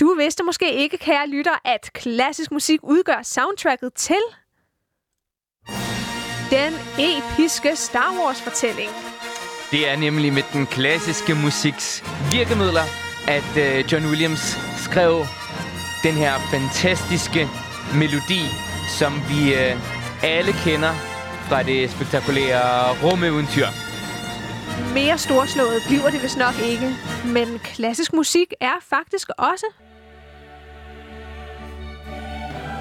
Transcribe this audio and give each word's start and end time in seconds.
Du 0.00 0.14
vidste 0.18 0.42
måske 0.44 0.74
ikke, 0.74 0.98
kære 0.98 1.28
lytter, 1.28 1.58
at 1.64 1.90
klassisk 1.94 2.52
musik 2.52 2.80
udgør 2.82 3.22
soundtracket 3.22 3.94
til 3.94 4.22
den 6.50 6.72
episke 6.98 7.76
Star 7.76 8.14
Wars-fortælling. 8.18 8.90
Det 9.70 9.88
er 9.88 9.96
nemlig 9.96 10.32
med 10.32 10.42
den 10.52 10.66
klassiske 10.66 11.34
musiks 11.34 12.04
virkemidler, 12.32 12.86
at 13.28 13.50
uh, 13.56 13.92
John 13.92 14.06
Williams 14.06 14.56
skrev 14.76 15.12
den 16.02 16.14
her 16.14 16.32
fantastiske 16.50 17.48
melodi, 17.94 18.42
som 18.98 19.12
vi 19.30 19.40
uh, 19.52 19.72
alle 20.22 20.52
kender 20.64 20.92
fra 21.48 21.62
det 21.62 21.90
spektakulære 21.90 22.92
rumeventyr. 23.02 23.68
Mere 24.94 25.18
storslået 25.18 25.82
bliver 25.86 26.10
det 26.10 26.22
vist 26.22 26.38
nok 26.38 26.54
ikke, 26.70 26.88
men 27.24 27.58
klassisk 27.58 28.12
musik 28.12 28.52
er 28.60 28.76
faktisk 28.80 29.28
også 29.38 29.66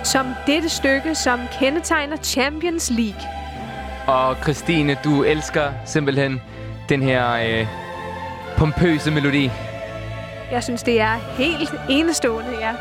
som 0.05 0.25
dette 0.47 0.69
stykke, 0.69 1.15
som 1.15 1.39
kendetegner 1.59 2.17
Champions 2.17 2.91
League. 2.91 3.21
Og 4.07 4.35
Christine, 4.43 4.97
du 5.03 5.23
elsker 5.23 5.73
simpelthen 5.85 6.41
den 6.89 7.01
her 7.01 7.31
øh, 7.31 7.67
pompøse 8.57 9.11
melodi. 9.11 9.49
Jeg 10.51 10.63
synes, 10.63 10.83
det 10.83 11.01
er 11.01 11.13
helt 11.15 11.73
enestående, 11.89 12.51
ja. 12.59 12.75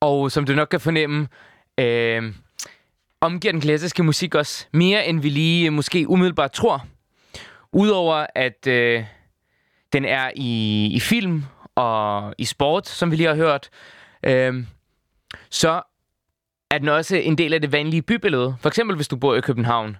Og 0.00 0.32
som 0.32 0.44
du 0.46 0.52
nok 0.52 0.68
kan 0.68 0.80
fornemme, 0.80 1.28
øh, 1.78 2.34
omgiver 3.20 3.52
den 3.52 3.60
klassiske 3.60 4.02
musik 4.02 4.34
os 4.34 4.68
mere, 4.72 5.06
end 5.06 5.20
vi 5.20 5.28
lige 5.28 5.66
øh, 5.66 5.72
måske 5.72 6.08
umiddelbart 6.08 6.52
tror. 6.52 6.86
Udover 7.72 8.26
at 8.34 8.66
øh, 8.66 9.04
den 9.92 10.04
er 10.04 10.30
i, 10.34 10.86
i 10.86 11.00
film 11.00 11.44
og 11.74 12.34
i 12.38 12.44
sport, 12.44 12.88
som 12.88 13.10
vi 13.10 13.16
lige 13.16 13.28
har 13.28 13.34
hørt, 13.34 13.70
øh, 14.22 14.64
så 15.50 15.82
er 16.70 16.78
den 16.78 16.88
også 16.88 17.16
en 17.16 17.38
del 17.38 17.54
af 17.54 17.60
det 17.60 17.72
vanlige 17.72 18.02
bybillede. 18.02 18.56
For 18.60 18.68
eksempel 18.68 18.96
hvis 18.96 19.08
du 19.08 19.16
bor 19.16 19.34
i 19.34 19.40
København, 19.40 19.96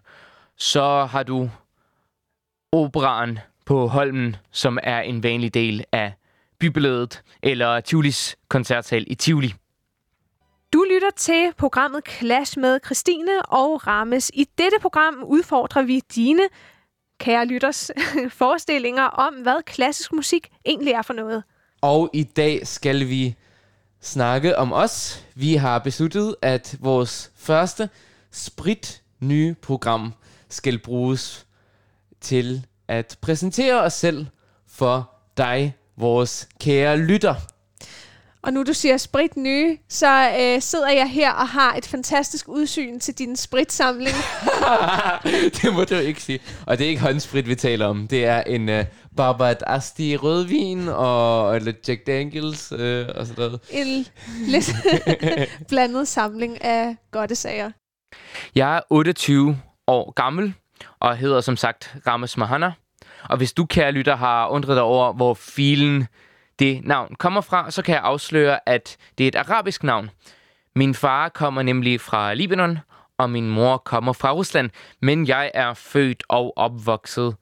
så 0.57 1.05
har 1.05 1.23
du 1.23 1.51
operan 2.73 3.39
på 3.67 3.87
Holmen, 3.87 4.37
som 4.51 4.79
er 4.83 5.01
en 5.01 5.23
vanlig 5.23 5.55
del 5.55 5.85
af 5.93 6.13
bybilledet, 6.59 7.23
eller 7.43 7.81
Tivolis 7.81 8.37
koncertsal 8.49 9.05
i 9.07 9.15
Tivoli. 9.15 9.55
Du 10.73 10.87
lytter 10.91 11.11
til 11.17 11.53
programmet 11.59 12.03
Clash 12.09 12.59
med 12.59 12.79
Christine 12.85 13.43
og 13.43 13.87
Rames. 13.87 14.31
I 14.35 14.47
dette 14.59 14.77
program 14.81 15.23
udfordrer 15.25 15.83
vi 15.83 16.01
dine, 16.15 16.43
kære 17.21 17.47
lytters, 17.47 17.91
forestillinger 18.41 19.05
om, 19.05 19.35
hvad 19.35 19.63
klassisk 19.63 20.13
musik 20.13 20.49
egentlig 20.65 20.93
er 20.93 21.03
for 21.03 21.13
noget. 21.13 21.45
Og 21.83 22.11
i 22.13 22.23
dag 22.23 22.67
skal 22.67 23.09
vi 23.09 23.35
snakke 24.01 24.59
om 24.59 24.73
os. 24.73 25.25
Vi 25.35 25.55
har 25.55 25.79
besluttet, 25.79 26.37
at 26.43 26.77
vores 26.81 27.31
første 27.37 27.91
sprit 28.31 29.03
nye 29.21 29.55
program 29.55 30.15
skal 30.49 30.79
bruges 30.79 31.47
til 32.21 32.67
at 32.89 33.19
præsentere 33.21 33.81
os 33.81 33.93
selv 33.93 34.27
for 34.67 35.11
dig, 35.37 35.77
vores 35.97 36.49
kære 36.61 36.97
lytter. 36.97 37.35
Og 38.45 38.53
nu 38.53 38.63
du 38.63 38.73
siger 38.73 38.97
sprit 38.97 39.37
nye, 39.37 39.79
så 39.89 40.31
øh, 40.41 40.63
sidder 40.63 40.91
jeg 40.91 41.11
her 41.11 41.33
og 41.33 41.49
har 41.49 41.75
et 41.75 41.87
fantastisk 41.87 42.49
udsyn 42.49 43.01
til 43.01 43.19
din 43.19 43.37
spritsamling. 43.37 44.17
det 45.63 45.75
må 45.75 45.85
du 45.85 45.95
ikke 45.95 46.23
sige. 46.23 46.41
Og 46.67 46.79
det 46.79 46.85
er 46.85 46.89
ikke 46.89 47.03
håndsprit, 47.03 47.49
vi 47.49 47.55
taler 47.55 47.87
om. 47.87 48.09
Det 48.09 48.25
er 48.25 48.43
en 48.43 48.69
uh, 48.69 48.85
Barbart 49.17 49.63
Asti 49.67 50.17
rødvin 50.17 50.89
og 50.89 51.61
lidt 51.61 51.89
Jack 51.89 52.07
Daniels 52.07 52.73
uh, 52.73 52.79
og 53.15 53.27
sådan 53.27 53.35
noget. 53.37 53.61
En 53.71 54.07
lidt 54.47 54.73
blandet 55.69 56.09
samling 56.09 56.65
af 56.65 56.97
godte 57.11 57.35
sager. 57.35 57.71
Jeg 58.55 58.77
er 58.77 58.81
28 58.91 59.61
år 59.87 60.13
gammel 60.13 60.55
og 61.01 61.17
hedder 61.17 61.41
som 61.41 61.57
sagt 61.57 61.95
Rames 62.07 62.37
Mahana. 62.37 62.73
Og 63.25 63.37
hvis 63.37 63.53
du, 63.53 63.67
kære 63.67 63.93
lytter, 63.93 64.17
har 64.17 64.49
undret 64.49 64.77
dig 64.77 64.83
over, 64.83 65.13
hvor 65.13 65.35
filen 65.35 66.07
det 66.59 66.81
navn 66.85 67.15
kommer 67.15 67.41
fra, 67.41 67.71
så 67.71 67.83
kan 67.83 67.95
jeg 67.95 68.03
afsløre, 68.03 68.69
at 68.69 68.97
det 69.19 69.25
er 69.25 69.29
et 69.29 69.49
arabisk 69.51 69.83
navn. 69.83 70.11
Min 70.75 70.95
far 70.95 71.29
kommer 71.29 71.63
nemlig 71.63 72.01
fra 72.01 72.35
Libanon, 72.35 72.79
og 73.19 73.31
min 73.31 73.51
mor 73.51 73.77
kommer 73.77 74.13
fra 74.13 74.33
Rusland, 74.33 74.71
men 75.03 75.29
jeg 75.29 75.51
er 75.55 75.75
født 75.75 76.23
og 76.29 76.53
opvokset 76.57 77.37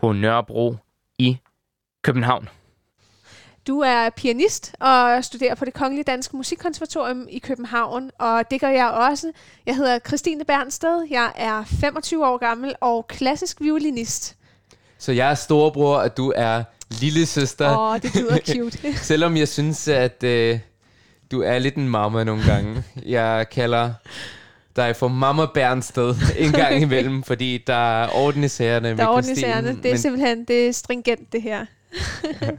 på 0.00 0.12
Nørrebro 0.12 0.76
i 1.18 1.38
København. 2.02 2.48
Du 3.66 3.80
er 3.80 4.10
pianist 4.10 4.74
og 4.80 5.24
studerer 5.24 5.54
på 5.54 5.64
det 5.64 5.74
Kongelige 5.74 6.04
Danske 6.04 6.36
Musikkonservatorium 6.36 7.26
i 7.30 7.38
København, 7.38 8.10
og 8.18 8.50
det 8.50 8.60
gør 8.60 8.68
jeg 8.68 8.90
også. 8.90 9.32
Jeg 9.66 9.76
hedder 9.76 9.98
Christine 9.98 10.44
Bernsted, 10.44 11.06
jeg 11.10 11.32
er 11.34 11.64
25 11.64 12.26
år 12.26 12.38
gammel 12.38 12.74
og 12.80 13.06
klassisk 13.08 13.60
violinist. 13.60 14.36
Så 14.98 15.12
jeg 15.12 15.30
er 15.30 15.34
storebror, 15.34 15.96
og 15.96 16.16
du 16.16 16.32
er 16.36 16.64
lille 16.90 17.26
søster. 17.26 17.78
Åh, 17.78 17.92
oh, 17.92 18.00
det 18.00 18.14
lyder 18.14 18.38
cute. 18.56 18.96
Selvom 18.96 19.36
jeg 19.36 19.48
synes, 19.48 19.88
at 19.88 20.24
øh, 20.24 20.58
du 21.30 21.42
er 21.42 21.58
lidt 21.58 21.74
en 21.74 21.88
mamma 21.88 22.24
nogle 22.24 22.42
gange. 22.44 22.82
Jeg 23.06 23.46
kalder 23.50 23.92
dig 24.76 24.96
for 24.96 25.08
Mamma 25.08 25.46
Bernsted 25.54 26.14
en 26.38 26.52
gang 26.52 26.82
imellem, 26.82 27.22
fordi 27.22 27.64
der 27.66 28.02
er 28.02 28.08
orden 28.14 28.44
i 28.44 28.48
sagerne 28.48 28.96
Der 28.96 29.02
er 29.04 29.08
orden 29.08 29.24
i 29.24 29.24
Christine, 29.24 29.52
sagerne. 29.52 29.68
Det 29.68 29.86
er 29.86 29.90
men- 29.90 29.98
simpelthen 29.98 30.44
det 30.44 30.68
er 30.68 30.72
stringent, 30.72 31.32
det 31.32 31.42
her. 31.42 31.66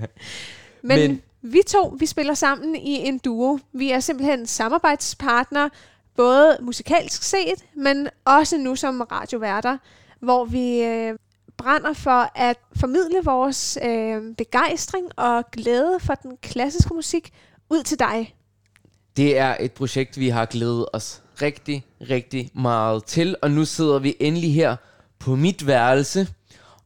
men, 0.81 0.99
Men- 0.99 1.21
vi 1.41 1.61
to, 1.67 1.95
vi 1.99 2.05
spiller 2.05 2.33
sammen 2.33 2.75
i 2.75 2.93
en 3.07 3.17
duo. 3.17 3.59
Vi 3.73 3.91
er 3.91 3.99
simpelthen 3.99 4.47
samarbejdspartnere, 4.47 5.69
både 6.17 6.57
musikalsk 6.61 7.23
set, 7.23 7.65
men 7.75 8.07
også 8.25 8.57
nu 8.57 8.75
som 8.75 9.01
radioværter, 9.01 9.77
hvor 10.19 10.45
vi 10.45 10.81
øh, 10.81 11.13
brænder 11.59 11.93
for 11.93 12.31
at 12.35 12.57
formidle 12.75 13.21
vores 13.23 13.77
øh, 13.83 14.35
begejstring 14.37 15.19
og 15.19 15.51
glæde 15.51 15.97
for 15.99 16.13
den 16.13 16.37
klassiske 16.41 16.93
musik 16.93 17.33
ud 17.69 17.83
til 17.83 17.99
dig. 17.99 18.35
Det 19.17 19.37
er 19.37 19.57
et 19.59 19.71
projekt, 19.71 20.19
vi 20.19 20.29
har 20.29 20.45
glædet 20.45 20.85
os 20.93 21.23
rigtig, 21.41 21.85
rigtig 22.09 22.51
meget 22.55 23.03
til. 23.03 23.35
Og 23.41 23.51
nu 23.51 23.65
sidder 23.65 23.99
vi 23.99 24.15
endelig 24.19 24.53
her 24.53 24.75
på 25.19 25.35
mit 25.35 25.67
værelse 25.67 26.27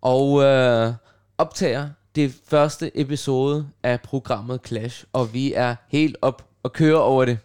og 0.01 0.43
øh, 0.43 0.93
optager 1.37 1.89
det 2.15 2.35
første 2.47 2.99
episode 2.99 3.67
af 3.83 4.01
programmet 4.01 4.59
Clash. 4.67 5.05
Og 5.13 5.33
vi 5.33 5.53
er 5.53 5.75
helt 5.87 6.17
op 6.21 6.45
og 6.63 6.73
kører 6.73 6.99
over 6.99 7.25
det. 7.25 7.37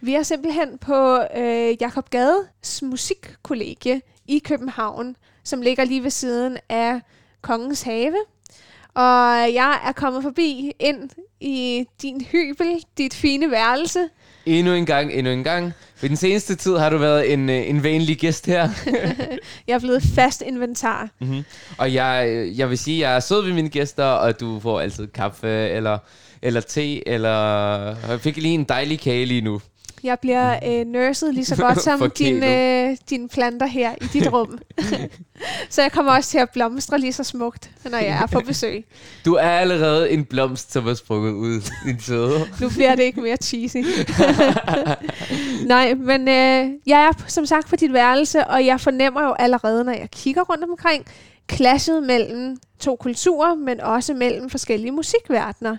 Vi 0.00 0.14
er 0.14 0.22
simpelthen 0.22 0.78
på 0.78 1.18
øh, 1.36 1.76
Jakob 1.80 2.10
Gades 2.10 2.82
musikkollegie 2.82 4.00
i 4.28 4.38
København, 4.38 5.16
som 5.46 5.62
ligger 5.62 5.84
lige 5.84 6.02
ved 6.02 6.10
siden 6.10 6.58
af 6.68 7.00
Kongens 7.42 7.82
Have. 7.82 8.16
Og 8.94 9.54
jeg 9.54 9.80
er 9.86 9.92
kommet 9.92 10.22
forbi 10.22 10.72
ind 10.80 11.10
i 11.40 11.84
din 12.02 12.20
hybel, 12.20 12.66
dit 12.98 13.14
fine 13.14 13.50
værelse. 13.50 14.08
Endnu 14.46 14.72
en 14.72 14.86
gang, 14.86 15.12
endnu 15.12 15.32
en 15.32 15.44
gang. 15.44 15.72
For 15.96 16.08
den 16.08 16.16
seneste 16.16 16.54
tid 16.54 16.76
har 16.76 16.90
du 16.90 16.98
været 16.98 17.32
en, 17.32 17.50
øh, 17.50 17.68
en 17.68 17.82
vanlig 17.82 18.18
gæst 18.18 18.46
her. 18.46 18.68
Jeg 19.66 19.74
er 19.74 19.78
blevet 19.78 20.02
fast 20.02 20.42
inventar. 20.46 21.08
mm-hmm. 21.20 21.44
Og 21.78 21.94
jeg, 21.94 22.26
øh, 22.28 22.58
jeg 22.58 22.70
vil 22.70 22.78
sige, 22.78 22.96
at 23.06 23.10
jeg 23.10 23.16
er 23.16 23.20
sød 23.20 23.44
ved 23.44 23.52
mine 23.52 23.68
gæster, 23.68 24.04
og 24.04 24.40
du 24.40 24.60
får 24.60 24.80
altid 24.80 25.06
kaffe 25.06 25.68
eller, 25.68 25.98
eller 26.42 26.60
te, 26.60 27.08
eller 27.08 27.30
jeg 28.08 28.20
fik 28.20 28.36
lige 28.36 28.54
en 28.54 28.64
dejlig 28.64 29.00
kage 29.00 29.26
lige 29.26 29.40
nu. 29.40 29.60
Jeg 30.06 30.18
bliver 30.18 30.58
øh, 30.66 30.86
nurset 30.86 31.34
lige 31.34 31.44
så 31.44 31.56
godt 31.56 31.82
som 31.82 32.10
dine, 32.18 32.86
øh, 32.90 32.96
dine 33.10 33.28
planter 33.28 33.66
her 33.66 33.94
i 34.00 34.04
dit 34.04 34.32
rum. 34.32 34.58
så 35.70 35.82
jeg 35.82 35.92
kommer 35.92 36.12
også 36.12 36.30
til 36.30 36.38
at 36.38 36.50
blomstre 36.50 36.98
lige 36.98 37.12
så 37.12 37.24
smukt, 37.24 37.70
når 37.84 37.98
jeg 37.98 38.22
er 38.22 38.26
på 38.26 38.40
besøg. 38.40 38.84
Du 39.24 39.34
er 39.34 39.50
allerede 39.50 40.10
en 40.10 40.24
blomst, 40.24 40.72
som 40.72 40.88
er 40.88 40.94
sprunget 40.94 41.32
ud, 41.32 41.60
din 41.84 42.00
søde. 42.00 42.48
Nu 42.60 42.68
bliver 42.68 42.94
det 42.94 43.02
ikke 43.02 43.20
mere 43.20 43.36
cheesy. 43.36 43.76
Nej, 45.66 45.94
men 45.94 46.20
øh, 46.28 46.70
jeg 46.86 47.00
er 47.00 47.24
som 47.26 47.46
sagt 47.46 47.68
på 47.68 47.76
dit 47.76 47.92
værelse, 47.92 48.46
og 48.46 48.66
jeg 48.66 48.80
fornemmer 48.80 49.22
jo 49.22 49.34
allerede, 49.38 49.84
når 49.84 49.92
jeg 49.92 50.10
kigger 50.10 50.42
rundt 50.42 50.64
omkring, 50.64 51.06
clashet 51.52 52.02
mellem 52.02 52.56
to 52.78 52.96
kulturer, 52.96 53.54
men 53.54 53.80
også 53.80 54.14
mellem 54.14 54.50
forskellige 54.50 54.92
musikverdener. 54.92 55.76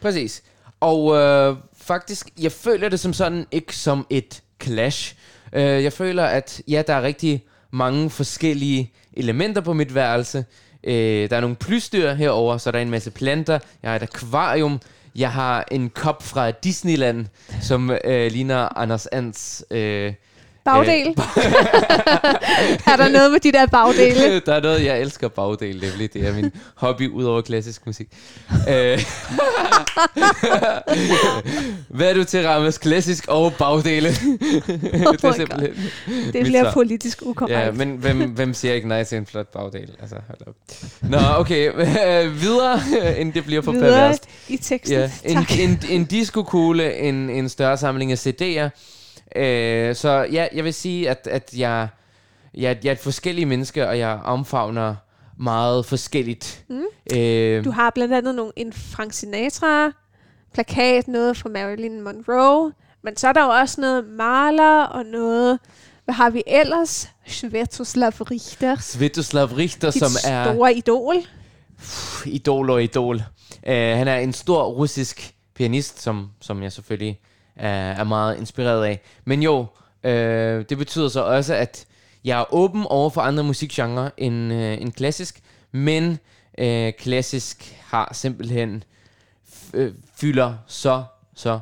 Præcis. 0.00 0.42
Og 0.80 1.16
øh, 1.16 1.56
faktisk, 1.80 2.28
jeg 2.40 2.52
føler 2.52 2.88
det 2.88 3.00
som 3.00 3.12
sådan 3.12 3.46
ikke 3.50 3.76
som 3.76 4.06
et 4.10 4.42
clash. 4.62 5.14
Øh, 5.52 5.84
jeg 5.84 5.92
føler, 5.92 6.24
at 6.24 6.62
ja, 6.68 6.82
der 6.86 6.94
er 6.94 7.02
rigtig 7.02 7.44
mange 7.70 8.10
forskellige 8.10 8.92
elementer 9.12 9.60
på 9.60 9.72
mit 9.72 9.94
værelse. 9.94 10.44
Øh, 10.84 11.30
der 11.30 11.36
er 11.36 11.40
nogle 11.40 11.56
plysdyr 11.56 12.12
herover, 12.12 12.58
så 12.58 12.70
der 12.70 12.78
er 12.78 12.82
en 12.82 12.90
masse 12.90 13.10
planter. 13.10 13.58
Jeg 13.82 13.90
har 13.90 13.96
et 13.96 14.02
akvarium. 14.02 14.80
Jeg 15.16 15.32
har 15.32 15.64
en 15.70 15.90
kop 15.90 16.22
fra 16.22 16.50
Disneyland, 16.50 17.26
som 17.62 17.90
øh, 18.04 18.32
ligner 18.32 18.78
Anders 18.78 19.06
Ans... 19.06 19.64
Øh, 19.70 20.12
Bagdel. 20.64 21.06
er 22.92 22.96
der 22.96 23.08
noget 23.08 23.32
med 23.32 23.40
de 23.40 23.52
der 23.52 23.66
bagdele? 23.66 24.40
der 24.46 24.54
er 24.54 24.60
noget, 24.60 24.84
jeg 24.84 25.00
elsker 25.00 25.28
bagdel. 25.28 25.84
Er, 25.84 26.08
det 26.12 26.26
er 26.26 26.34
min 26.34 26.50
hobby 26.74 27.10
ud 27.10 27.24
over 27.24 27.40
klassisk 27.40 27.86
musik. 27.86 28.08
Øh. 28.50 28.66
Hvad 31.88 32.10
er 32.10 32.14
du 32.14 32.24
til, 32.24 32.46
Rammes? 32.46 32.78
Klassisk 32.78 33.28
og 33.28 33.52
bagdele? 33.54 34.08
Oh 34.08 34.14
det 35.12 35.24
er 35.24 35.32
simpelthen 35.32 35.74
Det 36.32 36.44
bliver 36.44 36.72
politisk 36.72 37.22
ukorrekt. 37.22 37.58
Ja, 37.58 37.70
men 37.70 37.96
hvem, 37.96 38.30
hvem 38.30 38.54
siger 38.54 38.74
ikke 38.74 38.88
nej 38.88 39.04
til 39.04 39.18
en 39.18 39.26
flot 39.26 39.48
bagdel? 39.48 39.90
Altså, 40.00 40.16
hold 40.26 40.46
op. 40.46 40.54
Nå, 41.00 41.18
okay. 41.38 41.72
videre, 42.40 42.80
inden 43.18 43.34
det 43.34 43.44
bliver 43.44 43.62
for 43.62 43.72
videre 43.72 43.90
perverst. 43.90 44.24
i 44.48 44.56
teksten. 44.56 44.98
Ja, 44.98 45.10
en, 45.24 45.38
en, 45.38 45.46
en, 45.60 45.78
en 45.88 46.04
disco-kugle, 46.04 46.96
en, 46.96 47.30
en 47.30 47.48
større 47.48 47.76
samling 47.76 48.12
af 48.12 48.26
CD'er, 48.26 48.68
Øh, 49.36 49.94
så 49.94 50.26
ja, 50.32 50.46
jeg 50.52 50.64
vil 50.64 50.74
sige, 50.74 51.10
at, 51.10 51.28
at 51.30 51.50
jeg, 51.56 51.88
jeg, 52.54 52.78
jeg 52.82 52.90
er 52.90 52.94
et 52.94 52.98
forskellige 52.98 53.46
menneske, 53.46 53.88
og 53.88 53.98
jeg 53.98 54.20
omfavner 54.24 54.94
meget 55.38 55.86
forskelligt. 55.86 56.64
Mm. 56.68 57.16
Øh, 57.16 57.64
du 57.64 57.70
har 57.70 57.90
blandt 57.90 58.14
andet 58.14 58.34
nogle, 58.34 58.52
en 58.56 58.72
Frank 58.72 59.12
Sinatra, 59.12 59.92
plakat, 60.54 61.08
noget 61.08 61.36
fra 61.36 61.48
Marilyn 61.48 62.00
Monroe, 62.00 62.72
men 63.02 63.16
så 63.16 63.28
er 63.28 63.32
der 63.32 63.44
jo 63.44 63.50
også 63.50 63.80
noget 63.80 64.04
Maler 64.04 64.82
og 64.82 65.04
noget... 65.04 65.58
Hvad 66.04 66.14
har 66.14 66.30
vi 66.30 66.42
ellers? 66.46 67.10
Svetoslav 67.26 68.10
Richter. 68.10 68.76
Svetoslav 68.76 69.46
Richter, 69.46 69.90
som 69.90 70.10
er... 70.26 70.44
store 70.44 70.74
idol. 70.74 71.14
Pff, 71.78 72.26
idol 72.26 72.70
og 72.70 72.82
idol. 72.82 73.16
Uh, 73.16 73.72
han 73.72 74.08
er 74.08 74.16
en 74.16 74.32
stor 74.32 74.64
russisk 74.64 75.34
pianist, 75.54 76.02
som, 76.02 76.30
som 76.40 76.62
jeg 76.62 76.72
selvfølgelig 76.72 77.20
er, 77.60 77.92
er 77.92 78.04
meget 78.04 78.38
inspireret 78.38 78.84
af. 78.84 79.00
Men 79.24 79.42
jo, 79.42 79.66
øh, 80.04 80.64
det 80.68 80.78
betyder 80.78 81.08
så 81.08 81.20
også, 81.20 81.54
at 81.54 81.86
jeg 82.24 82.40
er 82.40 82.54
åben 82.54 82.84
over 82.88 83.10
for 83.10 83.20
andre 83.20 83.44
musikgenre 83.44 84.10
end, 84.16 84.52
øh, 84.52 84.80
end 84.80 84.92
klassisk, 84.92 85.40
men 85.72 86.18
øh, 86.58 86.92
klassisk 86.92 87.76
har 87.86 88.10
simpelthen 88.12 88.84
øh, 89.74 89.92
fylder 90.14 90.54
så, 90.66 91.04
så 91.34 91.60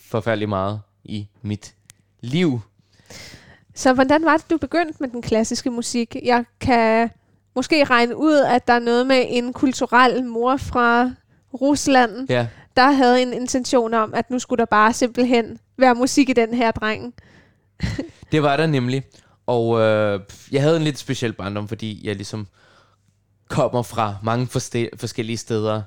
forfærdeligt 0.00 0.48
meget 0.48 0.80
i 1.04 1.28
mit 1.42 1.74
liv. 2.20 2.60
Så 3.74 3.92
hvordan 3.92 4.24
var 4.24 4.36
det, 4.36 4.50
du 4.50 4.56
begyndte 4.56 4.96
med 5.00 5.08
den 5.08 5.22
klassiske 5.22 5.70
musik? 5.70 6.16
Jeg 6.24 6.44
kan 6.60 7.10
måske 7.56 7.84
regne 7.84 8.16
ud, 8.16 8.34
at 8.34 8.66
der 8.66 8.72
er 8.72 8.78
noget 8.78 9.06
med 9.06 9.24
en 9.28 9.52
kulturel 9.52 10.24
mor 10.24 10.56
fra 10.56 11.10
Rusland, 11.54 12.26
ja 12.28 12.46
der 12.76 12.90
havde 12.90 13.22
en 13.22 13.32
intention 13.32 13.94
om, 13.94 14.14
at 14.14 14.30
nu 14.30 14.38
skulle 14.38 14.58
der 14.58 14.64
bare 14.64 14.92
simpelthen 14.92 15.58
være 15.76 15.94
musik 15.94 16.28
i 16.28 16.32
den 16.32 16.54
her 16.54 16.70
dreng. 16.70 17.14
det 18.32 18.42
var 18.42 18.56
der 18.56 18.66
nemlig. 18.66 19.02
Og 19.46 19.80
øh, 19.80 20.20
jeg 20.52 20.62
havde 20.62 20.76
en 20.76 20.82
lidt 20.82 20.98
speciel 20.98 21.32
barndom, 21.32 21.68
fordi 21.68 22.00
jeg 22.04 22.14
ligesom 22.16 22.46
kommer 23.48 23.82
fra 23.82 24.16
mange 24.22 24.46
forskellige 24.96 25.36
steder 25.36 25.82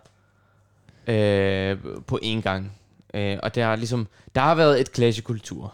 øh, 1.07 1.78
på 2.07 2.19
én 2.24 2.42
gang. 2.42 2.72
Øh, 3.13 3.38
og 3.44 3.56
der, 3.56 3.66
er 3.66 3.75
ligesom, 3.75 4.07
der 4.36 4.42
har 4.42 4.56
været 4.56 4.81
et 4.81 4.92
klassekultur 4.92 5.74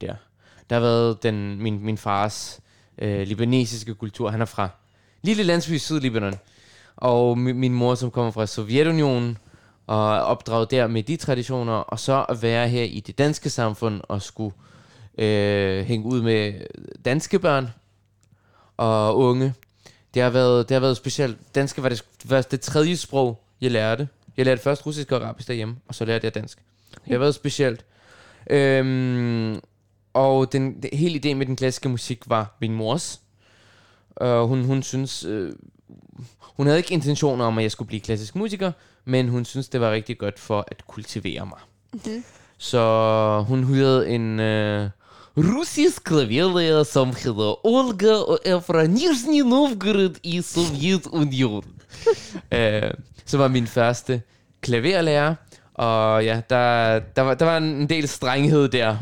der. 0.00 0.14
Der 0.70 0.76
har 0.76 0.80
været 0.80 1.22
den, 1.22 1.62
min, 1.62 1.84
min 1.84 1.98
fars 1.98 2.60
øh, 2.98 3.26
libanesiske 3.26 3.94
kultur. 3.94 4.30
Han 4.30 4.40
er 4.40 4.44
fra 4.44 4.68
lille 5.22 5.42
landsby 5.42 5.72
i 5.72 5.78
Sydlibanon. 5.78 6.34
Og 6.96 7.38
min, 7.38 7.58
min 7.58 7.74
mor, 7.74 7.94
som 7.94 8.10
kommer 8.10 8.30
fra 8.30 8.46
Sovjetunionen, 8.46 9.38
og 9.86 10.20
opdraget 10.20 10.70
der 10.70 10.86
med 10.86 11.02
de 11.02 11.16
traditioner, 11.16 11.72
og 11.72 11.98
så 11.98 12.26
at 12.28 12.42
være 12.42 12.68
her 12.68 12.82
i 12.82 13.00
det 13.00 13.18
danske 13.18 13.50
samfund 13.50 14.00
og 14.08 14.22
skulle 14.22 14.54
øh, 15.18 15.84
hænge 15.84 16.06
ud 16.06 16.22
med 16.22 16.52
danske 17.04 17.38
børn 17.38 17.70
og 18.76 19.18
unge. 19.18 19.54
Det 20.14 20.22
har 20.22 20.30
været, 20.30 20.68
det 20.68 20.74
har 20.74 20.80
været 20.80 20.96
specielt. 20.96 21.54
Dansk 21.54 21.82
var 21.82 21.88
det, 21.88 22.04
var 22.24 22.42
det 22.42 22.60
tredje 22.60 22.96
sprog, 22.96 23.44
jeg 23.60 23.70
lærte. 23.70 24.08
Jeg 24.36 24.44
lærte 24.46 24.62
først 24.62 24.86
russisk 24.86 25.12
og 25.12 25.22
arabisk 25.22 25.48
derhjemme, 25.48 25.76
og 25.88 25.94
så 25.94 26.04
lærte 26.04 26.24
jeg 26.24 26.34
dansk. 26.34 26.58
Det 27.04 27.12
har 27.12 27.18
været 27.18 27.34
specielt. 27.34 27.84
Øhm, 28.50 29.60
og 30.14 30.52
den, 30.52 30.82
den 30.82 30.90
hele 30.92 31.20
idé 31.24 31.34
med 31.34 31.46
den 31.46 31.56
klassiske 31.56 31.88
musik 31.88 32.22
var 32.26 32.56
min 32.60 32.74
mors. 32.74 33.20
Uh, 34.20 34.42
hun, 34.42 34.64
hun 34.64 34.82
synes... 34.82 35.24
Øh, 35.24 35.52
hun 36.40 36.66
havde 36.66 36.78
ikke 36.78 36.94
intentioner 36.94 37.44
om, 37.44 37.58
at 37.58 37.62
jeg 37.62 37.70
skulle 37.70 37.88
blive 37.88 38.00
klassisk 38.00 38.34
musiker, 38.34 38.72
men 39.04 39.28
hun 39.28 39.44
synes, 39.44 39.68
det 39.68 39.80
var 39.80 39.90
rigtig 39.90 40.18
godt 40.18 40.38
for 40.38 40.64
at 40.68 40.86
kultivere 40.86 41.46
mig. 41.46 41.58
Mm-hmm. 41.92 42.24
Så 42.58 43.44
hun 43.48 43.64
hyrede 43.64 44.08
en 44.08 44.40
uh, 44.40 44.90
russisk 45.36 46.04
klaverlærer, 46.04 46.82
som 46.82 47.08
hedder 47.08 47.66
Olga, 47.66 48.14
og 48.14 48.38
er 48.44 48.60
fra 48.60 48.86
Nizhny 48.86 49.40
Novgorod 49.40 50.14
i 50.22 50.42
Sovjetunionen. 50.42 51.82
uh, 52.52 52.90
så 53.26 53.38
var 53.38 53.48
min 53.48 53.66
første 53.66 54.22
klaverlærer, 54.60 55.34
og 55.74 56.24
ja, 56.24 56.40
der, 56.50 56.98
der, 56.98 57.22
var, 57.22 57.34
der 57.34 57.44
var 57.44 57.56
en 57.56 57.88
del 57.88 58.08
strenghed 58.08 58.68
der. 58.68 58.96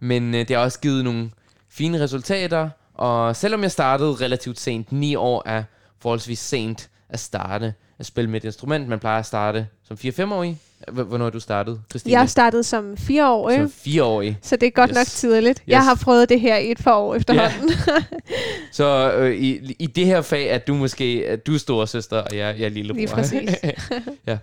Men 0.00 0.34
uh, 0.34 0.40
det 0.40 0.50
har 0.50 0.58
også 0.58 0.80
givet 0.80 1.04
nogle 1.04 1.30
fine 1.68 2.00
resultater, 2.00 2.70
og 2.94 3.36
selvom 3.36 3.62
jeg 3.62 3.70
startede 3.70 4.14
relativt 4.14 4.60
sent, 4.60 4.92
ni 4.92 5.14
år 5.14 5.42
er 5.46 5.62
forholdsvis 6.04 6.38
sent 6.38 6.88
at 7.08 7.20
starte 7.20 7.74
at 7.98 8.06
spille 8.06 8.30
med 8.30 8.40
et 8.40 8.44
instrument. 8.44 8.88
Man 8.88 8.98
plejer 8.98 9.18
at 9.18 9.26
starte 9.26 9.66
som 9.88 9.96
4-5-årig. 10.00 10.58
Hvornår 10.92 11.30
du 11.30 11.40
startet, 11.40 11.80
Christine? 11.90 12.18
Jeg 12.18 12.30
startede 12.30 12.64
som 12.64 12.92
4-årig. 12.92 13.56
Som 13.56 13.72
4-årig. 13.92 14.38
Så 14.42 14.56
det 14.56 14.66
er 14.66 14.70
godt 14.70 14.90
yes. 14.90 14.96
nok 14.96 15.06
tidligt. 15.06 15.58
Yes. 15.58 15.68
Jeg 15.68 15.84
har 15.84 15.94
prøvet 15.94 16.28
det 16.28 16.40
her 16.40 16.56
i 16.56 16.70
et 16.70 16.78
par 16.78 16.94
år 16.94 17.14
efterhånden. 17.14 17.70
Ja. 17.86 17.92
Så 18.72 19.12
øh, 19.12 19.36
i, 19.36 19.74
i 19.78 19.86
det 19.86 20.06
her 20.06 20.22
fag 20.22 20.48
er 20.48 20.58
du 20.58 20.74
måske 20.74 21.24
at 21.28 21.46
du 21.46 21.54
er 21.54 21.58
storesøster, 21.58 22.16
og 22.16 22.36
jeg, 22.36 22.54
jeg 22.58 22.64
er 22.64 22.68
lillebror. 22.68 22.98
Lige 22.98 23.08
præcis. 23.08 23.50
ja. 24.26 24.38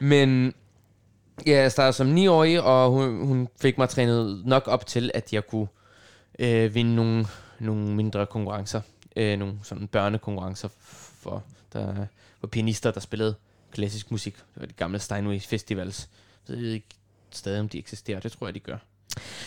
Men 0.00 0.54
ja, 1.46 1.62
jeg 1.62 1.72
startede 1.72 1.92
som 1.92 2.16
9-årig, 2.16 2.62
og 2.62 2.90
hun, 2.90 3.26
hun 3.26 3.48
fik 3.60 3.78
mig 3.78 3.88
trænet 3.88 4.42
nok 4.44 4.62
op 4.66 4.86
til, 4.86 5.10
at 5.14 5.32
jeg 5.32 5.46
kunne 5.46 5.66
øh, 6.38 6.74
vinde 6.74 6.94
nogle, 6.94 7.26
nogle 7.58 7.86
mindre 7.86 8.26
konkurrencer. 8.26 8.80
Øh, 9.18 9.38
nogle 9.38 9.54
sådan 9.62 9.86
børnekonkurrencer 9.86 10.68
for 11.20 11.42
der 11.72 12.06
var 12.42 12.48
pianister, 12.48 12.90
der 12.90 13.00
spillede 13.00 13.34
klassisk 13.72 14.10
musik. 14.10 14.36
Det 14.36 14.60
var 14.60 14.66
de 14.66 14.72
gamle 14.72 14.98
Steinway 14.98 15.40
Festivals. 15.40 15.96
Så 16.44 16.52
jeg 16.52 16.62
ved 16.62 16.70
ikke 16.70 16.86
stadig, 17.30 17.60
om 17.60 17.68
de 17.68 17.78
eksisterer. 17.78 18.20
Det 18.20 18.32
tror 18.32 18.46
jeg, 18.46 18.54
de 18.54 18.60
gør. 18.60 18.76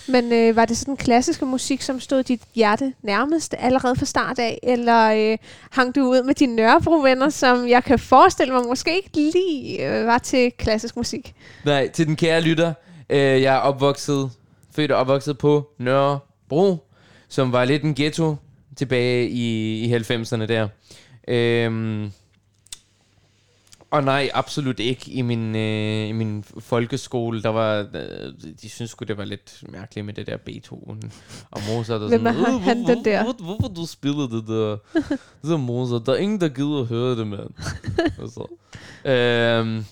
Men 0.08 0.34
øh, 0.34 0.56
var 0.56 0.66
det 0.66 0.78
sådan 0.78 0.98
klassiske 0.98 1.46
musik, 1.46 1.82
som 1.82 2.00
stod 2.00 2.24
dit 2.24 2.42
hjerte 2.56 2.94
nærmest 3.01 3.56
allerede 3.58 3.96
fra 3.96 4.06
start 4.06 4.40
af? 4.40 4.60
Eller 4.63 5.32
øh, 5.32 5.38
hang 5.72 5.96
du 5.96 6.01
ud 6.01 6.24
med 6.24 6.36
dine 6.36 6.56
Nørrebro-venner, 6.56 7.30
som 7.30 7.68
jeg 7.68 7.84
kan 7.84 8.00
forestille 8.00 8.54
mig 8.54 8.63
måske 8.68 8.96
ikke 8.96 9.10
lige 9.13 9.88
øh, 9.88 10.08
var 10.08 10.18
til 10.18 10.51
klassisk 10.51 10.96
musik? 10.96 11.36
Nej, 11.66 11.88
til 11.88 12.08
den 12.08 12.16
kære 12.16 12.42
lytter. 12.42 12.74
Øh, 13.10 13.18
jeg 13.42 13.56
er 13.56 13.60
opvokset, 13.60 14.32
født 14.75 14.92
og 14.92 15.00
opvokset 15.00 15.38
på 15.38 15.72
Nørrebro, 15.78 16.88
som 17.28 17.51
var 17.51 17.66
lidt 17.66 17.84
en 17.84 17.96
ghetto 17.96 18.36
tilbage 18.82 19.30
i, 19.30 19.80
i 19.86 19.96
90'erne 19.96 20.46
der. 20.46 20.68
Øhm, 21.28 22.12
og 23.92 24.04
nej, 24.04 24.30
absolut 24.34 24.80
ikke. 24.80 25.12
I 25.12 25.22
min, 25.22 25.56
øh, 25.56 26.10
i 26.10 26.12
min 26.12 26.44
folkeskole, 26.60 27.44
der 27.44 27.50
var, 27.50 27.80
øh, 27.94 28.34
de 28.62 28.70
synes 28.70 28.96
det 29.08 29.18
var 29.18 29.26
lidt 29.26 29.64
mærkeligt 29.70 30.06
med 30.06 30.14
det 30.14 30.28
der 30.28 30.38
Beethoven 30.38 31.12
og 31.52 31.62
Mozart. 31.68 32.02
Og 32.02 32.08
Hvem 32.08 32.26
er 32.26 32.32
han, 32.32 32.60
han 32.60 32.78
den 32.86 33.06
der? 33.06 33.24
Hvor, 33.24 33.34
hvor, 33.34 33.46
hvorfor 33.46 33.74
du 33.74 33.86
spiller 33.86 34.28
det 34.28 34.48
der? 34.48 34.78
Det 35.42 35.52
er 35.52 35.58
Mozart. 35.58 36.06
Der 36.06 36.14
er 36.14 36.18
ingen, 36.18 36.42
der 36.42 36.50
gider 36.50 36.80
at 36.80 36.88
høre 36.88 37.16
det, 37.16 37.28
mand. 37.28 37.50
altså. 38.22 38.48
øhm, 39.06 39.86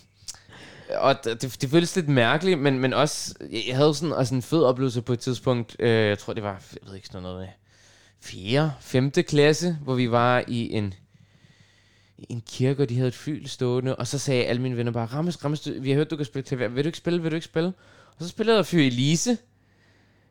og 0.98 1.15
det, 1.24 1.62
det 1.62 1.69
føles 1.69 1.96
lidt 1.96 2.10
mærkeligt, 2.10 2.60
men, 2.60 2.79
men 2.79 2.93
også, 2.93 3.36
jeg 3.67 3.75
havde 3.75 3.96
sådan 3.96 4.15
altså 4.17 4.36
en 4.36 4.41
fed 4.41 4.63
oplevelse 4.63 5.01
på 5.01 5.13
et 5.13 5.19
tidspunkt, 5.19 5.75
øh, 5.79 5.89
jeg 5.89 6.19
tror 6.19 6.34
det 6.34 6.43
var, 6.43 6.62
jeg 6.74 6.88
ved 6.88 6.96
ikke 6.96 7.08
sådan 7.08 7.24
noget, 7.24 7.48
4. 8.21 8.73
5. 8.81 9.11
klasse, 9.11 9.77
hvor 9.83 9.95
vi 9.95 10.11
var 10.11 10.43
i 10.47 10.73
en 10.73 10.93
en 12.29 12.43
kirke, 12.51 12.83
og 12.83 12.89
de 12.89 12.95
havde 12.95 13.07
et 13.07 13.13
fyld 13.13 13.45
stående, 13.47 13.95
og 13.95 14.07
så 14.07 14.19
sagde 14.19 14.45
alle 14.45 14.61
mine 14.61 14.77
venner 14.77 14.91
bare, 14.91 15.05
Rammes, 15.05 15.43
Rammes, 15.43 15.69
vi 15.79 15.89
har 15.89 15.97
hørt, 15.97 16.11
du 16.11 16.15
kan 16.15 16.25
spille 16.25 16.43
klaver, 16.43 16.67
vil 16.67 16.83
du 16.83 16.88
ikke 16.88 16.97
spille, 16.97 17.21
vil 17.21 17.31
du 17.31 17.35
ikke 17.35 17.45
spille? 17.45 17.73
Og 18.17 18.23
så 18.25 18.27
spillede 18.27 18.57
jeg 18.57 18.65
Fyr 18.65 18.81
Elise, 18.81 19.38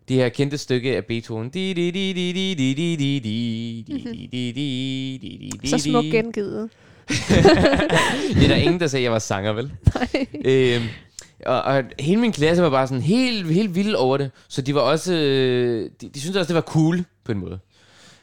det 0.09 0.16
her 0.16 0.28
kendte 0.28 0.59
stykke 0.59 0.97
af 0.97 1.04
Beethoven. 1.04 1.52
Så 5.64 5.78
smukt 5.78 6.07
gengivet. 6.11 6.71
det 7.09 8.45
er 8.45 8.49
der 8.49 8.54
ingen, 8.54 8.80
der 8.80 8.87
sagde, 8.87 9.00
at 9.00 9.04
jeg 9.04 9.12
var 9.12 9.18
sanger, 9.18 9.52
vel? 9.52 9.73
Nej. 9.95 10.26
Øhm, 10.45 10.85
og, 11.47 11.62
og 11.62 11.85
hele 12.00 12.21
min 12.21 12.33
klasse 12.33 12.62
var 12.62 12.71
bare 12.71 12.87
sådan 12.87 13.02
helt, 13.02 13.47
helt 13.52 13.75
vild 13.75 13.95
over 13.95 14.16
det, 14.16 14.30
så 14.49 14.62
de 14.62 14.75
var 14.75 14.80
også, 14.80 15.12
de, 16.00 16.09
de 16.14 16.21
syntes 16.21 16.37
også, 16.37 16.49
det 16.49 16.54
var 16.54 16.61
cool 16.61 17.04
på 17.25 17.33
en 17.33 17.38
måde. 17.38 17.59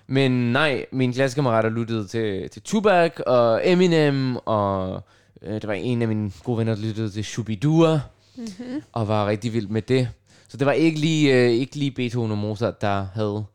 Men 0.08 0.32
nej, 0.52 0.86
mine 0.92 1.14
klassekammerater 1.14 1.70
lyttede 1.70 2.08
til, 2.08 2.50
til 2.50 2.62
Tupac 2.62 3.12
og 3.26 3.62
Eminem, 3.70 4.36
og 4.38 5.04
øh, 5.42 5.62
der 5.62 5.68
var 5.68 5.74
en 5.74 6.02
af 6.02 6.08
mine 6.08 6.32
gode 6.44 6.58
venner, 6.58 6.76
der 6.76 6.82
lyttede 6.82 7.10
til 7.10 7.26
Shubidua, 7.26 8.00
Mm-hmm. 8.38 8.82
og 8.94 9.08
var 9.08 9.28
rigtig 9.28 9.54
vild 9.54 9.68
med 9.68 9.82
det. 9.82 10.10
Så 10.48 10.58
det 10.58 10.66
var 10.68 10.72
ikke 10.72 11.00
lige, 11.00 11.34
øh, 11.34 11.50
ikke 11.52 11.76
lige 11.76 11.92
Beethoven 11.92 12.32
og 12.32 12.38
Mozart, 12.38 12.82
der 12.82 13.08
havde 13.14 13.46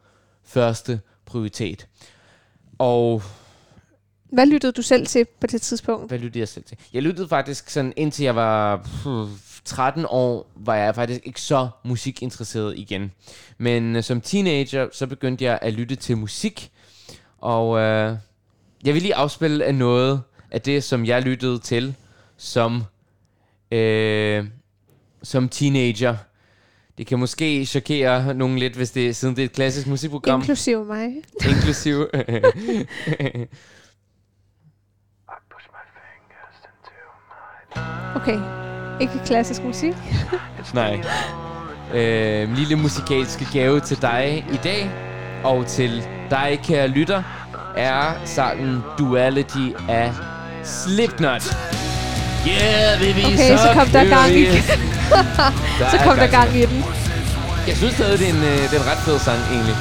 første 0.45 1.00
prioritet. 1.26 1.87
Og 2.78 3.23
Hvad 4.33 4.47
lyttede 4.47 4.73
du 4.73 4.83
selv 4.83 5.07
til 5.07 5.26
på 5.40 5.47
det 5.47 5.62
tidspunkt? 5.62 6.11
hvad 6.11 6.19
lyttede 6.19 6.38
jeg 6.38 6.49
selv 6.49 6.64
til? 6.64 6.76
Jeg 6.92 7.02
lyttede 7.02 7.28
faktisk 7.28 7.71
sådan, 7.71 7.92
indtil 7.97 8.25
jeg 8.25 8.37
var 8.37 8.76
13 9.64 10.07
år, 10.09 10.50
var 10.57 10.75
jeg 10.75 10.95
faktisk 10.95 11.21
ikke 11.25 11.40
så 11.40 11.69
musikinteresseret 11.85 12.79
igen. 12.79 13.12
Men 13.59 13.97
øh, 13.97 14.02
som 14.02 14.21
teenager, 14.21 14.88
så 14.93 15.07
begyndte 15.07 15.45
jeg 15.45 15.59
at 15.62 15.73
lytte 15.73 15.97
til 15.97 16.17
musik. 16.17 16.71
Og 17.38 17.79
øh, 17.79 18.17
jeg 18.85 18.95
vil 18.95 19.02
lige 19.02 19.14
afspille 19.14 19.64
af 19.64 19.75
noget 19.75 20.23
af 20.50 20.61
det, 20.61 20.85
som 20.85 21.05
jeg 21.05 21.23
lyttede 21.23 21.59
til 21.59 21.95
som, 22.37 22.85
øh, 23.71 24.45
som 25.23 25.49
teenager. 25.49 26.17
Det 26.99 27.07
kan 27.07 27.19
måske 27.19 27.67
chokere 27.67 28.35
nogen 28.35 28.59
lidt, 28.59 28.76
hvis 28.76 28.90
det, 28.90 29.17
siden 29.17 29.37
det 29.37 29.43
er 29.43 29.47
et 29.47 29.52
klassisk 29.52 29.87
musikprogram. 29.87 30.40
Inklusive 30.40 30.85
mig. 30.85 31.12
Inklusiv. 31.49 32.07
Okay. 38.14 38.70
Ikke 39.00 39.12
klassisk 39.26 39.64
musik. 39.64 39.92
Nej. 40.75 41.00
Øh, 41.95 42.42
en 42.49 42.54
lille 42.54 42.76
musikalske 42.76 43.47
gave 43.52 43.80
til 43.80 44.02
dig 44.02 44.45
i 44.52 44.57
dag, 44.64 44.90
og 45.45 45.66
til 45.66 46.02
dig, 46.30 46.61
kære 46.64 46.88
lytter, 46.88 47.23
er 47.76 48.12
sangen 48.25 48.83
Duality 48.99 49.69
af 49.88 50.12
Slipknot. 50.64 51.57
Yeah, 52.49 53.00
baby, 53.00 53.25
Okay, 53.26 53.57
så 53.57 53.71
kom 53.75 53.87
der 53.88 54.04
gang 54.09 54.30
i- 54.33 54.45
vi. 54.50 54.62
Så 55.90 55.99
kom 56.04 56.16
der 56.16 56.26
gang 56.26 56.57
i 56.57 56.66
den. 56.66 56.85
Jeg 57.69 57.76
synes 57.76 57.95
stadig, 57.95 58.19
det 58.19 58.28
er 58.28 58.33
en, 58.33 58.42
øh, 58.42 58.62
det 58.71 58.73
er 58.78 58.83
en 58.83 58.87
ret 58.90 58.99
fed 58.99 59.19
sang, 59.19 59.38
egentlig. 59.52 59.76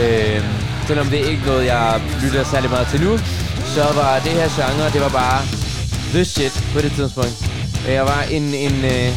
Øh, 0.00 0.44
selvom 0.86 1.06
det 1.06 1.20
er 1.20 1.30
ikke 1.30 1.42
noget, 1.46 1.66
jeg 1.66 2.00
lytter 2.22 2.44
særlig 2.44 2.70
meget 2.70 2.86
til 2.86 3.00
nu, 3.00 3.18
så 3.74 3.82
var 3.94 4.18
det 4.24 4.32
her 4.32 4.48
genre, 4.56 4.90
det 4.92 5.00
var 5.00 5.08
bare 5.08 5.40
the 6.12 6.24
shit 6.24 6.64
på 6.74 6.80
det 6.80 6.92
tidspunkt. 6.92 7.50
Øh, 7.86 7.92
Jeg 7.92 8.04
var 8.04 8.22
en, 8.30 8.42
en 8.42 8.84
øh, 8.84 9.08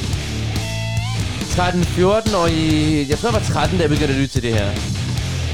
13-14 1.57 2.35
år 2.37 2.47
i... 2.47 3.05
Jeg 3.09 3.17
tror, 3.17 3.29
jeg 3.29 3.33
var 3.33 3.45
13, 3.53 3.77
da 3.77 3.81
jeg 3.83 3.89
begyndte 3.89 4.13
at 4.13 4.19
lytte 4.19 4.33
til 4.33 4.43
det 4.43 4.53
her. 4.53 4.69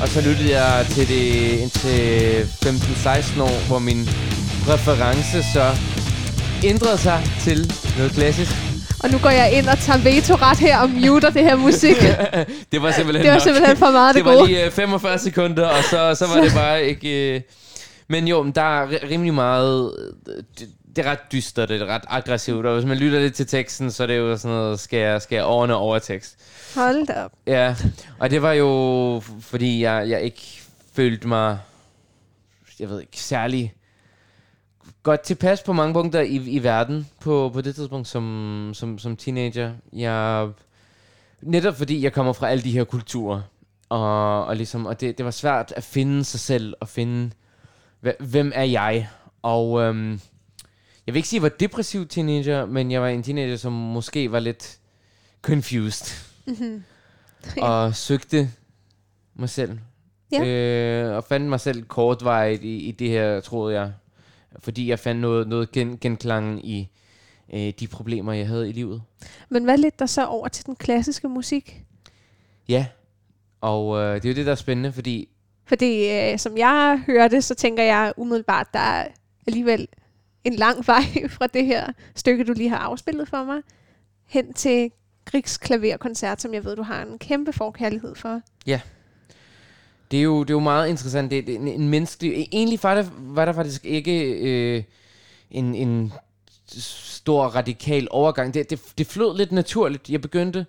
Og 0.02 0.08
så 0.08 0.22
lyttede 0.22 0.60
jeg 0.62 0.86
til 0.90 1.08
det 1.08 1.24
indtil 1.60 2.42
15-16 2.66 3.42
år, 3.42 3.68
hvor 3.68 3.80
min 3.80 4.10
reference 4.68 5.44
så 5.54 5.76
ændrede 6.64 6.98
sig 6.98 7.24
til 7.42 7.74
noget 7.98 8.12
klassisk. 8.12 8.52
Og 9.00 9.10
nu 9.10 9.18
går 9.18 9.30
jeg 9.30 9.52
ind 9.54 9.68
og 9.68 9.80
tager 9.80 10.00
vetoret 10.00 10.58
her 10.58 10.78
og 10.80 10.90
muter 10.90 11.30
det 11.30 11.42
her 11.44 11.56
musik. 11.56 11.96
det 12.72 12.82
var 12.82 12.92
simpelthen 12.92 13.24
Det 13.24 13.28
var 13.32 13.36
nok. 13.36 13.42
simpelthen 13.44 13.78
for 13.78 13.92
meget 13.92 14.16
det 14.16 14.24
det 14.26 14.32
var 14.32 14.38
gode. 14.38 14.48
lige 14.48 14.66
øh, 14.66 14.72
45 14.72 15.20
sekunder, 15.20 15.66
og 15.68 15.84
så, 15.84 16.16
så 16.20 16.26
var 16.36 16.42
det 16.44 16.54
bare 16.54 16.84
ikke... 16.84 17.36
Øh... 17.36 17.42
Men 18.10 18.28
jo, 18.28 18.52
der 18.56 18.62
er 18.62 18.88
ri- 18.88 19.12
rimelig 19.12 19.34
meget... 19.34 19.92
Det, 20.96 21.06
er 21.06 21.12
ret 21.12 21.32
dystert, 21.32 21.70
det 21.70 21.82
er 21.82 21.86
ret 21.86 22.06
aggressivt, 22.08 22.66
og 22.66 22.74
hvis 22.74 22.86
man 22.86 22.98
lytter 22.98 23.20
lidt 23.20 23.34
til 23.34 23.48
teksten, 23.48 23.92
så 23.92 24.04
er 24.04 24.08
det 24.08 24.18
jo 24.18 24.38
sådan 24.38 24.58
noget, 24.58 24.80
skal 24.80 25.00
jeg, 25.00 25.22
skal 25.22 25.36
jeg 25.36 25.46
over 25.46 26.00
tekst. 26.00 26.38
Hold 26.76 27.08
da 27.08 27.24
op. 27.24 27.32
Ja, 27.48 27.76
og 28.20 28.30
det 28.30 28.42
var 28.42 28.52
jo, 28.52 29.22
fordi 29.40 29.84
jeg, 29.84 30.10
jeg 30.10 30.22
ikke 30.22 30.62
følte 30.94 31.28
mig, 31.28 31.60
jeg 32.80 32.90
ved 32.90 33.02
ikke, 33.02 33.20
særlig 33.20 33.74
godt 35.04 35.22
tilpas 35.22 35.64
på 35.64 35.74
mange 35.74 35.94
punkter 35.94 36.22
i, 36.22 36.36
i 36.36 36.64
verden 36.64 37.08
på, 37.20 37.50
på 37.54 37.62
det 37.62 37.76
tidspunkt 37.76 38.08
som, 38.08 38.72
som, 38.74 39.00
som 39.00 39.18
teenager. 39.18 39.74
Jeg, 39.94 40.50
netop 41.42 41.76
fordi 41.76 42.04
jeg 42.04 42.14
kommer 42.14 42.34
fra 42.34 42.50
alle 42.50 42.64
de 42.64 42.72
her 42.72 42.84
kulturer, 42.84 43.42
og, 43.90 44.46
og, 44.46 44.56
ligesom, 44.56 44.86
og 44.86 45.02
det, 45.02 45.18
det 45.18 45.26
var 45.26 45.32
svært 45.32 45.74
at 45.76 45.84
finde 45.84 46.24
sig 46.24 46.40
selv 46.40 46.74
og 46.80 46.88
finde, 46.88 47.32
hvem 48.20 48.52
er 48.56 48.64
jeg? 48.64 49.10
Og 49.42 49.82
øhm, 49.82 50.22
jeg 51.08 51.14
vil 51.14 51.16
ikke 51.20 51.28
sige, 51.30 51.38
at 51.38 51.44
jeg 51.44 51.52
var 51.52 51.58
depressiv 51.58 52.08
teenager, 52.08 52.66
men 52.66 52.92
jeg 52.92 53.02
var 53.02 53.08
en 53.08 53.24
teenager, 53.24 53.58
som 53.58 53.74
måske 53.74 54.32
var 54.32 54.40
lidt 54.40 54.78
confused 55.42 56.16
Mhm. 56.48 56.84
og 57.62 57.96
søgte 57.96 58.50
mig 59.36 59.50
selv. 59.50 59.80
Ja. 60.32 60.46
Øh, 60.46 61.16
og 61.16 61.24
fandt 61.24 61.46
mig 61.50 61.60
selv 61.60 61.84
kortvarigt 61.84 62.64
i, 62.64 62.78
i 62.78 62.92
det 62.92 63.10
her, 63.10 63.40
troede 63.40 63.80
jeg. 63.80 63.92
Fordi 64.60 64.90
jeg 64.90 65.00
fandt 65.00 65.22
noget, 65.22 65.48
noget 65.48 65.72
gen, 65.72 65.98
genklang 65.98 66.68
i 66.70 66.90
øh, 67.54 67.74
de 67.80 67.88
problemer, 67.88 68.34
jeg 68.34 68.48
havde 68.48 68.70
i 68.70 68.72
livet. 68.72 69.02
Men 69.50 69.64
hvad 69.64 69.78
ledte 69.78 69.98
dig 70.00 70.10
så 70.10 70.26
over 70.26 70.48
til 70.48 70.66
den 70.66 70.76
klassiske 70.76 71.28
musik? 71.30 71.84
Ja, 72.70 72.86
og 73.62 73.98
øh, 73.98 74.16
det 74.16 74.26
er 74.26 74.30
jo 74.30 74.36
det, 74.36 74.46
der 74.46 74.52
er 74.52 74.56
spændende, 74.56 74.92
fordi 74.92 75.30
Fordi 75.66 76.10
øh, 76.10 76.40
som 76.40 76.58
jeg 76.58 77.04
hører 77.06 77.28
det, 77.28 77.44
så 77.44 77.56
tænker 77.56 77.84
jeg 77.84 78.14
umiddelbart, 78.18 78.68
der 78.74 78.80
er 78.80 79.08
alligevel 79.48 79.88
en 80.46 80.54
lang 80.54 80.88
vej 80.88 81.04
fra 81.36 81.48
det 81.48 81.66
her 81.66 81.92
stykke, 82.16 82.44
du 82.44 82.54
lige 82.54 82.70
har 82.70 82.78
afspillet 82.78 83.28
for 83.28 83.44
mig, 83.44 83.62
hen 84.26 84.54
til 84.54 84.92
Griegs 85.26 85.58
klaverkoncert, 85.58 86.42
som 86.42 86.54
jeg 86.54 86.66
ved, 86.66 86.76
du 86.76 86.84
har 86.84 87.02
en 87.02 87.20
kæmpe 87.20 87.54
forkærlighed 87.54 88.16
for. 88.16 88.42
Ja. 88.68 88.82
det 90.12 90.20
er 90.20 90.24
jo, 90.24 90.44
det 90.44 90.50
er 90.50 90.54
jo 90.54 90.60
meget 90.60 90.90
interessant. 90.90 91.32
Det, 91.32 91.48
det 91.48 91.56
er 91.56 91.60
en, 91.60 91.68
en 91.68 91.90
menneskelig... 91.90 92.48
Egentlig 92.52 92.80
var 92.84 92.96
der, 92.96 93.06
var 93.18 93.46
der 93.46 93.54
faktisk 93.54 93.86
ikke 93.86 94.24
øh, 94.24 94.84
en, 95.52 95.76
en 95.76 96.14
stor 96.68 97.46
radikal 97.46 98.08
overgang. 98.12 98.54
Det, 98.54 98.70
det, 98.70 98.82
det 98.98 99.08
flød 99.08 99.38
lidt 99.38 99.52
naturligt. 99.52 100.10
Jeg 100.10 100.22
begyndte 100.22 100.60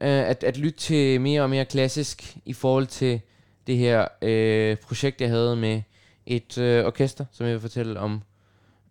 øh, 0.00 0.28
at, 0.28 0.44
at 0.44 0.56
lytte 0.56 0.78
til 0.78 1.20
mere 1.20 1.42
og 1.42 1.50
mere 1.50 1.64
klassisk 1.64 2.36
i 2.44 2.52
forhold 2.52 2.86
til 2.86 3.20
det 3.66 3.76
her 3.76 4.08
øh, 4.22 4.76
projekt, 4.76 5.20
jeg 5.20 5.28
havde 5.28 5.56
med 5.56 5.82
et 6.26 6.58
øh, 6.58 6.84
orkester, 6.84 7.24
som 7.32 7.46
jeg 7.46 7.52
vil 7.52 7.60
fortælle 7.60 8.00
om 8.00 8.22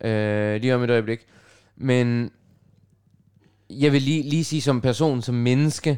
øh, 0.02 0.62
lige 0.62 0.76
om 0.76 0.84
et 0.84 0.90
øjeblik. 0.90 1.20
Men 1.76 2.32
jeg 3.70 3.92
vil 3.92 4.02
lige, 4.02 4.24
lige 4.30 4.44
sige 4.44 4.62
som 4.62 4.82
person, 4.82 5.22
som 5.22 5.36
menneske, 5.36 5.98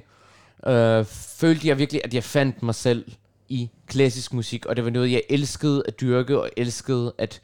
øh, 0.68 1.06
følte 1.06 1.68
jeg 1.68 1.78
virkelig, 1.78 2.02
at 2.04 2.14
jeg 2.14 2.24
fandt 2.24 2.64
mig 2.64 2.76
selv 2.76 3.06
i 3.50 3.70
klassisk 3.88 4.34
musik, 4.34 4.66
og 4.66 4.76
det 4.76 4.86
var 4.86 4.92
noget, 4.92 5.12
jeg 5.12 5.22
elskede 5.30 5.84
at 5.88 6.02
dyrke, 6.02 6.40
og 6.42 6.50
elskede 6.58 7.14
at 7.18 7.42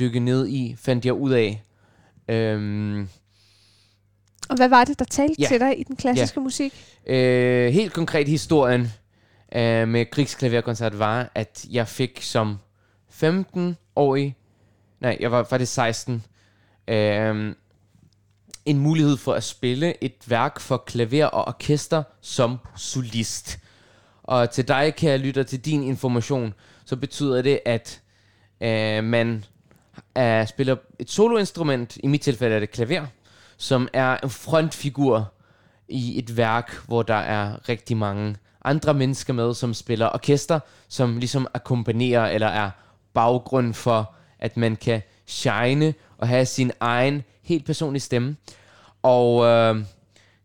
dykke 0.00 0.20
ned 0.20 0.48
i, 0.48 0.76
fandt 0.78 1.04
jeg 1.06 1.14
ud 1.14 1.30
af. 1.30 1.62
Øhm, 2.28 3.08
Og 4.48 4.56
hvad 4.56 4.68
var 4.68 4.84
det, 4.84 4.98
der 4.98 5.04
talte 5.04 5.34
Ja. 5.38 5.46
til 5.46 5.60
dig 5.60 5.80
i 5.80 5.82
den 5.82 5.96
klassiske 5.96 6.40
musik? 6.40 6.72
Øh, 7.06 7.72
helt 7.72 7.92
konkret 7.92 8.28
historien 8.28 8.80
øh, 9.54 9.88
med 9.88 10.10
Griegs 10.10 10.34
klaverkoncert 10.34 10.98
var, 10.98 11.30
at 11.34 11.66
jeg 11.70 11.88
fik 11.88 12.18
som 12.22 12.56
15-årig, 13.22 14.36
nej, 15.00 15.16
jeg 15.20 15.32
var 15.32 15.44
faktisk 15.44 15.72
16, 15.72 16.24
Øhm, 16.88 17.56
en 18.64 18.78
mulighed 18.78 19.16
for 19.16 19.32
at 19.32 19.44
spille 19.44 20.04
et 20.04 20.14
værk 20.26 20.60
for 20.60 20.76
klaver 20.76 21.26
og 21.26 21.48
orkester 21.48 22.02
som 22.20 22.58
solist. 22.76 23.58
Og 24.22 24.50
til 24.50 24.68
dig, 24.68 24.94
kan 24.94 25.10
jeg 25.10 25.20
lytte 25.20 25.44
til 25.44 25.64
din 25.64 25.82
information, 25.82 26.54
så 26.84 26.96
betyder 26.96 27.42
det, 27.42 27.60
at 27.64 28.00
øh, 28.60 29.04
man 29.04 29.44
øh, 30.18 30.46
spiller 30.46 30.76
et 30.98 31.10
soloinstrument, 31.10 31.98
i 32.02 32.06
mit 32.06 32.20
tilfælde 32.20 32.56
er 32.56 32.60
det 32.60 32.70
klaver, 32.70 33.06
som 33.56 33.88
er 33.92 34.16
en 34.22 34.30
frontfigur 34.30 35.32
i 35.88 36.18
et 36.18 36.36
værk, 36.36 36.74
hvor 36.86 37.02
der 37.02 37.14
er 37.14 37.68
rigtig 37.68 37.96
mange 37.96 38.36
andre 38.64 38.94
mennesker 38.94 39.32
med, 39.32 39.54
som 39.54 39.74
spiller 39.74 40.10
orkester, 40.14 40.60
som 40.88 41.18
ligesom 41.18 41.46
akkompagnerer 41.54 42.30
eller 42.30 42.46
er 42.46 42.70
baggrund 43.14 43.74
for, 43.74 44.14
at 44.38 44.56
man 44.56 44.76
kan 44.76 45.02
shine 45.26 45.94
og 46.18 46.28
have 46.28 46.46
sin 46.46 46.72
egen 46.80 47.22
helt 47.42 47.66
personlige 47.66 48.00
stemme. 48.00 48.36
Og 49.02 49.44
øh, 49.44 49.84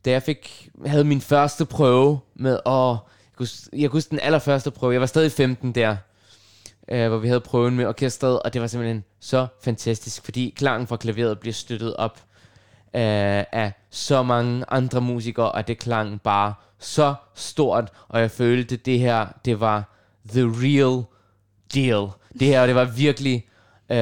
da 0.06 0.12
jeg 0.12 0.24
fik, 0.24 0.70
havde 0.86 1.04
min 1.04 1.22
første 1.22 1.66
prøve 1.66 2.20
med, 2.36 2.60
at... 2.66 2.72
jeg 2.72 2.98
kunne, 3.36 3.48
jeg 3.74 3.90
kunne 3.90 3.98
huske 3.98 4.10
den 4.10 4.20
allerførste 4.20 4.72
prøve, 4.72 4.94
jeg 4.94 5.02
var 5.02 5.08
stadig 5.08 5.32
15 5.32 5.72
der, 5.72 5.96
øh, 6.88 7.08
hvor 7.08 7.18
vi 7.18 7.28
havde 7.28 7.42
prøven 7.42 7.76
med 7.76 7.86
orkestret, 7.86 8.40
og 8.40 8.54
det 8.54 8.62
var 8.62 8.68
simpelthen 8.68 9.04
så 9.20 9.48
fantastisk, 9.64 10.24
fordi 10.24 10.54
klangen 10.58 10.88
fra 10.88 10.98
klaveret 10.98 11.40
bliver 11.40 11.54
støttet 11.54 11.96
op 11.96 12.20
øh, 12.96 13.44
af 13.52 13.72
så 13.90 14.24
mange 14.24 14.66
andre 14.68 15.02
musikere, 15.02 15.52
og 15.52 15.68
det 15.68 15.78
klang 15.78 16.22
bare 16.22 16.54
så 16.80 17.16
stort, 17.36 17.92
og 18.08 18.20
jeg 18.20 18.32
følte, 18.32 18.78
det 18.78 19.00
her, 19.00 19.28
det 19.46 19.60
var 19.60 19.84
the 20.30 20.42
real 20.42 21.04
deal. 21.74 22.08
Det 22.40 22.48
her, 22.48 22.66
det 22.66 22.76
var 22.76 22.86
virkelig... 22.86 23.48
Øh, 23.90 23.98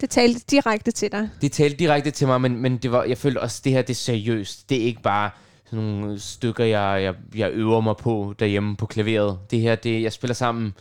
Det 0.00 0.10
talte 0.10 0.40
direkte 0.50 0.90
til 0.90 1.12
dig. 1.12 1.28
det 1.40 1.52
talte 1.52 1.76
direkte 1.76 2.10
til 2.10 2.26
mig, 2.26 2.40
men, 2.40 2.56
men 2.56 2.76
det 2.76 2.92
var, 2.92 3.04
jeg 3.04 3.18
følte 3.18 3.38
også, 3.40 3.60
det 3.64 3.72
her 3.72 3.82
det 3.82 3.90
er 3.90 3.94
seriøst. 3.94 4.68
Det 4.70 4.76
er 4.82 4.82
ikke 4.86 5.02
bare 5.02 5.30
sådan 5.70 5.84
nogle 5.84 6.20
stykker, 6.20 6.64
jeg, 6.64 7.02
jeg, 7.02 7.14
jeg 7.34 7.50
øver 7.50 7.80
mig 7.80 7.96
på 7.96 8.34
derhjemme 8.38 8.76
på 8.76 8.86
klaveret. 8.86 9.38
Det 9.50 9.60
her, 9.60 9.74
det, 9.74 10.02
jeg 10.02 10.12
spiller 10.12 10.34
sammen 10.34 10.74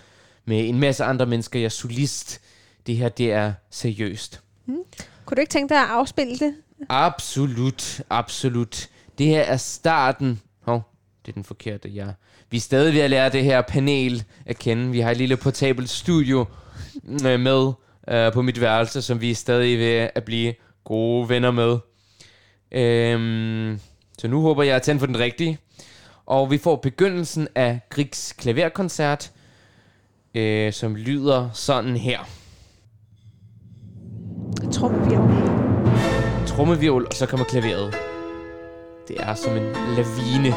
med 0.45 0.69
en 0.69 0.79
masse 0.79 1.03
andre 1.03 1.25
mennesker. 1.25 1.59
Jeg 1.59 1.65
er 1.65 1.69
solist. 1.69 2.41
Det 2.87 2.95
her, 2.95 3.09
det 3.09 3.31
er 3.31 3.53
seriøst. 3.71 4.41
Kunne 5.25 5.35
du 5.35 5.39
ikke 5.41 5.51
tænke 5.51 5.73
dig 5.73 5.81
at 5.81 5.89
afspille 5.89 6.37
det? 6.37 6.53
Absolut, 6.89 8.01
absolut. 8.09 8.89
Det 9.17 9.25
her 9.25 9.41
er 9.41 9.57
starten. 9.57 10.41
Hov, 10.61 10.83
det 11.25 11.31
er 11.31 11.33
den 11.33 11.43
forkerte, 11.43 11.89
ja. 11.89 12.05
Vi 12.49 12.57
er 12.57 12.61
stadig 12.61 12.93
ved 12.93 13.01
at 13.01 13.09
lære 13.09 13.29
det 13.29 13.43
her 13.43 13.61
panel 13.61 14.23
at 14.45 14.59
kende. 14.59 14.91
Vi 14.91 14.99
har 14.99 15.11
et 15.11 15.17
lille 15.17 15.37
portabelt 15.37 15.89
studio 15.89 16.45
øh, 17.25 17.39
med 17.39 17.71
øh, 18.09 18.33
på 18.33 18.41
mit 18.41 18.61
værelse, 18.61 19.01
som 19.01 19.21
vi 19.21 19.31
er 19.31 19.35
stadig 19.35 19.79
ved 19.79 20.09
at 20.15 20.23
blive 20.23 20.53
gode 20.83 21.29
venner 21.29 21.51
med. 21.51 21.77
Øhm, 22.71 23.79
så 24.17 24.27
nu 24.27 24.41
håber 24.41 24.63
jeg 24.63 24.75
at 24.75 24.81
tænde 24.81 24.99
for 24.99 25.07
den 25.07 25.19
rigtige. 25.19 25.57
Og 26.25 26.51
vi 26.51 26.57
får 26.57 26.75
begyndelsen 26.75 27.47
af 27.55 27.79
Griegs 27.89 28.33
klaverkoncert, 28.33 29.31
øh, 30.35 30.73
som 30.73 30.95
lyder 30.95 31.49
sådan 31.53 31.97
her. 31.97 32.19
Trumvirvel. 34.71 35.47
trommevirvel, 36.47 37.05
og 37.07 37.13
så 37.13 37.25
kommer 37.25 37.45
klaveret. 37.45 37.95
Det 39.07 39.15
er 39.19 39.33
som 39.35 39.57
en 39.57 39.63
lavine 39.95 40.53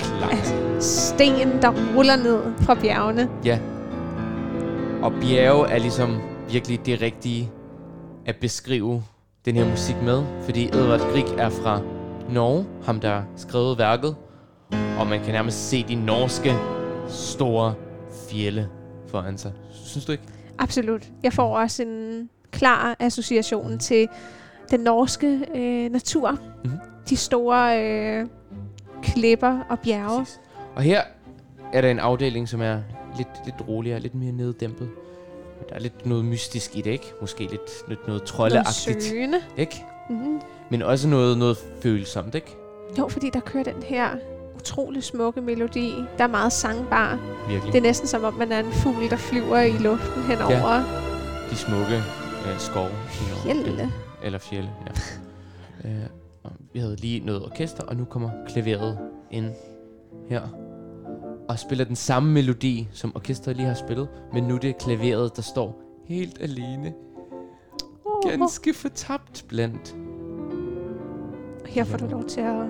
klang. 0.00 0.38
Sten, 0.82 1.62
der 1.62 1.94
ruller 1.96 2.16
ned 2.16 2.40
fra 2.60 2.74
bjergene. 2.74 3.28
Ja. 3.44 3.58
Og 5.02 5.12
bjerge 5.20 5.68
er 5.68 5.78
ligesom 5.78 6.20
virkelig 6.50 6.86
det 6.86 7.02
rigtige 7.02 7.50
at 8.26 8.36
beskrive 8.40 9.02
den 9.44 9.56
her 9.56 9.70
musik 9.70 9.96
med, 10.02 10.24
fordi 10.42 10.64
Edvard 10.66 11.00
Grieg 11.00 11.38
er 11.38 11.50
fra 11.50 11.80
Norge, 12.30 12.66
ham 12.84 13.00
der 13.00 13.08
har 13.08 13.24
skrevet 13.36 13.78
værket, 13.78 14.16
og 14.98 15.06
man 15.06 15.24
kan 15.24 15.32
nærmest 15.32 15.68
se 15.68 15.84
de 15.88 15.94
norske 15.94 16.54
store 17.08 17.74
fjelle 18.30 18.68
foran 19.08 19.38
sig. 19.38 19.52
Synes 19.70 20.04
du 20.04 20.12
ikke? 20.12 20.24
Absolut. 20.58 21.08
Jeg 21.22 21.32
får 21.32 21.56
også 21.58 21.82
en 21.82 22.30
klar 22.50 22.96
association 23.00 23.78
til 23.78 24.08
den 24.70 24.80
norske 24.80 25.40
øh, 25.54 25.90
natur. 25.90 26.30
Mhm. 26.30 26.40
Mm-hmm. 26.64 26.78
De 27.08 27.16
store 27.16 27.84
øh, 27.84 28.26
klipper 29.02 29.60
og 29.70 29.78
bjerge. 29.80 30.18
Præcis. 30.18 30.40
Og 30.76 30.82
her 30.82 31.02
er 31.72 31.80
der 31.80 31.90
en 31.90 31.98
afdeling, 31.98 32.48
som 32.48 32.60
er 32.60 32.78
lidt, 33.16 33.28
lidt 33.44 33.68
roligere, 33.68 34.00
lidt 34.00 34.14
mere 34.14 34.32
neddæmpet. 34.32 34.88
Der 35.68 35.74
er 35.74 35.78
lidt 35.78 36.06
noget 36.06 36.24
mystisk 36.24 36.76
i 36.76 36.80
det, 36.80 36.90
ikke? 36.90 37.12
Måske 37.20 37.40
lidt, 37.40 37.50
lidt 37.88 37.88
noget 37.88 38.06
Noget 38.08 38.22
troldeagtigt, 38.22 39.02
søgende. 39.02 39.40
ikke? 39.56 39.84
Mm-hmm. 40.10 40.40
Men 40.70 40.82
også 40.82 41.08
noget, 41.08 41.38
noget 41.38 41.56
følsomt, 41.82 42.34
ikke? 42.34 42.56
Jo, 42.98 43.08
fordi 43.08 43.30
der 43.30 43.40
kører 43.40 43.64
den 43.64 43.82
her 43.82 44.10
utrolig 44.56 45.02
smukke 45.04 45.40
melodi, 45.40 45.94
der 46.18 46.24
er 46.24 46.28
meget 46.28 46.52
sangbar. 46.52 47.18
Virkelig. 47.48 47.72
Det 47.72 47.78
er 47.78 47.82
næsten 47.82 48.08
som 48.08 48.24
om, 48.24 48.34
man 48.34 48.52
er 48.52 48.58
en 48.58 48.72
fugl, 48.72 49.10
der 49.10 49.16
flyver 49.16 49.60
i 49.60 49.72
luften 49.72 50.22
henover 50.22 50.74
ja. 50.74 50.82
De 51.50 51.56
smukke 51.56 51.96
øh, 52.46 52.58
skove. 52.58 52.88
Norge. 52.88 53.42
fjellene. 53.44 53.92
Eller 54.22 54.38
fjelle, 54.38 54.70
ja. 55.84 55.88
øh, 55.88 55.94
vi 56.72 56.78
havde 56.80 56.96
lige 56.96 57.20
noget 57.20 57.42
orkester, 57.44 57.82
og 57.84 57.96
nu 57.96 58.04
kommer 58.04 58.30
klaveret 58.48 58.98
ind 59.30 59.50
her. 60.28 60.65
Og 61.48 61.58
spiller 61.58 61.84
den 61.84 61.96
samme 61.96 62.32
melodi, 62.32 62.88
som 62.92 63.12
orkestret 63.14 63.56
lige 63.56 63.66
har 63.66 63.74
spillet. 63.74 64.08
Men 64.32 64.44
nu 64.44 64.54
er 64.54 64.58
det 64.58 64.78
klaveret, 64.78 65.36
der 65.36 65.42
står 65.42 65.82
helt 66.06 66.42
alene. 66.42 66.92
Ganske 68.22 68.74
fortabt 68.74 69.44
blandt 69.48 69.96
her 71.76 71.84
får 71.84 71.98
du 71.98 72.06
lov 72.06 72.24
til 72.24 72.40
at 72.40 72.66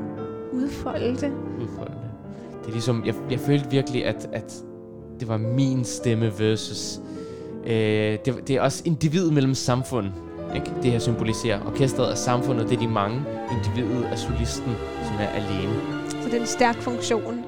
udfolde 0.53 1.17
det. 1.17 1.33
udfoldende. 1.63 2.09
Det 2.61 2.69
er 2.69 2.73
ligesom, 2.73 3.05
jeg, 3.05 3.15
jeg 3.31 3.41
følte 3.41 3.71
virkelig, 3.71 4.07
at, 4.07 4.29
at 4.33 4.65
det 5.21 5.29
var 5.29 5.37
min 5.37 5.85
stemme 5.85 6.33
versus... 6.39 7.01
Øh, 7.67 8.19
det, 8.25 8.49
det 8.49 8.51
er 8.51 8.61
også 8.61 8.83
individet 8.87 9.33
mellem 9.33 9.55
samfund, 9.55 10.07
ikke? 10.55 10.73
Det 10.83 10.91
her 10.93 10.99
symboliserer. 10.99 11.67
Orkestret 11.67 12.11
er 12.11 12.15
samfundet, 12.15 12.69
det 12.69 12.75
er 12.75 12.81
de 12.81 12.89
mange. 12.89 13.23
Individet 13.51 14.07
er 14.07 14.17
solisten, 14.17 14.73
som 15.05 15.17
er 15.21 15.29
alene. 15.29 15.75
Så 16.23 16.29
det 16.29 16.35
er 16.35 16.41
en 16.41 16.47
stærk 16.47 16.77
funktion. 16.77 17.45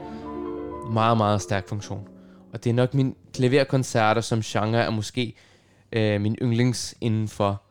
Meget, 0.92 1.16
meget 1.16 1.42
stærk 1.42 1.68
funktion. 1.68 2.08
Og 2.52 2.64
det 2.64 2.70
er 2.70 2.74
nok 2.74 2.94
min 2.94 3.16
klaverkoncerter 3.34 4.20
som 4.20 4.40
genre 4.40 4.78
er 4.78 4.90
måske 4.90 5.34
øh, 5.92 6.20
min 6.20 6.36
yndlings 6.42 6.94
inden 7.00 7.28
for 7.28 7.62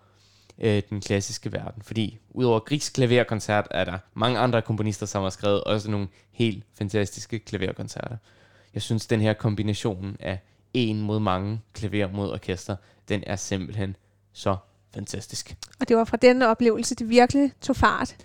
øh, 0.59 0.81
den 0.89 1.01
klassiske 1.01 1.51
verden. 1.51 1.81
Fordi 1.81 2.19
udover 2.29 2.59
Griegs 2.59 2.89
klaverkoncert 2.89 3.67
er 3.71 3.83
der 3.83 3.97
mange 4.13 4.39
andre 4.39 4.61
komponister, 4.61 5.05
som 5.05 5.23
har 5.23 5.29
skrevet 5.29 5.63
også 5.63 5.91
nogle 5.91 6.07
helt 6.31 6.63
fantastiske 6.77 7.39
klaverkoncerter. 7.39 8.17
Jeg 8.73 8.81
synes, 8.81 9.07
den 9.07 9.21
her 9.21 9.33
kombination 9.33 10.17
af 10.19 10.39
en 10.73 11.01
mod 11.01 11.19
mange, 11.19 11.61
klaver 11.73 12.11
mod 12.11 12.31
orkester, 12.31 12.75
den 13.09 13.23
er 13.27 13.35
simpelthen 13.35 13.95
så 14.33 14.55
fantastisk. 14.93 15.55
Og 15.79 15.87
det 15.87 15.97
var 15.97 16.03
fra 16.03 16.17
denne 16.17 16.47
oplevelse, 16.47 16.95
det 16.95 17.09
virkelig 17.09 17.51
tog 17.61 17.75
fart 17.75 18.15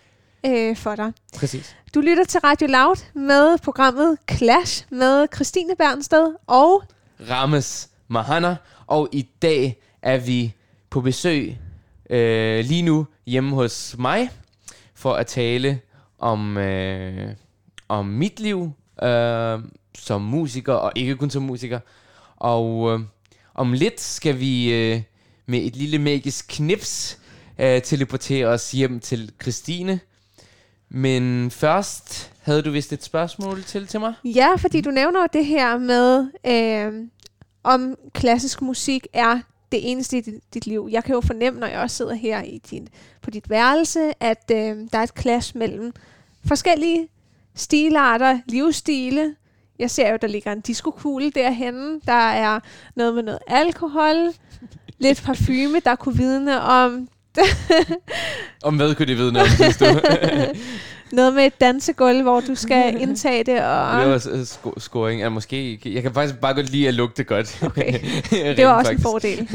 øh, 0.46 0.76
for 0.76 0.96
dig. 0.96 1.12
Præcis. 1.36 1.76
Du 1.94 2.00
lytter 2.00 2.24
til 2.24 2.40
Radio 2.40 2.66
Loud 2.66 2.96
med 3.14 3.58
programmet 3.58 4.18
Clash 4.30 4.86
med 4.90 5.26
Christine 5.34 5.76
Bernsted 5.78 6.34
og 6.46 6.82
Rames 7.30 7.88
Mahana, 8.08 8.56
og 8.86 9.08
i 9.12 9.28
dag 9.42 9.82
er 10.02 10.18
vi 10.18 10.54
på 10.90 11.00
besøg 11.00 11.58
øh, 12.10 12.64
lige 12.64 12.82
nu 12.82 13.06
hjemme 13.26 13.54
hos 13.54 13.96
mig 13.98 14.30
for 14.94 15.14
at 15.14 15.26
tale 15.26 15.80
om, 16.18 16.56
øh, 16.56 17.34
om 17.88 18.06
mit 18.06 18.40
liv 18.40 18.72
øh, 19.02 19.58
som 19.98 20.22
musiker, 20.22 20.72
og 20.72 20.92
ikke 20.96 21.16
kun 21.16 21.30
som 21.30 21.42
musiker. 21.42 21.80
Og 22.36 22.92
øh, 22.92 23.00
om 23.54 23.72
lidt 23.72 24.00
skal 24.00 24.38
vi 24.40 24.72
øh, 24.72 25.02
med 25.46 25.58
et 25.58 25.76
lille 25.76 25.98
magisk 25.98 26.46
knips 26.48 27.18
øh, 27.58 27.82
teleportere 27.82 28.46
os 28.46 28.70
hjem 28.70 29.00
til 29.00 29.32
Christine. 29.42 30.00
Men 30.94 31.50
først 31.50 32.32
havde 32.42 32.62
du 32.62 32.70
vist 32.70 32.92
et 32.92 33.04
spørgsmål 33.04 33.62
til 33.62 33.86
til 33.86 34.00
mig? 34.00 34.14
Ja, 34.24 34.54
fordi 34.56 34.80
du 34.80 34.90
nævner 34.90 35.26
det 35.26 35.46
her 35.46 35.78
med, 35.78 36.26
øh, 36.46 37.08
om 37.64 37.96
klassisk 38.14 38.62
musik 38.62 39.06
er 39.12 39.40
det 39.72 39.90
eneste 39.90 40.18
i 40.18 40.20
dit, 40.20 40.54
dit 40.54 40.66
liv. 40.66 40.88
Jeg 40.90 41.04
kan 41.04 41.14
jo 41.14 41.20
fornemme, 41.20 41.60
når 41.60 41.66
jeg 41.66 41.80
også 41.80 41.96
sidder 41.96 42.14
her 42.14 42.42
i 42.42 42.58
din, 42.70 42.88
på 43.22 43.30
dit 43.30 43.50
værelse, 43.50 44.22
at 44.22 44.50
øh, 44.52 44.76
der 44.92 44.98
er 44.98 45.02
et 45.02 45.12
clash 45.20 45.56
mellem 45.56 45.92
forskellige 46.44 47.08
stilarter, 47.54 48.38
livsstile. 48.46 49.34
Jeg 49.78 49.90
ser 49.90 50.10
jo, 50.10 50.18
der 50.20 50.28
ligger 50.28 50.52
en 50.52 50.60
diskokugle 50.60 51.30
derhenne. 51.30 52.00
Der 52.06 52.30
er 52.30 52.60
noget 52.96 53.14
med 53.14 53.22
noget 53.22 53.40
alkohol, 53.46 54.32
lidt 54.98 55.22
parfume, 55.22 55.80
der 55.84 55.94
kunne 55.94 56.16
vidne 56.16 56.60
om 56.60 57.08
Om 58.62 58.76
hvad 58.76 58.94
kunne 58.94 59.06
det 59.06 59.16
vide 59.16 59.32
noget 59.32 59.48
om, 59.48 59.54
synes 59.54 59.76
du? 59.76 59.84
noget 61.12 61.34
med 61.34 61.46
et 61.46 61.60
dansegulv, 61.60 62.22
hvor 62.22 62.40
du 62.40 62.54
skal 62.54 62.96
indtage 63.02 63.44
det. 63.44 63.60
Og 63.64 64.00
Det 64.00 64.08
var 64.08 64.28
øh, 64.32 64.44
sko- 64.46 64.74
scoring. 64.78 65.22
Er 65.22 65.28
måske, 65.28 65.80
jeg 65.84 66.02
kan 66.02 66.14
faktisk 66.14 66.40
bare 66.40 66.54
godt 66.54 66.70
lide 66.70 66.88
at 66.88 66.94
lugte 66.94 67.24
godt. 67.24 67.58
Okay. 67.72 67.92
Det 68.56 68.66
var 68.66 68.72
også 68.72 68.92
en 68.92 68.98
faktisk. 68.98 69.02
fordel, 69.02 69.48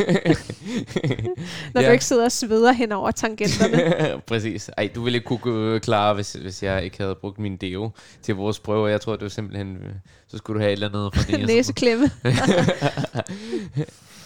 når 1.74 1.82
Ja. 1.82 1.88
du 1.88 1.92
ikke 1.92 2.06
sidder 2.06 2.26
og 2.26 2.32
sveder 2.32 2.72
hen 2.72 2.92
over 2.92 3.12
tangenterne. 3.12 4.22
Præcis. 4.28 4.70
Ej, 4.78 4.90
du 4.96 5.04
ville 5.04 5.18
ikke 5.18 5.26
kunne 5.26 5.40
gå- 5.40 5.80
klare, 5.80 6.14
hvis, 6.14 6.34
hvis 6.34 6.64
jeg 6.64 6.84
ikke 6.84 6.98
havde 6.98 7.16
brugt 7.16 7.40
min 7.40 7.58
deo 7.58 7.92
til 8.22 8.36
vores 8.36 8.60
prøver. 8.60 8.88
Jeg 8.88 9.02
tror, 9.02 9.14
det 9.14 9.22
var 9.24 9.30
simpelthen... 9.30 9.76
øh, 9.76 9.92
Så 10.28 10.38
skulle 10.38 10.56
du 10.56 10.62
have 10.62 10.72
et 10.74 10.84
eller 10.84 10.90
andet 10.90 11.12
fra. 11.16 11.38
Næseklemme. 11.38 12.12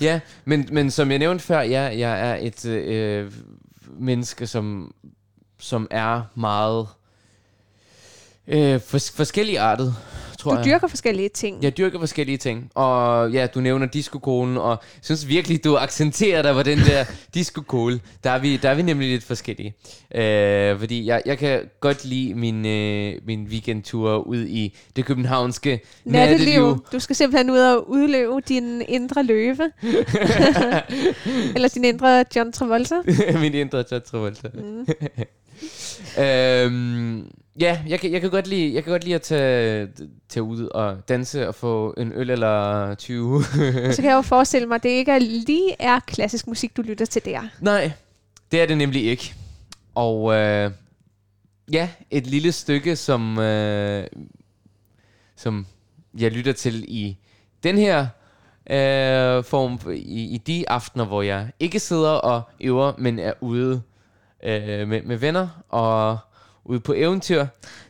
Ja, 0.02 0.20
men, 0.46 0.67
men 0.72 0.91
som 0.91 1.12
jeg 1.12 1.20
nævnte 1.20 1.44
før, 1.44 1.62
ja, 1.62 1.82
jeg 1.82 2.30
er 2.32 2.38
et 2.41 2.65
øh, 2.65 3.32
menneske, 4.00 4.48
som, 4.48 4.94
som 5.60 5.88
er 5.91 6.22
meget 6.36 6.88
øh, 8.48 8.76
fors- 8.76 9.16
forskelligartet, 9.16 9.96
tror 10.40 10.52
Du 10.52 10.58
jeg. 10.58 10.66
dyrker 10.66 10.88
forskellige 10.88 11.30
ting. 11.30 11.64
Jeg 11.64 11.78
dyrker 11.78 12.00
forskellige 12.00 12.38
ting. 12.38 12.72
Og 12.76 13.32
ja, 13.32 13.48
du 13.48 13.60
nævner 13.62 13.86
diskokolen, 13.86 14.58
og 14.58 14.70
jeg 14.70 14.78
synes 15.02 15.28
virkelig, 15.28 15.64
du 15.64 15.78
accenterer 15.78 16.42
dig 16.42 16.54
på 16.54 16.64
den 16.64 16.78
der 16.78 17.06
diskokole. 17.34 18.00
Der 18.24 18.30
er 18.30 18.40
vi, 18.40 18.58
der 18.58 18.70
er 18.70 18.74
vi 18.76 18.82
nemlig 18.82 19.10
lidt 19.10 19.24
forskellige. 19.24 19.74
Øh, 20.16 20.80
fordi 20.80 21.06
jeg, 21.06 21.22
jeg 21.26 21.38
kan 21.38 21.62
godt 21.80 22.06
lide 22.06 22.34
min, 22.34 22.66
øh, 22.66 23.14
min 23.26 23.44
weekendtur 23.48 24.18
ud 24.18 24.46
i 24.46 24.78
det 24.96 25.06
københavnske 25.06 25.80
natteliv. 26.06 26.46
Natteliv. 26.46 26.86
Du 26.92 27.00
skal 27.00 27.16
simpelthen 27.16 27.50
ud 27.50 27.60
og 27.60 27.90
udløve 27.90 28.42
din 28.48 28.82
indre 28.88 29.24
løve. 29.24 29.58
Eller 31.56 31.68
din 31.74 31.86
indre 31.86 32.26
John 32.36 32.52
Travolta. 32.52 32.96
min 33.42 33.54
indre 33.54 33.84
John 33.92 34.02
Travolta. 34.12 34.48
Mm. 34.54 34.86
øhm, 36.24 37.28
ja, 37.60 37.82
jeg 37.88 38.00
kan, 38.00 38.12
jeg 38.12 38.22
kan 38.22 38.30
godt 38.30 38.48
lide, 38.48 38.74
jeg 38.74 38.84
kan 38.84 38.92
godt 38.92 39.04
lide 39.04 39.16
at 39.16 39.22
tage, 39.22 39.88
tage 40.30 40.44
ud 40.44 40.66
og 40.66 41.10
danse 41.10 41.48
og 41.48 41.56
få 41.56 41.94
en 41.98 42.12
øl 42.16 42.30
eller 42.30 42.96
20. 42.96 43.44
Så 43.44 43.96
kan 43.96 44.06
jeg 44.06 44.16
jo 44.16 44.22
forestille 44.22 44.68
mig, 44.68 44.76
at 44.76 44.84
det 44.84 44.90
ikke 44.90 45.12
er 45.12 45.20
lige 45.20 45.76
er 45.80 46.00
klassisk 46.00 46.48
musik, 46.48 46.78
du 46.78 46.82
lytter 46.82 47.06
til 47.06 47.26
der. 47.26 47.42
Nej, 47.60 47.92
det 48.52 48.62
er 48.62 48.66
det 48.66 48.78
nemlig 48.78 49.06
ikke. 49.06 49.34
Og 49.96 50.34
øh, 50.34 50.72
ja, 51.72 51.90
et 52.12 52.28
lille 52.28 52.52
stykke, 52.52 52.96
som, 52.96 53.40
øh, 53.40 54.08
som 55.36 55.66
jeg 56.18 56.32
lytter 56.32 56.54
til 56.54 56.84
i 56.88 57.18
den 57.64 57.78
her 57.78 58.02
øh, 58.70 59.44
form, 59.44 59.80
i, 59.94 60.36
i 60.36 60.38
de 60.38 60.70
aftener, 60.70 61.06
hvor 61.06 61.22
jeg 61.22 61.52
ikke 61.60 61.80
sidder 61.80 62.10
og 62.10 62.42
øver, 62.62 62.94
men 62.98 63.20
er 63.20 63.34
ude 63.42 63.82
øh, 64.44 64.88
med, 64.88 65.02
med 65.02 65.18
venner 65.18 65.64
og 65.70 66.18
ude 66.65 66.80
på 66.80 66.93
eventyr. 66.97 67.45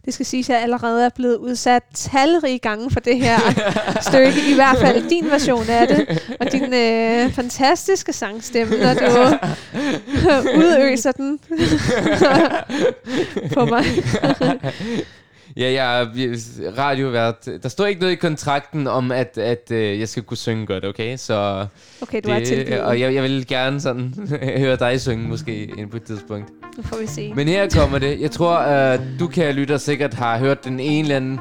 Det 0.05 0.13
skal 0.13 0.25
siges, 0.25 0.49
at 0.49 0.53
jeg 0.53 0.63
allerede 0.63 1.05
er 1.05 1.09
blevet 1.15 1.35
udsat 1.37 1.83
talrige 1.93 2.59
gange 2.59 2.91
for 2.91 2.99
det 2.99 3.17
her 3.17 3.37
stykke. 4.09 4.51
I 4.51 4.53
hvert 4.53 4.77
fald 4.77 5.09
din 5.09 5.25
version 5.31 5.69
af 5.69 5.87
det. 5.87 6.35
Og 6.39 6.51
din 6.51 6.73
øh, 6.73 7.31
fantastiske 7.33 8.13
sangstemme, 8.13 8.77
når 8.77 8.93
du 8.93 9.37
udøser 10.59 11.11
den 11.11 11.39
på 13.55 13.65
mig. 13.65 13.85
Ja, 15.57 15.71
jeg 15.71 16.01
er 16.01 16.07
radiovært. 16.77 17.49
Der 17.63 17.69
står 17.69 17.85
ikke 17.85 18.01
noget 18.01 18.13
i 18.13 18.15
kontrakten 18.15 18.87
om, 18.87 19.11
at, 19.11 19.37
at 19.37 19.71
øh, 19.71 19.99
jeg 19.99 20.09
skal 20.09 20.23
kunne 20.23 20.37
synge 20.37 20.65
godt, 20.65 20.85
okay? 20.85 21.17
Så 21.17 21.65
okay, 22.01 22.21
du 22.23 22.29
det, 22.29 22.37
er 22.37 22.45
tilgivet. 22.45 22.81
Og 22.81 22.99
jeg, 22.99 23.13
jeg 23.13 23.23
vil 23.23 23.47
gerne 23.47 23.81
sådan 23.81 24.13
høre 24.57 24.75
dig 24.75 25.01
synge 25.01 25.27
måske 25.27 25.63
ind 25.63 25.91
på 25.91 25.97
et 25.97 26.03
tidspunkt. 26.03 26.49
Nu 26.77 26.83
får 26.83 26.97
vi 26.97 27.07
se. 27.07 27.33
Men 27.33 27.47
her 27.47 27.69
kommer 27.69 27.99
det. 27.99 28.21
Jeg 28.21 28.31
tror, 28.31 28.93
uh, 28.93 29.19
du 29.19 29.27
kan 29.27 29.55
lytte 29.55 29.79
sikkert 29.79 30.13
har 30.13 30.37
hørt 30.37 30.65
den 30.65 30.79
en 30.79 31.03
eller 31.03 31.15
anden 31.15 31.39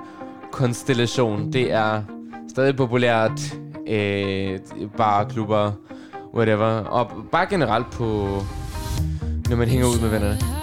konstellation. 0.53 1.53
Det 1.53 1.73
er 1.73 2.03
stadig 2.51 2.77
populært. 2.77 3.57
Øh, 3.89 4.59
bare 4.97 5.27
klubber, 5.27 5.73
whatever. 6.35 6.67
Og 6.67 7.11
bare 7.33 7.47
generelt 7.51 7.91
på, 7.91 8.41
når 9.49 9.57
man 9.57 9.69
hænger 9.69 9.87
ud 9.87 10.01
med 10.01 10.09
vennerne. 10.09 10.60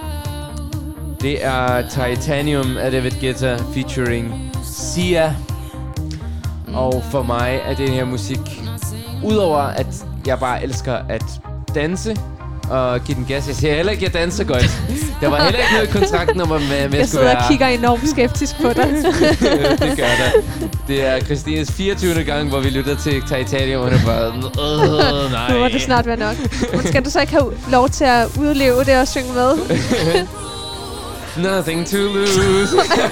Det 1.21 1.45
er 1.45 1.83
Titanium 1.89 2.77
af 2.77 2.91
David 2.91 3.11
Guetta 3.21 3.57
featuring 3.73 4.51
Sia. 4.63 5.35
Og 6.73 7.03
for 7.11 7.23
mig 7.23 7.61
er 7.65 7.75
det 7.75 7.89
her 7.89 8.05
musik, 8.05 8.39
udover 9.23 9.57
at 9.57 9.87
jeg 10.25 10.39
bare 10.39 10.63
elsker 10.63 10.93
at 11.09 11.23
danse 11.75 12.17
og 12.69 13.03
give 13.03 13.15
den 13.15 13.25
gas. 13.25 13.47
Jeg 13.47 13.55
siger 13.55 13.75
heller 13.75 13.91
ikke, 13.91 14.05
at 14.05 14.13
jeg 14.13 14.21
danser 14.21 14.43
godt. 14.43 14.81
Der 15.21 15.27
var 15.27 15.43
heller 15.43 15.59
ikke 15.59 15.73
noget 15.73 15.87
i 15.87 15.91
kontrakten 15.91 16.41
om, 16.41 16.51
at 16.51 16.61
jeg, 16.61 16.69
jeg, 16.71 16.93
jeg 16.93 17.09
sidder 17.09 17.35
og 17.35 17.43
kigger 17.49 17.67
enormt 17.67 18.09
skeptisk 18.09 18.55
på 18.61 18.67
dig. 18.67 18.87
det 19.81 19.97
gør 19.97 20.13
der. 20.21 20.31
Det 20.87 21.05
er 21.05 21.19
Christines 21.19 21.71
24. 21.71 22.23
gang, 22.23 22.49
hvor 22.49 22.59
vi 22.59 22.69
lytter 22.69 22.95
til 22.95 23.21
Titanium, 23.21 23.81
og 23.81 23.91
det 23.91 23.99
er 24.01 24.05
bare... 24.05 24.27
Øh, 24.27 25.31
nej. 25.31 25.53
Nu 25.53 25.59
må 25.59 25.67
det 25.67 25.81
snart 25.81 26.05
være 26.05 26.17
nok. 26.17 26.35
Men 26.71 26.87
skal 26.87 27.05
du 27.05 27.09
så 27.09 27.21
ikke 27.21 27.33
have 27.33 27.53
lov 27.71 27.89
til 27.89 28.03
at 28.05 28.25
udleve 28.39 28.83
det 28.83 28.99
og 28.99 29.07
synge 29.07 29.33
med? 29.33 29.57
Nothing 31.37 31.87
to 31.87 31.97
lose. 31.97 32.71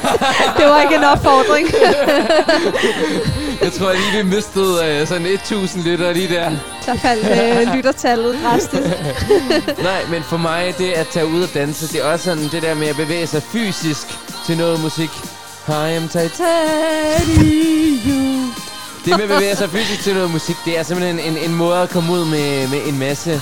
det 0.58 0.66
var 0.66 0.82
ikke 0.82 0.96
en 0.96 1.04
opfordring. 1.04 1.68
jeg 3.64 3.74
tror 3.74 3.92
lige, 3.92 4.24
vi 4.24 4.30
mistede 4.36 5.02
uh, 5.02 5.08
sådan 5.08 5.28
1000 5.28 5.84
lytter 5.84 6.14
lige 6.14 6.36
der. 6.36 6.52
Der 6.86 6.98
faldt 6.98 7.68
uh, 7.68 7.74
lyttertallet 7.76 8.40
drastisk. 8.44 8.84
Nej, 9.84 10.06
men 10.12 10.24
for 10.24 10.38
mig, 10.38 10.74
det 10.78 10.92
at 10.92 11.08
tage 11.08 11.28
ud 11.28 11.44
og 11.44 11.50
danse, 11.54 11.88
det 11.88 12.02
er 12.02 12.06
også 12.12 12.26
sådan 12.26 12.44
det 12.44 12.62
der 12.62 12.74
med 12.74 12.88
at 12.88 12.96
bevæge 12.96 13.28
sig 13.28 13.44
fysisk 13.44 14.08
til 14.46 14.58
noget 14.58 14.82
musik. 14.82 15.10
I 15.68 15.72
am 15.72 16.08
titanium. 16.08 16.36
Det 19.06 19.18
med 19.18 19.24
at 19.24 19.30
bevæge 19.30 19.56
sig 19.56 19.70
fysisk 19.70 20.04
til 20.04 20.14
noget 20.14 20.32
musik, 20.32 20.56
det 20.66 20.80
er 20.80 20.84
simpelthen 20.84 21.20
en, 21.20 21.38
en 21.38 21.56
måde 21.56 21.78
at 21.78 21.90
komme 21.90 22.14
ud 22.14 22.26
med, 22.26 22.68
med 22.68 22.88
en 22.88 23.00
masse 23.00 23.42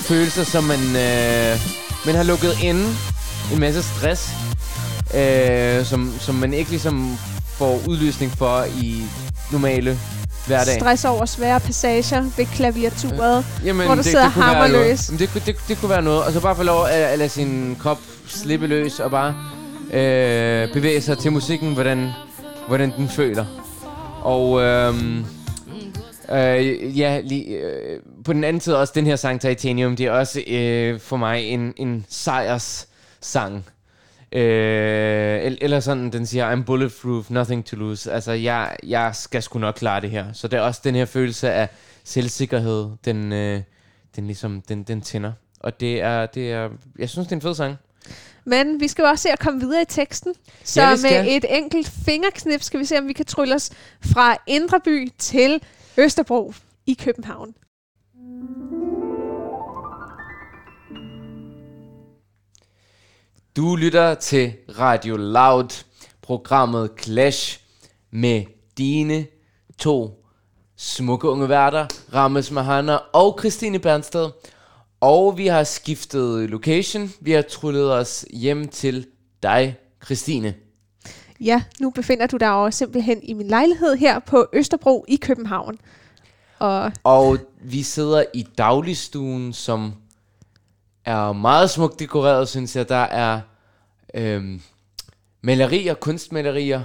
følelser, 0.00 0.44
som 0.44 0.64
man, 0.64 0.78
øh, 0.78 1.60
man 2.06 2.14
har 2.14 2.22
lukket 2.22 2.58
inde 2.62 2.96
en 3.52 3.60
masse 3.60 3.82
stress, 3.82 4.30
øh, 5.14 5.84
som, 5.84 6.14
som 6.20 6.34
man 6.34 6.54
ikke 6.54 6.70
ligesom 6.70 7.18
får 7.58 7.80
udløsning 7.88 8.32
for 8.32 8.64
i 8.82 9.02
normale 9.52 9.98
hverdag. 10.46 10.80
Stress 10.80 11.04
over 11.04 11.24
svære 11.24 11.60
passager 11.60 12.22
ved 12.36 12.46
klaviaturet, 12.46 13.46
øh, 13.60 13.66
jamen, 13.66 13.86
hvor 13.86 13.94
du 13.94 13.98
det, 13.98 14.04
sidder 14.04 14.24
det 14.24 14.32
hammerløs. 14.32 15.08
Jamen, 15.08 15.18
det, 15.18 15.46
det, 15.46 15.56
det 15.68 15.78
kunne 15.80 15.90
være 15.90 16.02
noget. 16.02 16.24
Og 16.24 16.32
så 16.32 16.40
bare 16.40 16.56
få 16.56 16.62
lov 16.62 16.84
at, 16.84 16.90
at 16.92 17.18
lade 17.18 17.28
sin 17.28 17.76
krop 17.80 17.98
slippe 18.26 18.66
løs 18.66 19.00
og 19.00 19.10
bare 19.10 19.34
øh, 19.92 20.72
bevæge 20.72 21.00
sig 21.00 21.18
til 21.18 21.32
musikken, 21.32 21.74
hvordan, 21.74 22.10
hvordan 22.68 22.92
den 22.96 23.08
føler. 23.08 23.44
Og 24.22 24.60
øhm, 24.60 25.24
øh, 26.32 26.98
ja, 26.98 27.20
lige, 27.24 27.44
øh, 27.46 28.00
på 28.24 28.32
den 28.32 28.44
anden 28.44 28.60
side 28.60 28.78
også 28.78 28.92
den 28.96 29.06
her 29.06 29.16
sang 29.16 29.40
Titanium, 29.40 29.96
det 29.96 30.06
er 30.06 30.10
også 30.10 30.40
øh, 30.46 31.00
for 31.00 31.16
mig 31.16 31.42
en, 31.42 31.72
en 31.76 32.06
sejrs 32.08 32.86
sang. 33.22 33.64
Øh, 34.32 35.56
eller 35.60 35.80
sådan, 35.80 36.12
den 36.12 36.26
siger, 36.26 36.56
I'm 36.56 36.64
bulletproof, 36.64 37.30
nothing 37.30 37.66
to 37.66 37.76
lose. 37.76 38.12
Altså, 38.12 38.32
jeg, 38.32 38.76
jeg 38.82 39.14
skal 39.14 39.42
sgu 39.42 39.58
nok 39.58 39.74
klare 39.74 40.00
det 40.00 40.10
her. 40.10 40.32
Så 40.32 40.48
det 40.48 40.56
er 40.56 40.60
også 40.60 40.80
den 40.84 40.94
her 40.94 41.04
følelse 41.04 41.52
af 41.52 41.68
selvsikkerhed, 42.04 42.90
den, 43.04 43.32
øh, 43.32 43.62
den 44.16 44.26
ligesom, 44.26 44.62
den, 44.68 44.82
den 44.82 45.00
tænder. 45.00 45.32
Og 45.60 45.80
det 45.80 46.00
er, 46.00 46.26
det 46.26 46.52
er, 46.52 46.68
jeg 46.98 47.08
synes, 47.08 47.26
det 47.26 47.32
er 47.32 47.36
en 47.36 47.42
fed 47.42 47.54
sang. 47.54 47.76
Men 48.44 48.80
vi 48.80 48.88
skal 48.88 49.02
jo 49.02 49.08
også 49.08 49.22
se 49.22 49.30
at 49.30 49.38
komme 49.38 49.60
videre 49.60 49.82
i 49.82 49.84
teksten. 49.88 50.34
Så 50.64 50.82
ja, 50.82 50.96
med 51.02 51.36
et 51.36 51.44
enkelt 51.48 51.88
fingerknip 51.88 52.62
skal 52.62 52.80
vi 52.80 52.84
se, 52.84 52.98
om 52.98 53.08
vi 53.08 53.12
kan 53.12 53.26
trylle 53.26 53.54
os 53.54 53.70
fra 54.00 54.36
Indreby 54.46 55.08
til 55.18 55.62
Østerbro 55.96 56.54
i 56.86 56.96
København. 57.04 57.54
Du 63.56 63.76
lytter 63.76 64.14
til 64.14 64.52
Radio 64.78 65.16
Loud, 65.16 65.84
programmet 66.22 66.90
Clash 67.02 67.60
med 68.10 68.44
dine 68.78 69.26
to 69.78 70.24
smukke 70.76 71.28
unge 71.28 71.48
værter, 71.48 71.86
Rames 72.14 72.50
Mahana 72.50 72.96
og 73.12 73.36
Christine 73.38 73.78
Bernsted. 73.78 74.30
Og 75.00 75.38
vi 75.38 75.46
har 75.46 75.64
skiftet 75.64 76.50
location. 76.50 77.10
Vi 77.20 77.32
har 77.32 77.42
trullet 77.42 77.92
os 77.92 78.26
hjem 78.32 78.68
til 78.68 79.06
dig, 79.42 79.76
Christine. 80.04 80.54
Ja, 81.40 81.62
nu 81.80 81.90
befinder 81.90 82.26
du 82.26 82.36
dig 82.36 82.46
jo 82.46 82.70
simpelthen 82.70 83.20
i 83.22 83.32
min 83.32 83.48
lejlighed 83.48 83.96
her 83.96 84.18
på 84.18 84.46
Østerbro 84.52 85.04
i 85.08 85.16
København. 85.16 85.78
Og, 86.58 86.92
og 87.04 87.38
vi 87.62 87.82
sidder 87.82 88.24
i 88.34 88.46
dagligstuen, 88.58 89.52
som 89.52 89.92
er 91.04 91.32
meget 91.32 91.70
smukt 91.70 91.98
dekoreret, 91.98 92.48
synes 92.48 92.76
jeg. 92.76 92.88
Der 92.88 92.94
er 92.96 93.40
øhm, 94.14 94.62
malerier, 95.42 95.94
kunstmalerier 95.94 96.82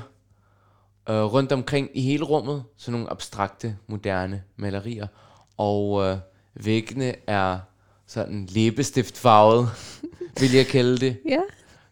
øh, 1.09 1.23
rundt 1.23 1.51
omkring 1.51 1.89
i 1.93 2.01
hele 2.01 2.23
rummet. 2.23 2.63
Sådan 2.77 2.91
nogle 2.91 3.11
abstrakte, 3.11 3.77
moderne 3.87 4.43
malerier. 4.55 5.07
Og 5.57 6.05
øh, 6.05 6.17
væggene 6.53 7.15
er 7.27 7.59
sådan 8.07 8.45
læbestiftfarvet, 8.45 9.69
vil 10.39 10.53
jeg 10.53 10.67
kalde 10.67 10.97
det. 10.97 11.17
ja, 11.29 11.41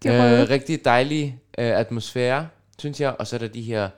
det 0.03 0.12
er 0.12 0.41
øh, 0.41 0.49
Rigtig 0.49 0.86
dejlig 0.86 1.39
øh, 1.57 1.79
atmosfære, 1.79 2.47
synes 2.79 3.01
jeg. 3.01 3.15
Og 3.19 3.27
så 3.27 3.36
er 3.36 3.39
der 3.39 3.47
de 3.47 3.62
her 3.62 3.89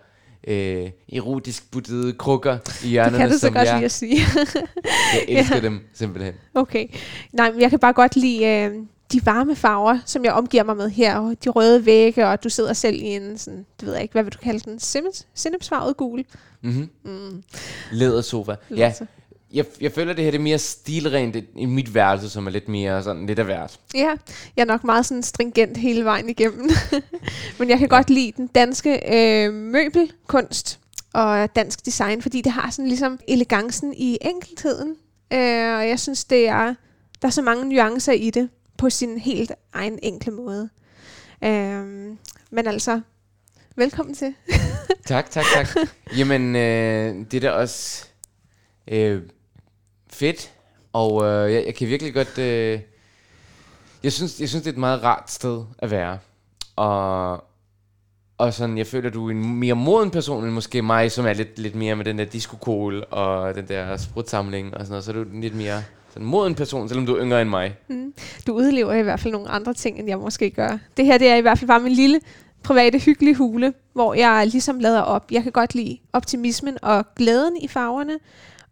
øh, 0.47 0.89
erotisk 1.13 1.71
buttede 1.71 2.13
krukker 2.13 2.57
i 2.83 2.87
hjørnerne. 2.87 3.17
Det 3.17 3.19
kan 3.19 3.31
du 3.31 3.37
så 3.37 3.51
godt 3.51 3.73
lide 3.73 3.85
at 3.85 3.91
sige. 3.91 4.17
jeg 5.13 5.25
elsker 5.27 5.55
ja. 5.55 5.61
dem 5.61 5.79
simpelthen. 5.93 6.33
Okay. 6.53 6.87
Nej, 7.33 7.51
men 7.51 7.61
jeg 7.61 7.69
kan 7.69 7.79
bare 7.79 7.93
godt 7.93 8.15
lide 8.15 8.45
øh, 8.45 8.71
de 9.11 9.25
varme 9.25 9.55
farver, 9.55 9.99
som 10.05 10.25
jeg 10.25 10.33
omgiver 10.33 10.63
mig 10.63 10.77
med 10.77 10.89
her. 10.89 11.17
Og 11.17 11.35
de 11.43 11.49
røde 11.49 11.85
vægge, 11.85 12.27
og 12.27 12.43
du 12.43 12.49
sidder 12.49 12.73
selv 12.73 12.95
i 12.95 13.05
en 13.05 13.37
sådan, 13.37 13.65
det 13.79 13.85
ved 13.85 13.93
jeg 13.93 14.01
ikke, 14.01 14.11
hvad 14.11 14.23
vil 14.23 14.33
du 14.33 14.37
kalde 14.37 14.59
den? 14.59 14.79
Sinnepsfarvet 15.35 15.97
gul. 15.97 16.25
Mm-hmm. 16.61 16.89
Mm. 17.03 17.43
Lædersofa. 17.91 18.55
Ja, 18.75 18.93
jeg, 19.53 19.65
jeg 19.81 19.91
føler, 19.91 20.13
det 20.13 20.23
her 20.23 20.31
det 20.31 20.37
er 20.37 20.43
mere 20.43 20.59
stilrent 20.59 21.35
i 21.55 21.65
mit 21.65 21.93
værelse, 21.93 22.29
som 22.29 22.47
er 22.47 22.51
lidt 22.51 22.67
mere 22.67 23.03
sådan 23.03 23.25
lidt 23.25 23.39
af 23.39 23.45
hvert. 23.45 23.79
Ja, 23.93 24.11
jeg 24.55 24.61
er 24.61 24.65
nok 24.65 24.83
meget 24.83 25.05
sådan 25.05 25.23
stringent 25.23 25.77
hele 25.77 26.05
vejen 26.05 26.29
igennem. 26.29 26.69
Men 27.59 27.69
jeg 27.69 27.77
kan 27.77 27.87
ja. 27.89 27.95
godt 27.95 28.09
lide 28.09 28.31
den 28.37 28.47
danske 28.47 29.01
øh, 29.15 29.53
møbelkunst 29.53 30.79
og 31.13 31.55
dansk 31.55 31.85
design, 31.85 32.21
fordi 32.21 32.41
det 32.41 32.51
har 32.51 32.71
sådan 32.71 32.87
ligesom 32.87 33.19
elegancen 33.27 33.93
i 33.97 34.17
enkeltheden. 34.21 34.95
Øh, 35.33 35.77
og 35.77 35.87
jeg 35.87 35.99
synes, 35.99 36.25
det 36.25 36.47
er, 36.47 36.73
der 37.21 37.27
er 37.27 37.29
så 37.29 37.41
mange 37.41 37.69
nuancer 37.69 38.13
i 38.13 38.29
det 38.29 38.49
på 38.77 38.89
sin 38.89 39.17
helt 39.17 39.51
egen 39.73 39.99
enkle 40.03 40.31
måde. 40.31 40.69
Øh, 41.43 41.85
men 42.51 42.67
altså, 42.67 43.01
velkommen 43.75 44.15
til. 44.15 44.33
tak, 45.05 45.31
tak, 45.31 45.45
tak. 45.55 45.67
Jamen, 46.17 46.55
øh, 46.55 47.25
det 47.31 47.33
er 47.33 47.41
da 47.41 47.51
også... 47.51 48.05
Øh, 48.87 49.21
fedt, 50.15 50.51
og 50.93 51.25
øh, 51.25 51.53
jeg, 51.53 51.65
jeg 51.65 51.75
kan 51.75 51.87
virkelig 51.87 52.13
godt... 52.13 52.37
Øh, 52.37 52.79
jeg, 54.03 54.13
synes, 54.13 54.39
jeg 54.39 54.49
synes, 54.49 54.63
det 54.63 54.69
er 54.69 54.73
et 54.73 54.79
meget 54.79 55.03
rart 55.03 55.31
sted 55.31 55.63
at 55.79 55.91
være. 55.91 56.17
Og 56.75 57.43
og 58.37 58.53
sådan, 58.53 58.77
jeg 58.77 58.87
føler, 58.87 59.09
du 59.09 59.27
er 59.27 59.31
en 59.31 59.55
mere 59.55 59.73
moden 59.73 60.11
person 60.11 60.43
end 60.43 60.51
måske 60.51 60.81
mig, 60.81 61.11
som 61.11 61.25
er 61.25 61.33
lidt, 61.33 61.59
lidt 61.59 61.75
mere 61.75 61.95
med 61.95 62.05
den 62.05 62.17
der 62.17 62.25
disco 62.25 62.91
og 63.11 63.55
den 63.55 63.67
der 63.67 63.97
sprutsamling 63.97 64.73
og 64.73 64.79
sådan 64.79 64.89
noget. 64.89 65.03
Så 65.03 65.11
er 65.11 65.15
du 65.15 65.25
lidt 65.33 65.55
mere 65.55 65.83
sådan 66.13 66.27
moden 66.27 66.55
person, 66.55 66.87
selvom 66.87 67.05
du 67.05 67.15
er 67.15 67.23
yngre 67.23 67.41
end 67.41 67.49
mig. 67.49 67.75
Mm. 67.87 68.13
Du 68.47 68.53
udlever 68.53 68.93
i 68.93 69.01
hvert 69.01 69.19
fald 69.19 69.33
nogle 69.33 69.49
andre 69.49 69.73
ting, 69.73 69.99
end 69.99 70.07
jeg 70.07 70.19
måske 70.19 70.49
gør. 70.49 70.77
Det 70.97 71.05
her 71.05 71.17
det 71.17 71.27
er 71.27 71.35
i 71.35 71.41
hvert 71.41 71.59
fald 71.59 71.67
bare 71.67 71.79
min 71.79 71.91
lille 71.91 72.19
private 72.63 72.99
hyggelige 72.99 73.35
hule, 73.35 73.73
hvor 73.93 74.13
jeg 74.13 74.47
ligesom 74.47 74.79
lader 74.79 75.01
op. 75.01 75.31
Jeg 75.31 75.43
kan 75.43 75.51
godt 75.51 75.75
lide 75.75 75.97
optimismen 76.13 76.77
og 76.81 77.05
glæden 77.15 77.57
i 77.61 77.67
farverne. 77.67 78.17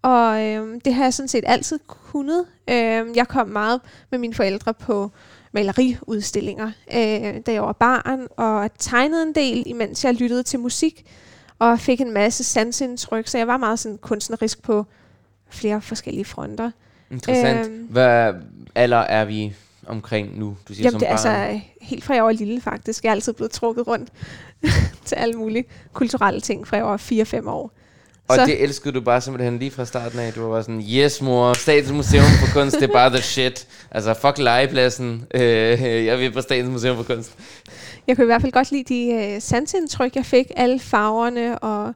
Og 0.04 0.44
øh, 0.44 0.82
det 0.86 0.94
har 0.94 1.04
jeg 1.04 1.14
sådan 1.14 1.28
set 1.28 1.44
altid 1.48 1.80
kunnet. 1.88 2.46
Øh, 2.70 3.06
jeg 3.16 3.28
kom 3.28 3.48
meget 3.48 3.82
med 4.10 4.20
mine 4.20 4.34
forældre 4.34 4.74
på 4.74 5.12
maleriudstillinger, 5.52 6.72
øh, 6.94 7.42
da 7.46 7.52
jeg 7.52 7.62
var 7.62 7.74
barn, 7.74 8.28
og 8.38 8.70
tegnede 8.80 9.24
en 9.24 9.36
del, 9.36 9.64
imens 9.66 10.06
jeg 10.06 10.14
lyttede 10.14 10.44
til 10.44 10.60
musik, 10.60 11.06
og 11.60 11.80
fik 11.80 12.02
en 12.02 12.12
masse 12.12 12.44
sansindtryk, 12.44 13.28
så 13.28 13.38
jeg 13.38 13.48
var 13.48 13.58
meget 13.58 13.80
sådan 13.80 13.98
kunstnerisk 13.98 14.62
på 14.64 14.86
flere 15.50 15.82
forskellige 15.82 16.26
fronter. 16.26 16.72
Interessant. 17.12 17.68
Øh, 17.72 17.92
Hvad 17.92 18.34
alder 18.76 18.98
er 18.98 19.26
vi 19.26 19.54
omkring 19.88 20.40
nu? 20.40 20.58
Du 20.68 20.74
siger 20.74 20.84
jamen, 20.84 20.92
som 20.92 21.00
det 21.00 21.08
er 21.08 21.12
altså 21.12 21.60
helt 21.82 22.04
fra 22.04 22.14
jeg 22.14 22.24
var 22.24 22.32
lille 22.32 22.62
faktisk. 22.62 23.04
Jeg 23.04 23.10
er 23.10 23.14
altid 23.14 23.34
blevet 23.34 23.52
trukket 23.52 23.88
rundt 23.88 24.10
til 25.06 25.16
alle 25.16 25.34
mulige 25.34 25.66
kulturelle 25.94 26.42
ting 26.42 26.68
fra 26.68 26.78
jeg 26.78 26.86
var 26.86 26.98
4-5 26.98 27.50
år. 27.50 27.72
Og 28.28 28.36
så. 28.36 28.46
det 28.46 28.64
elskede 28.64 28.94
du 28.94 29.02
bare 29.02 29.22
simpelthen 29.22 29.60
lige 29.60 29.72
fra 29.72 29.86
starten 29.86 30.20
af. 30.20 30.34
Du 30.34 30.42
var 30.42 30.50
bare 30.50 30.64
sådan, 30.64 30.82
yes 30.82 31.22
mor, 31.22 31.54
Statens 31.54 31.92
Museum 31.92 32.24
for 32.24 32.60
Kunst, 32.60 32.76
det 32.76 32.90
er 32.90 32.94
bare 32.94 33.10
the 33.10 33.22
shit. 33.22 33.68
Altså 33.92 34.14
fuck 34.14 34.38
legepladsen, 34.38 35.28
øh, 35.34 35.42
jeg 36.10 36.20
vil 36.20 36.32
på 36.32 36.42
Statens 36.42 36.72
Museum 36.72 36.98
for 36.98 37.04
Kunst. 37.04 37.32
Jeg 38.08 38.16
kunne 38.16 38.26
i 38.26 38.26
hvert 38.26 38.42
fald 38.42 38.52
godt 38.52 38.72
lide 38.72 38.84
de 38.94 39.34
øh, 39.34 39.42
sansindtryk, 39.42 40.16
jeg 40.16 40.26
fik. 40.26 40.52
Alle 40.56 40.80
farverne 40.80 41.60
og 41.60 41.94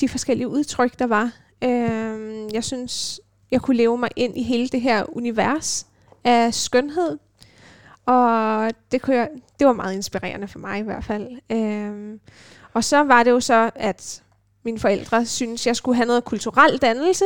de 0.00 0.08
forskellige 0.08 0.48
udtryk, 0.48 0.98
der 0.98 1.06
var. 1.06 1.32
Øh, 1.64 2.54
jeg 2.54 2.64
synes, 2.64 3.20
jeg 3.50 3.60
kunne 3.60 3.76
leve 3.76 3.98
mig 3.98 4.10
ind 4.16 4.38
i 4.38 4.42
hele 4.42 4.68
det 4.68 4.80
her 4.80 5.16
univers 5.16 5.86
af 6.24 6.54
skønhed. 6.54 7.18
Og 8.06 8.70
det, 8.92 9.02
kunne 9.02 9.16
jeg, 9.16 9.28
det 9.58 9.66
var 9.66 9.72
meget 9.72 9.94
inspirerende 9.94 10.48
for 10.48 10.58
mig 10.58 10.78
i 10.78 10.82
hvert 10.82 11.04
fald. 11.04 11.28
Øh, 11.52 12.18
og 12.74 12.84
så 12.84 13.02
var 13.02 13.22
det 13.22 13.30
jo 13.30 13.40
så, 13.40 13.70
at 13.74 14.22
mine 14.68 14.78
forældre 14.78 15.26
synes, 15.26 15.66
jeg 15.66 15.76
skulle 15.76 15.96
have 15.96 16.06
noget 16.06 16.24
kulturel 16.24 16.78
dannelse. 16.78 17.24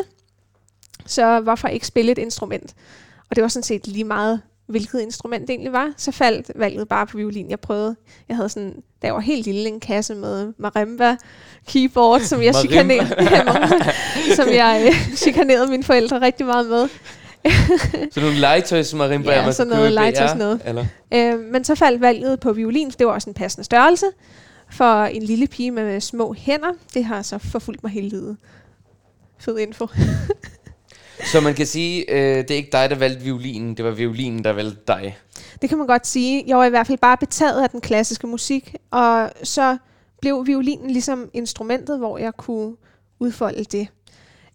Så 1.06 1.40
hvorfor 1.40 1.68
ikke 1.68 1.86
spille 1.86 2.12
et 2.12 2.18
instrument? 2.18 2.74
Og 3.30 3.36
det 3.36 3.42
var 3.42 3.48
sådan 3.48 3.62
set 3.62 3.86
lige 3.86 4.04
meget, 4.04 4.40
hvilket 4.66 5.00
instrument 5.00 5.42
det 5.42 5.50
egentlig 5.50 5.72
var. 5.72 5.92
Så 5.96 6.12
faldt 6.12 6.50
valget 6.54 6.88
bare 6.88 7.06
på 7.06 7.16
violin. 7.16 7.50
Jeg 7.50 7.60
prøvede, 7.60 7.96
jeg 8.28 8.36
havde 8.36 8.48
sådan, 8.48 8.74
da 9.02 9.06
jeg 9.06 9.14
var 9.14 9.20
helt 9.20 9.46
lille, 9.46 9.68
en 9.68 9.80
kasse 9.80 10.14
med 10.14 10.52
marimba 10.58 11.16
keyboard, 11.68 12.20
som 12.20 12.42
jeg 12.42 12.54
chikanerede, 12.54 13.16
som 14.38 14.48
jeg 14.48 14.82
øh, 14.86 15.16
chikanerede 15.16 15.70
mine 15.70 15.84
forældre 15.84 16.20
rigtig 16.20 16.46
meget 16.46 16.66
med. 16.66 16.88
så 18.12 18.20
nogle 18.20 18.36
legetøjs 18.40 18.94
marimba, 18.94 19.32
ja, 19.32 19.52
sådan 19.52 19.72
noget 19.72 19.92
legetøjs 19.92 20.34
noget. 20.34 20.60
Eller? 20.64 20.84
Øh, 21.14 21.38
men 21.38 21.64
så 21.64 21.74
faldt 21.74 22.00
valget 22.00 22.40
på 22.40 22.52
violin, 22.52 22.90
for 22.90 22.98
det 22.98 23.06
var 23.06 23.12
også 23.12 23.30
en 23.30 23.34
passende 23.34 23.64
størrelse 23.64 24.06
for 24.72 25.04
en 25.04 25.22
lille 25.22 25.46
pige 25.46 25.70
med 25.70 26.00
små 26.00 26.32
hænder. 26.32 26.72
Det 26.94 27.04
har 27.04 27.22
så 27.22 27.38
forfulgt 27.38 27.82
mig 27.82 27.92
hele 27.92 28.08
livet. 28.08 28.36
Fed 29.38 29.58
info. 29.58 29.86
så 31.32 31.40
man 31.40 31.54
kan 31.54 31.66
sige, 31.66 32.10
øh, 32.10 32.36
det 32.36 32.50
er 32.50 32.54
ikke 32.54 32.72
dig, 32.72 32.90
der 32.90 32.96
valgte 32.96 33.24
violinen, 33.24 33.76
det 33.76 33.84
var 33.84 33.90
violinen, 33.90 34.44
der 34.44 34.52
valgte 34.52 34.82
dig. 34.88 35.18
Det 35.62 35.68
kan 35.68 35.78
man 35.78 35.86
godt 35.86 36.06
sige. 36.06 36.44
Jeg 36.46 36.56
var 36.56 36.64
i 36.64 36.70
hvert 36.70 36.86
fald 36.86 36.98
bare 36.98 37.16
betaget 37.16 37.62
af 37.62 37.70
den 37.70 37.80
klassiske 37.80 38.26
musik, 38.26 38.74
og 38.90 39.30
så 39.42 39.76
blev 40.20 40.46
violinen 40.46 40.90
ligesom 40.90 41.30
instrumentet, 41.32 41.98
hvor 41.98 42.18
jeg 42.18 42.34
kunne 42.36 42.76
udfolde 43.18 43.64
det. 43.64 43.88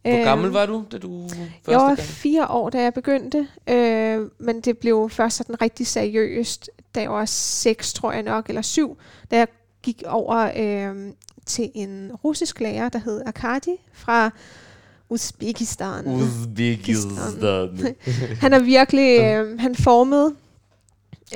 Hvor 0.02 0.24
gammel 0.24 0.52
var 0.52 0.66
du, 0.66 0.84
da 0.92 0.98
du 0.98 1.30
første 1.30 1.72
Jeg 1.72 1.78
var 1.78 1.88
gang? 1.88 2.00
fire 2.00 2.48
år, 2.48 2.70
da 2.70 2.82
jeg 2.82 2.94
begyndte, 2.94 3.48
øh, 3.70 4.22
men 4.40 4.62
det 4.62 4.78
blev 4.78 5.10
først 5.10 5.38
sådan 5.38 5.62
rigtig 5.62 5.88
seriøst, 5.88 6.70
da 6.96 7.02
jeg 7.02 7.12
var 7.12 7.26
seks, 7.26 7.94
tror 7.94 8.12
jeg 8.12 8.24
nok, 8.24 8.50
eller 8.50 8.62
syv, 8.62 8.98
da 9.32 9.38
jeg 9.38 9.48
gik 9.88 10.04
over 10.06 10.52
øh, 10.56 11.14
til 11.46 11.72
en 11.74 12.12
russisk 12.24 12.60
lærer, 12.60 12.90
der 12.90 13.00
hed 13.00 13.22
Arkadi 13.26 13.76
fra 13.94 14.32
Uzbekistan. 15.10 16.08
Uzbekistan. 16.08 17.96
han 18.44 18.54
er 18.54 18.60
virkelig, 18.60 19.20
øh, 19.20 19.60
han 19.60 19.76
formede 19.76 20.36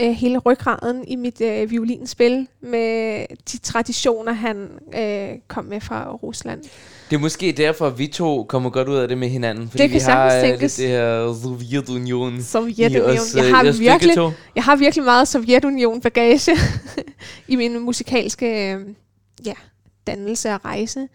øh, 0.02 0.12
hele 0.12 0.38
ryggraden 0.38 1.08
i 1.08 1.16
mit 1.16 1.42
øh, 1.42 1.72
violinspil 1.72 2.48
med 2.62 3.26
de 3.52 3.58
traditioner, 3.58 4.32
han 4.32 4.70
øh, 4.96 5.40
kom 5.48 5.66
med 5.66 5.82
fra 5.82 6.12
Rusland. 6.12 6.64
Det 7.12 7.18
er 7.18 7.22
måske 7.22 7.52
derfor, 7.52 7.88
at 7.88 8.00
vi 8.00 8.08
to 8.08 8.44
kommer 8.44 8.70
godt 8.70 8.88
ud 8.88 8.96
af 8.96 9.08
det 9.08 9.18
med 9.18 9.30
hinanden. 9.30 9.70
Fordi 9.70 9.84
det 9.84 9.92
vi 9.92 10.00
har 10.00 10.36
øh, 10.36 10.60
lidt 10.60 10.78
det 10.78 10.88
her 10.88 11.34
Sovjetunion 11.44 12.42
Sovjetunion. 12.42 13.10
Os, 13.10 13.36
jeg, 13.36 13.50
har 13.50 13.66
øh, 13.66 13.80
virkelig, 13.80 14.18
jeg 14.56 14.64
har 14.64 14.76
virkelig 14.76 15.06
meget 15.06 15.28
Sovjetunion-bagage 15.28 16.52
i 17.48 17.56
min 17.56 17.80
musikalske 17.80 18.74
øh, 18.74 18.80
ja, 19.46 19.54
dannelse 20.08 20.50
og 20.54 20.66
rejse. 20.66 21.00
Øhm, 21.00 21.08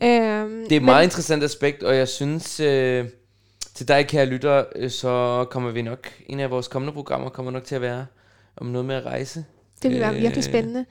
det 0.00 0.08
er 0.08 0.64
et 0.64 0.70
men, 0.70 0.84
meget 0.84 1.04
interessant 1.04 1.44
aspekt, 1.44 1.82
og 1.82 1.96
jeg 1.96 2.08
synes... 2.08 2.60
Øh, 2.60 3.04
til 3.74 3.88
dig, 3.88 4.06
kære 4.06 4.26
lytter, 4.26 4.64
øh, 4.76 4.90
så 4.90 5.44
kommer 5.50 5.70
vi 5.70 5.82
nok, 5.82 6.08
en 6.26 6.40
af 6.40 6.50
vores 6.50 6.68
kommende 6.68 6.92
programmer 6.92 7.28
kommer 7.28 7.52
nok 7.52 7.64
til 7.64 7.74
at 7.74 7.80
være 7.80 8.06
om 8.56 8.66
noget 8.66 8.84
med 8.84 8.94
at 8.94 9.06
rejse. 9.06 9.44
Det 9.82 9.90
vil 9.90 10.00
være 10.00 10.14
øh, 10.14 10.20
virkelig 10.22 10.44
spændende. 10.44 10.84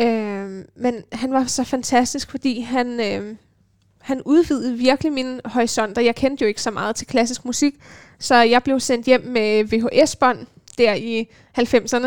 Øh, 0.00 0.64
men 0.76 1.02
han 1.12 1.32
var 1.32 1.44
så 1.44 1.64
fantastisk, 1.64 2.30
fordi 2.30 2.60
han, 2.60 3.00
øh, 3.00 3.36
han 4.08 4.22
udvidede 4.22 4.74
virkelig 4.74 5.12
mine 5.12 5.40
horisonter. 5.44 6.02
Jeg 6.02 6.14
kendte 6.14 6.42
jo 6.42 6.48
ikke 6.48 6.62
så 6.62 6.70
meget 6.70 6.96
til 6.96 7.06
klassisk 7.06 7.44
musik, 7.44 7.74
så 8.18 8.34
jeg 8.34 8.62
blev 8.62 8.80
sendt 8.80 9.06
hjem 9.06 9.20
med 9.20 9.64
VHS-bånd 9.64 10.46
der 10.78 10.94
i 10.94 11.28
90'erne 11.58 12.06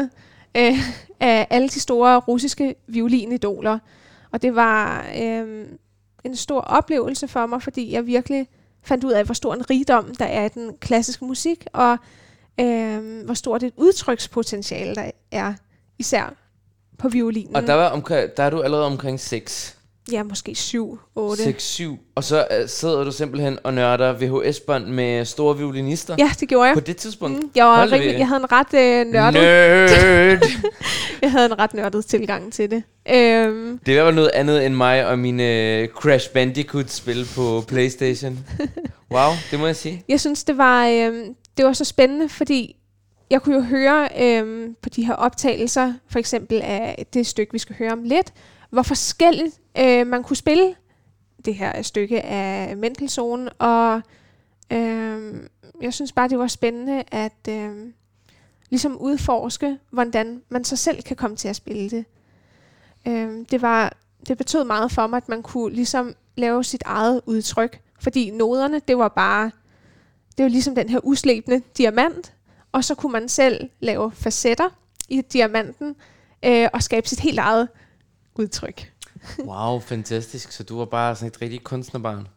øh, 0.57 0.73
af 1.19 1.47
alle 1.49 1.69
de 1.69 1.79
store 1.79 2.19
russiske 2.19 2.75
violinidoler. 2.87 3.79
Og 4.31 4.41
det 4.41 4.55
var 4.55 5.05
øh, 5.21 5.65
en 6.23 6.35
stor 6.35 6.61
oplevelse 6.61 7.27
for 7.27 7.45
mig, 7.45 7.61
fordi 7.61 7.93
jeg 7.93 8.05
virkelig 8.05 8.47
fandt 8.83 9.03
ud 9.03 9.11
af, 9.11 9.25
hvor 9.25 9.33
stor 9.33 9.53
en 9.53 9.69
rigdom 9.69 10.15
der 10.15 10.25
er 10.25 10.45
i 10.45 10.49
den 10.49 10.77
klassiske 10.79 11.25
musik, 11.25 11.65
og 11.73 11.97
øh, 12.59 13.25
hvor 13.25 13.33
stort 13.33 13.63
et 13.63 13.73
udtrykspotentiale 13.77 14.95
der 14.95 15.11
er, 15.31 15.53
især 15.99 16.33
på 16.97 17.09
violinen. 17.09 17.55
Og 17.55 17.67
der, 17.67 17.73
var 17.73 17.89
omkring, 17.89 18.29
der 18.37 18.43
er 18.43 18.49
du 18.49 18.61
allerede 18.61 18.85
omkring 18.85 19.19
6. 19.19 19.81
Ja, 20.12 20.24
måske 20.24 20.56
7, 20.56 21.00
8. 21.15 21.43
6, 21.43 21.63
7. 21.63 22.00
Og 22.15 22.24
så 22.24 22.47
uh, 22.62 22.69
sidder 22.69 23.04
du 23.04 23.12
simpelthen 23.12 23.60
og 23.63 23.74
nørder 23.74 24.13
VHS-bånd 24.13 24.86
med 24.86 25.26
store 25.26 25.58
violinister. 25.58 26.15
Ja, 26.19 26.32
det 26.39 26.50
gjorde 26.50 26.67
jeg. 26.67 26.74
På 26.74 26.80
det 26.80 26.97
tidspunkt? 26.97 27.43
Mm, 27.43 27.52
jeg, 27.56 27.65
var 27.65 27.91
rigtig, 27.91 28.19
jeg 28.19 28.28
havde 28.28 28.39
en 28.39 28.52
ret 28.52 28.67
uh, 28.74 29.12
nørdet... 29.12 29.34
Nerd! 29.34 30.43
jeg 31.21 31.32
havde 31.32 31.45
en 31.45 31.60
ret 31.60 31.74
nørdet 31.74 32.06
tilgang 32.06 32.54
til 32.54 32.71
det. 32.71 32.84
Um, 33.47 33.80
det 33.86 34.04
var 34.04 34.12
noget 34.12 34.32
andet 34.34 34.65
end 34.65 34.76
mig 34.76 35.08
og 35.08 35.19
mine 35.19 35.43
uh, 35.84 36.02
Crash 36.02 36.30
Bandicoot-spil 36.30 37.28
på 37.36 37.63
Playstation. 37.67 38.39
wow, 39.13 39.32
det 39.52 39.60
må 39.60 39.65
jeg 39.65 39.76
sige. 39.76 40.04
Jeg 40.08 40.19
synes, 40.19 40.43
det 40.43 40.58
var, 40.58 41.08
um, 41.08 41.36
det 41.58 41.65
var 41.65 41.74
så 41.74 41.86
spændende, 41.86 42.30
fordi 42.30 42.76
jeg 43.30 43.41
kunne 43.41 43.56
jo 43.56 43.62
høre 43.62 44.10
um, 44.41 44.76
på 44.82 44.89
de 44.89 45.06
her 45.06 45.13
optagelser, 45.13 45.93
for 46.10 46.19
eksempel 46.19 46.62
af 46.63 47.06
det 47.13 47.28
stykke, 47.28 47.54
vi 47.54 47.60
skal 47.60 47.76
høre 47.80 47.91
om 47.91 48.04
lidt, 48.04 48.34
hvor 48.71 48.81
forskelligt 48.81 49.60
øh, 49.77 50.07
man 50.07 50.23
kunne 50.23 50.36
spille 50.36 50.75
det 51.45 51.55
her 51.55 51.81
stykke 51.81 52.21
af 52.21 52.77
Mendelssohn, 52.77 53.49
og 53.60 54.01
øh, 54.73 55.34
jeg 55.81 55.93
synes 55.93 56.12
bare, 56.12 56.29
det 56.29 56.39
var 56.39 56.47
spændende 56.47 57.03
at 57.12 57.47
øh, 57.49 57.93
ligesom 58.69 58.97
udforske, 58.97 59.77
hvordan 59.89 60.41
man 60.49 60.63
så 60.63 60.75
selv 60.75 61.03
kan 61.03 61.15
komme 61.15 61.36
til 61.36 61.47
at 61.47 61.55
spille 61.55 61.89
det. 61.89 62.05
Øh, 63.07 63.45
det, 63.51 63.62
var, 63.62 63.93
det 64.27 64.38
betød 64.38 64.63
meget 64.63 64.91
for 64.91 65.07
mig, 65.07 65.17
at 65.17 65.29
man 65.29 65.43
kunne 65.43 65.73
ligesom 65.73 66.15
lave 66.38 66.63
sit 66.63 66.84
eget 66.86 67.21
udtryk, 67.25 67.81
fordi 67.99 68.31
noderne, 68.31 68.81
det 68.88 68.97
var 68.97 69.07
bare, 69.07 69.51
det 70.38 70.43
var 70.43 70.49
ligesom 70.49 70.75
den 70.75 70.89
her 70.89 70.99
uslæbende 71.03 71.62
diamant, 71.77 72.34
og 72.71 72.84
så 72.84 72.95
kunne 72.95 73.12
man 73.12 73.29
selv 73.29 73.69
lave 73.79 74.12
facetter 74.12 74.69
i 75.10 75.21
diamanten, 75.21 75.95
øh, 76.45 76.67
og 76.73 76.84
skabe 76.84 77.07
sit 77.07 77.19
helt 77.19 77.39
eget 77.39 77.67
udtryk. 78.36 78.91
wow, 79.46 79.80
fantastisk. 79.80 80.52
Så 80.52 80.63
du 80.63 80.78
var 80.78 80.86
bare 80.86 81.15
sådan 81.15 81.28
et 81.28 81.41
rigtig 81.41 81.63
kunstnerbarn? 81.63 82.28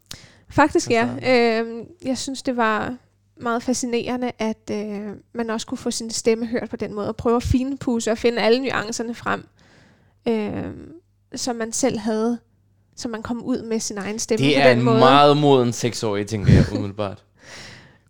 Faktisk 0.49 0.91
ja. 0.91 1.09
Øh, 1.23 1.87
jeg 2.05 2.19
synes, 2.19 2.43
det 2.43 2.57
var 2.57 2.97
meget 3.37 3.63
fascinerende, 3.63 4.33
at 4.39 4.71
øh, 4.71 5.09
man 5.35 5.51
også 5.51 5.67
kunne 5.67 5.79
få 5.79 5.91
sin 5.91 6.11
stemme 6.11 6.47
hørt 6.47 6.71
på 6.71 6.77
den 6.77 6.95
måde, 6.95 7.09
og 7.09 7.17
prøve 7.17 7.37
at 7.37 7.43
finpudse 7.43 8.11
og 8.11 8.19
finde 8.19 8.43
alle 8.43 8.63
nuancerne 8.63 9.15
frem, 9.15 9.47
øh, 10.29 10.73
som 11.35 11.57
man 11.57 11.73
selv 11.73 11.99
havde, 11.99 12.39
så 12.97 13.09
man 13.09 13.23
kom 13.23 13.43
ud 13.45 13.63
med 13.63 13.81
sin 13.81 13.99
egen 13.99 14.19
stemme 14.19 14.47
det 14.47 14.55
på 14.63 14.69
den 14.69 14.83
måde. 14.83 14.97
Det 14.97 15.03
er 15.03 15.09
en 15.09 15.15
meget 15.15 15.37
moden 15.37 15.73
seksårig, 15.73 16.27
tænker 16.27 16.53
jeg 16.53 16.65
umiddelbart. 16.73 17.25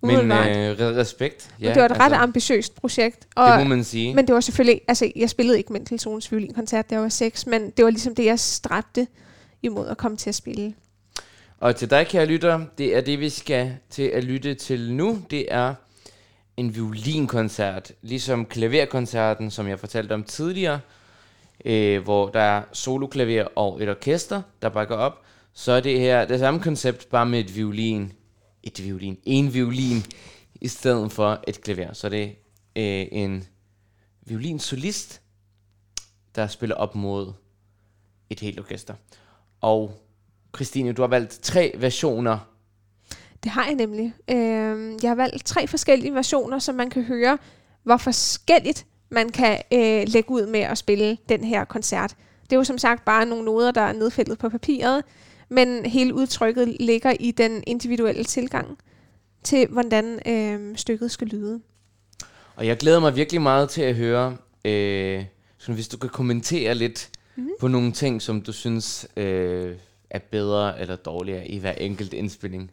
Men 0.06 0.32
øh, 0.32 0.72
re- 0.78 0.82
respekt. 1.00 1.50
Ja, 1.60 1.68
det 1.74 1.82
var 1.82 1.88
et 1.88 2.00
ret 2.00 2.12
ambitiøst 2.12 2.74
projekt. 2.74 3.26
Og, 3.36 3.48
Det 3.58 3.58
må 3.58 3.68
man 3.74 3.84
sige. 3.84 4.14
men 4.14 4.26
det 4.26 4.34
var 4.34 4.40
selvfølgelig, 4.40 4.80
altså 4.88 5.12
jeg 5.16 5.30
spillede 5.30 5.58
ikke 5.58 5.72
Mendelssohns 5.72 6.32
violinkoncert, 6.32 6.90
da 6.90 6.94
jeg 6.94 7.02
var 7.02 7.08
seks, 7.08 7.46
men 7.46 7.70
det 7.70 7.84
var 7.84 7.90
ligesom 7.90 8.14
det, 8.14 8.24
jeg 8.24 8.38
stræbte 8.40 9.06
imod 9.62 9.88
at 9.88 9.96
komme 9.96 10.16
til 10.16 10.28
at 10.30 10.34
spille. 10.34 10.74
Og 11.60 11.76
til 11.76 11.90
dig, 11.90 12.06
kære 12.06 12.26
lytter, 12.26 12.60
det 12.78 12.96
er 12.96 13.00
det, 13.00 13.20
vi 13.20 13.28
skal 13.28 13.72
til 13.90 14.02
at 14.02 14.24
lytte 14.24 14.54
til 14.54 14.92
nu. 14.92 15.18
Det 15.30 15.46
er 15.50 15.74
en 16.56 16.74
violinkoncert, 16.74 17.92
ligesom 18.02 18.44
klaverkoncerten, 18.46 19.50
som 19.50 19.68
jeg 19.68 19.78
fortalte 19.80 20.12
om 20.12 20.24
tidligere, 20.24 20.80
øh, 21.64 22.02
hvor 22.02 22.28
der 22.28 22.40
er 22.40 22.62
soloklaver 22.72 23.44
og 23.56 23.82
et 23.82 23.88
orkester, 23.88 24.42
der 24.62 24.68
bakker 24.68 24.96
op. 24.96 25.20
Så 25.54 25.72
er 25.72 25.80
det 25.80 26.00
her 26.00 26.24
det 26.24 26.38
samme 26.38 26.60
koncept, 26.60 27.10
bare 27.10 27.26
med 27.26 27.40
et 27.40 27.56
violin. 27.56 28.12
Et 28.66 28.84
violin. 28.84 29.18
En 29.24 29.54
violin 29.54 30.04
i 30.60 30.68
stedet 30.68 31.12
for 31.12 31.40
et 31.48 31.60
klaver. 31.60 31.92
Så 31.92 32.08
det 32.08 32.22
er 32.76 33.02
øh, 33.02 33.08
en 33.12 33.44
violinsolist, 34.26 35.20
der 36.34 36.46
spiller 36.46 36.76
op 36.76 36.94
mod 36.94 37.32
et 38.30 38.40
helt 38.40 38.60
orkester. 38.60 38.94
Og 39.60 40.00
Christine, 40.54 40.92
du 40.92 41.02
har 41.02 41.08
valgt 41.08 41.38
tre 41.42 41.72
versioner. 41.78 42.38
Det 43.42 43.50
har 43.50 43.64
jeg 43.64 43.74
nemlig. 43.74 44.14
Øh, 44.30 44.98
jeg 45.02 45.10
har 45.10 45.14
valgt 45.14 45.44
tre 45.44 45.66
forskellige 45.66 46.14
versioner, 46.14 46.58
så 46.58 46.72
man 46.72 46.90
kan 46.90 47.04
høre, 47.04 47.38
hvor 47.82 47.96
forskelligt 47.96 48.86
man 49.08 49.28
kan 49.28 49.62
øh, 49.72 50.04
lægge 50.06 50.30
ud 50.30 50.46
med 50.46 50.60
at 50.60 50.78
spille 50.78 51.18
den 51.28 51.44
her 51.44 51.64
koncert. 51.64 52.16
Det 52.42 52.52
er 52.52 52.56
jo 52.56 52.64
som 52.64 52.78
sagt 52.78 53.04
bare 53.04 53.26
nogle 53.26 53.44
noder, 53.44 53.70
der 53.70 53.80
er 53.80 53.92
nedfældet 53.92 54.38
på 54.38 54.48
papiret, 54.48 55.04
men 55.54 55.86
hele 55.86 56.14
udtrykket 56.14 56.76
ligger 56.80 57.12
i 57.20 57.30
den 57.30 57.64
individuelle 57.66 58.24
tilgang 58.24 58.78
til, 59.42 59.66
hvordan 59.70 60.28
øh, 60.28 60.76
stykket 60.76 61.10
skal 61.10 61.26
lyde. 61.26 61.60
Og 62.56 62.66
jeg 62.66 62.76
glæder 62.76 63.00
mig 63.00 63.16
virkelig 63.16 63.42
meget 63.42 63.68
til 63.68 63.82
at 63.82 63.94
høre, 63.94 64.36
øh, 64.64 65.24
så 65.58 65.72
hvis 65.72 65.88
du 65.88 65.96
kan 65.96 66.10
kommentere 66.10 66.74
lidt 66.74 67.08
mm. 67.36 67.48
på 67.60 67.68
nogle 67.68 67.92
ting, 67.92 68.22
som 68.22 68.40
du 68.40 68.52
synes 68.52 69.06
øh, 69.16 69.74
er 70.10 70.18
bedre 70.18 70.80
eller 70.80 70.96
dårligere 70.96 71.48
i 71.48 71.58
hver 71.58 71.72
enkelt 71.72 72.12
indspilling. 72.12 72.70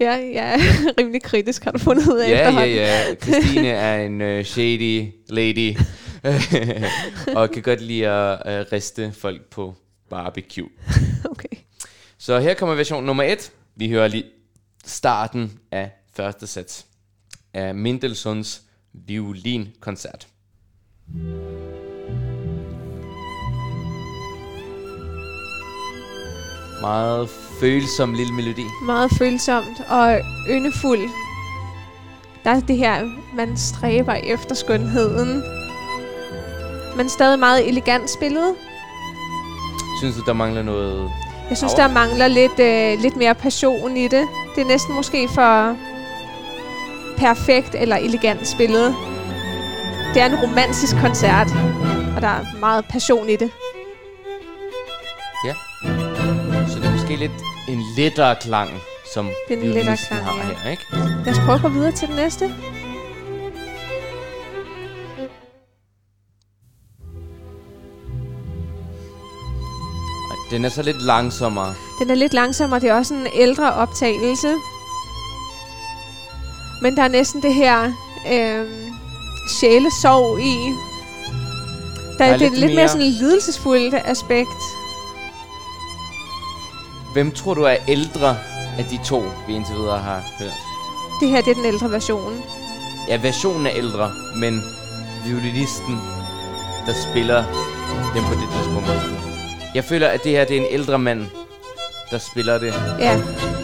Ja, 0.00 0.12
jeg 0.12 0.54
er 0.54 0.58
rimelig 0.98 1.22
kritisk, 1.22 1.64
har 1.64 1.70
du 1.70 1.78
fundet 1.78 2.08
ud 2.08 2.18
af 2.18 2.30
Ja, 2.30 2.50
ja, 2.50 2.64
ja. 2.64 3.14
Christine 3.14 3.68
er 3.88 4.06
en 4.06 4.20
øh, 4.20 4.44
shady 4.44 5.06
lady, 5.28 5.76
og 7.36 7.50
kan 7.50 7.62
godt 7.62 7.80
lide 7.80 8.08
at 8.08 8.60
øh, 8.60 8.66
riste 8.72 9.12
folk 9.12 9.42
på 9.50 9.74
barbecue. 10.10 10.68
Så 12.24 12.38
her 12.40 12.54
kommer 12.54 12.74
version 12.74 13.04
nummer 13.04 13.22
et. 13.22 13.52
Vi 13.76 13.88
hører 13.88 14.08
lige 14.08 14.24
starten 14.84 15.58
af 15.70 15.90
første 16.16 16.46
sats 16.46 16.86
af 17.54 17.74
Mendelssohns 17.74 18.62
violinkoncert. 18.92 20.28
Meget 26.80 27.28
følsom 27.60 28.14
lille 28.14 28.32
melodi. 28.32 28.64
Meget 28.86 29.10
følsomt 29.18 29.80
og 29.88 30.20
yndefuld. 30.50 31.10
Der 32.44 32.50
er 32.50 32.60
det 32.60 32.76
her, 32.76 33.10
man 33.36 33.56
stræber 33.56 34.14
efter 34.14 34.54
skønheden. 34.54 35.42
Men 36.96 37.08
stadig 37.08 37.38
meget 37.38 37.68
elegant 37.68 38.10
spillet. 38.10 38.54
Synes 40.00 40.16
du, 40.16 40.22
der 40.26 40.32
mangler 40.32 40.62
noget? 40.62 41.23
Jeg 41.48 41.56
synes, 41.56 41.74
Power. 41.74 41.86
der 41.86 41.94
mangler 41.94 42.28
lidt, 42.28 42.58
øh, 42.60 43.02
lidt 43.02 43.16
mere 43.16 43.34
passion 43.34 43.96
i 43.96 44.08
det. 44.08 44.28
Det 44.56 44.62
er 44.62 44.66
næsten 44.66 44.94
måske 44.94 45.28
for 45.28 45.76
perfekt 47.16 47.74
eller 47.74 47.96
elegant 47.96 48.46
spillet. 48.46 48.94
Det 50.14 50.22
er 50.22 50.26
en 50.26 50.34
romantisk 50.42 50.96
koncert, 51.00 51.46
og 52.16 52.22
der 52.22 52.28
er 52.28 52.58
meget 52.60 52.84
passion 52.84 53.28
i 53.28 53.36
det. 53.36 53.50
Så 56.68 56.78
det 56.80 56.86
er 56.86 56.92
måske 56.92 57.16
lidt 57.16 57.32
en 57.68 57.82
lettere 57.96 58.36
klang, 58.40 58.70
som 59.14 59.30
Det 59.48 59.58
er 59.58 59.62
en 59.62 59.68
lettere 59.68 59.96
klang, 60.08 60.24
har 60.24 60.36
ja. 60.36 60.42
her, 60.42 60.70
ikke? 60.70 60.82
Lad 61.24 61.32
os 61.32 61.38
prøve 61.38 61.54
at 61.54 61.62
gå 61.62 61.68
videre 61.68 61.92
til 61.92 62.08
den 62.08 62.16
næste. 62.16 62.54
Den 70.54 70.64
er 70.64 70.68
så 70.68 70.82
lidt 70.82 71.02
langsommere. 71.02 71.74
Den 71.98 72.10
er 72.10 72.14
lidt 72.14 72.34
langsommere, 72.34 72.80
det 72.80 72.88
er 72.90 72.94
også 72.94 73.14
en 73.14 73.26
ældre 73.34 73.72
optagelse. 73.72 74.54
Men 76.82 76.96
der 76.96 77.02
er 77.02 77.08
næsten 77.08 77.42
det 77.42 77.54
her 77.54 77.92
øh, 78.32 78.66
sjælesorg 79.60 80.40
i. 80.40 80.56
Der, 82.18 82.24
Der 82.24 82.24
er 82.24 82.36
det 82.36 82.46
er 82.46 82.50
lidt 82.50 82.60
lidt 82.60 82.70
mere 82.70 82.74
mere- 82.76 82.88
sådan 82.88 83.06
lidelsesfuldt 83.06 83.94
aspekt. 84.04 84.62
Hvem 87.12 87.32
tror 87.32 87.54
du 87.54 87.62
er 87.62 87.76
ældre 87.88 88.36
af 88.78 88.84
de 88.84 88.98
to, 89.04 89.24
vi 89.46 89.54
indtil 89.54 89.74
videre 89.74 89.98
har 89.98 90.22
hørt? 90.38 90.52
Det 91.20 91.28
her 91.28 91.40
det 91.42 91.50
er 91.50 91.54
den 91.54 91.64
ældre 91.64 91.90
version. 91.90 92.42
Ja, 93.08 93.16
versionen 93.22 93.66
er 93.66 93.72
ældre, 93.74 94.10
men 94.36 94.62
violinisten, 95.26 96.00
der 96.86 96.92
spiller 97.10 97.44
dem 98.14 98.24
på 98.24 98.34
det 98.34 98.48
tidspunkt. 98.56 99.33
Jeg 99.74 99.84
føler, 99.84 100.08
at 100.08 100.24
det 100.24 100.32
her 100.32 100.44
det 100.44 100.56
er 100.56 100.60
en 100.60 100.66
ældre 100.70 100.98
mand, 100.98 101.26
der 102.10 102.18
spiller 102.18 102.58
det, 102.58 102.74
Ja, 102.98 103.16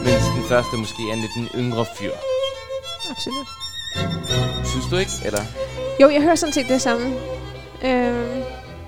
mens 0.05 0.25
den 0.37 0.45
første 0.49 0.77
måske 0.77 1.03
er 1.13 1.17
lidt 1.17 1.35
en 1.37 1.49
yngre 1.61 1.87
fyr. 1.99 2.11
absolut. 3.11 3.47
Synes 4.67 4.87
du 4.91 4.97
ikke? 4.97 5.11
Eller 5.25 5.41
Jo, 6.01 6.09
jeg 6.11 6.23
hører 6.23 6.35
sådan 6.35 6.53
set 6.53 6.69
det 6.69 6.83
samme. 6.83 7.07
Øh, 7.85 7.91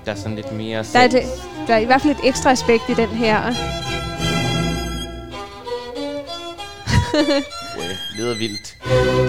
der 0.05 0.11
er 0.11 0.15
sådan 0.15 0.35
lidt 0.35 0.51
mere 0.51 0.85
der, 0.93 0.99
er 0.99 1.07
det, 1.07 1.23
der 1.67 1.73
er 1.73 1.77
i 1.79 1.85
hvert 1.85 2.01
fald 2.01 2.15
et 2.15 2.27
ekstra 2.27 2.51
aspekt 2.51 2.83
i 2.89 2.93
den 2.93 3.09
her. 3.09 3.41
Wow, 7.77 7.85
lyder 8.17 8.35
vildt. 8.35 8.77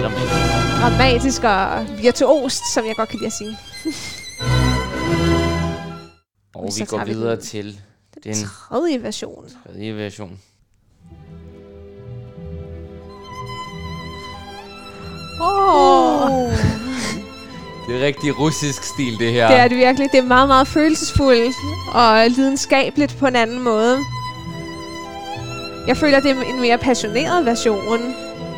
Dramatisk. 0.01 0.81
Dramatisk 0.81 1.43
og 1.43 1.87
virtuost, 2.01 2.73
som 2.73 2.85
jeg 2.85 2.95
godt 2.95 3.09
kan 3.09 3.19
lide 3.19 3.27
at 3.27 3.33
sige. 3.33 3.57
Og 6.55 6.73
Så 6.73 6.79
vi 6.79 6.85
går 6.85 6.97
tager 6.97 7.05
vi 7.05 7.13
videre 7.13 7.35
den. 7.35 7.41
til 7.45 7.65
Den 8.23 8.33
den 8.33 8.33
tredje 8.45 9.03
version. 9.03 9.45
tredje 9.65 9.95
version. 9.95 10.39
Åh! 15.41 16.25
Oh. 16.31 16.53
Det 17.87 18.01
er 18.01 18.05
rigtig 18.05 18.39
russisk 18.39 18.83
stil, 18.83 19.19
det 19.19 19.31
her. 19.31 19.47
Det 19.47 19.57
er 19.59 19.67
det 19.67 19.77
virkelig. 19.77 20.09
Det 20.11 20.17
er 20.17 20.23
meget, 20.23 20.47
meget 20.47 20.67
følelsesfuldt 20.67 21.55
og 21.93 22.29
lidenskabeligt 22.29 23.15
på 23.19 23.27
en 23.27 23.35
anden 23.35 23.63
måde. 23.63 23.97
Jeg 25.87 25.97
føler, 25.97 26.19
det 26.19 26.31
er 26.31 26.41
en 26.43 26.61
mere 26.61 26.77
passioneret 26.77 27.45
version. 27.45 27.99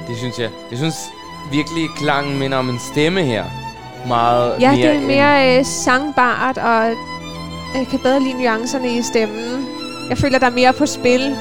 Det 0.08 0.18
synes 0.18 0.40
jeg. 0.40 0.50
Jeg 0.72 0.78
synes 0.78 0.96
virkelig, 1.52 1.88
klangen 1.98 2.40
minder 2.40 2.58
om 2.58 2.70
en 2.70 2.80
stemme 2.94 3.22
her. 3.24 3.46
Meget 4.08 4.62
Ja, 4.62 4.72
mere 4.72 4.82
det 4.82 4.86
er 4.90 4.94
end- 5.00 5.06
mere 5.06 5.60
øh, 5.60 5.66
sangbart, 5.66 6.58
og 6.58 6.96
jeg 7.76 7.88
kan 7.92 8.00
bedre 8.00 8.20
lide 8.20 8.34
nuancerne 8.44 8.98
i 8.98 9.02
stemmen. 9.02 9.66
Jeg 10.10 10.18
føler, 10.18 10.40
der 10.40 10.46
er 10.46 10.52
mere 10.52 10.74
på 10.74 10.86
spil. 10.86 11.38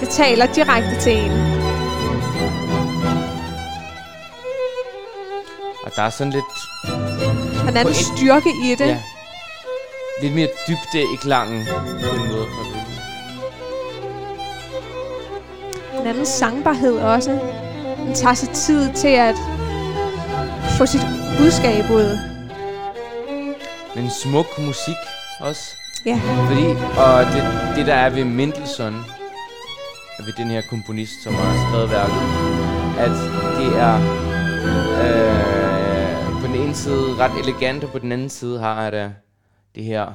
Det 0.00 0.08
taler 0.08 0.46
direkte 0.46 1.00
til 1.00 1.16
en. 1.16 1.30
Og 5.84 5.92
der 5.96 6.02
er 6.02 6.10
sådan 6.10 6.32
lidt, 6.32 6.44
Og 7.62 7.68
anden 7.68 7.82
På 7.82 7.88
en- 7.88 7.94
styrke 7.94 8.50
i 8.64 8.74
det. 8.78 8.86
ja, 8.88 8.98
lidt 10.22 10.34
mere 10.34 10.48
dybde 10.68 11.02
i 11.14 11.16
klangen 11.20 11.66
på 11.66 12.14
en 12.16 12.28
måde. 12.28 12.46
En 16.00 16.06
anden 16.06 16.26
sangbarhed 16.26 16.98
også. 16.98 17.30
Den 18.06 18.14
tager 18.14 18.34
sig 18.34 18.48
tid 18.48 18.92
til 18.94 19.08
at 19.08 19.34
få 20.78 20.86
sit 20.86 21.00
budskab 21.38 21.90
ud. 21.90 22.18
Men 23.94 24.10
smuk 24.10 24.58
musik 24.58 24.96
også. 25.40 25.76
Ja, 26.06 26.20
Fordi, 26.48 26.66
og 26.98 27.24
det, 27.32 27.42
det 27.76 27.86
der 27.86 27.94
er 27.94 28.10
ved 28.10 28.24
Mendelssohn, 28.24 28.94
ved 30.18 30.32
den 30.36 30.48
her 30.48 30.62
komponist, 30.70 31.22
som 31.22 31.34
har 31.34 31.68
skrevet 31.68 31.90
værket, 31.90 32.22
at 32.98 33.16
det 33.58 33.70
er 33.86 33.96
øh, 35.02 36.40
på 36.40 36.46
den 36.46 36.54
ene 36.54 36.74
side 36.74 37.16
ret 37.18 37.48
elegant, 37.48 37.84
og 37.84 37.90
på 37.90 37.98
den 37.98 38.12
anden 38.12 38.28
side 38.28 38.58
har 38.58 38.90
det 38.90 39.14
det 39.74 39.84
her 39.84 40.12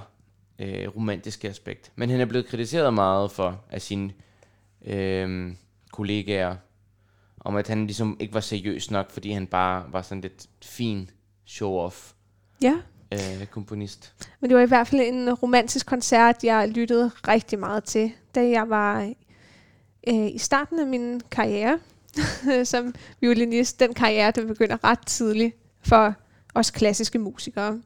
øh, 0.59 0.87
romantiske 0.95 1.49
aspekt. 1.49 1.91
Men 1.95 2.09
han 2.09 2.21
er 2.21 2.25
blevet 2.25 2.47
kritiseret 2.47 2.93
meget 2.93 3.31
for 3.31 3.61
af 3.69 3.81
sine 3.81 4.11
øh, 4.85 5.51
kollegaer, 5.91 6.55
om 7.39 7.55
at 7.55 7.67
han 7.67 7.85
ligesom 7.85 8.17
ikke 8.19 8.33
var 8.33 8.39
seriøs 8.39 8.91
nok, 8.91 9.11
fordi 9.11 9.31
han 9.31 9.47
bare 9.47 9.83
var 9.91 10.01
sådan 10.01 10.21
lidt 10.21 10.47
fin 10.61 11.09
show-off 11.49 12.13
ja 12.61 12.75
øh, 13.13 13.45
komponist. 13.45 14.13
Men 14.39 14.49
det 14.49 14.57
var 14.57 14.63
i 14.63 14.67
hvert 14.67 14.87
fald 14.87 15.01
en 15.01 15.33
romantisk 15.33 15.85
koncert, 15.85 16.43
jeg 16.43 16.69
lyttede 16.69 17.11
rigtig 17.27 17.59
meget 17.59 17.83
til, 17.83 18.11
da 18.35 18.49
jeg 18.49 18.69
var 18.69 19.13
øh, 20.07 20.27
i 20.27 20.37
starten 20.37 20.79
af 20.79 20.87
min 20.87 21.21
karriere. 21.31 21.79
som 22.63 22.95
violinist. 23.21 23.79
Den 23.79 23.93
karriere, 23.93 24.31
der 24.31 24.45
begynder 24.45 24.83
ret 24.83 25.05
tidligt 25.05 25.55
for 25.81 26.13
os 26.53 26.71
klassiske 26.71 27.19
musikere. 27.19 27.81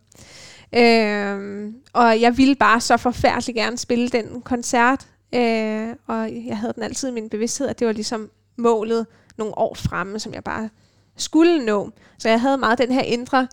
Øhm, 0.76 1.76
og 1.94 2.22
jeg 2.22 2.38
ville 2.38 2.56
bare 2.56 2.82
så 2.82 2.98
forfærdeligt 2.98 3.56
gerne 3.56 3.78
spille 3.78 4.10
den 4.10 4.42
koncert, 4.42 5.08
øh, 5.36 5.96
og 6.08 6.46
jeg 6.48 6.58
havde 6.58 6.74
den 6.74 6.84
altid 6.84 7.10
i 7.10 7.12
min 7.12 7.30
bevidsthed, 7.30 7.68
at 7.68 7.80
det 7.80 7.88
var 7.88 7.94
ligesom 7.94 8.30
målet 8.58 9.08
nogle 9.38 9.58
år 9.58 9.76
fremme, 9.76 10.20
som 10.20 10.34
jeg 10.34 10.44
bare 10.44 10.70
skulle 11.18 11.66
nå. 11.66 11.90
Så 12.18 12.30
jeg 12.30 12.42
havde 12.42 12.58
meget 12.58 12.78
den 12.78 12.92
her 12.92 13.02
indre 13.02 13.48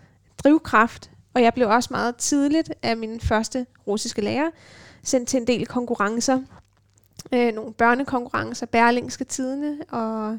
drivkraft, 0.44 1.10
og 1.34 1.42
jeg 1.42 1.54
blev 1.54 1.68
også 1.68 1.88
meget 1.92 2.16
tidligt 2.16 2.72
af 2.82 2.96
min 2.96 3.20
første 3.20 3.66
russiske 3.86 4.20
lærer 4.22 4.50
sendt 5.02 5.28
til 5.28 5.40
en 5.40 5.46
del 5.46 5.66
konkurrencer. 5.66 6.40
Øh, 7.32 7.54
nogle 7.54 7.72
børnekonkurrencer, 7.72 8.66
Berlingske 8.66 9.24
Tidene, 9.24 9.76
og 9.90 10.38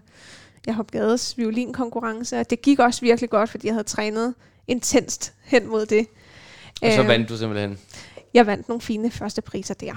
jeg 0.66 0.76
har 0.76 0.84
Gades 0.84 1.38
violinkonkurrence, 1.38 2.40
og 2.40 2.50
det 2.50 2.62
gik 2.62 2.80
også 2.80 3.02
virkelig 3.02 3.30
godt, 3.30 3.50
fordi 3.50 3.68
jeg 3.68 3.74
havde 3.74 3.88
trænet 3.88 4.34
intenst 4.68 5.34
hen 5.44 5.68
mod 5.68 5.86
det. 5.86 6.08
Og 6.82 6.92
så 6.92 7.02
Øh, 7.02 7.08
vandt 7.08 7.30
du 7.30 7.38
simpelthen. 7.38 7.80
jeg 8.34 8.48
vandt 8.48 8.68
nogle 8.68 8.82
fine 8.82 9.12
første 9.12 9.42
priser 9.42 9.74
der. 9.74 9.94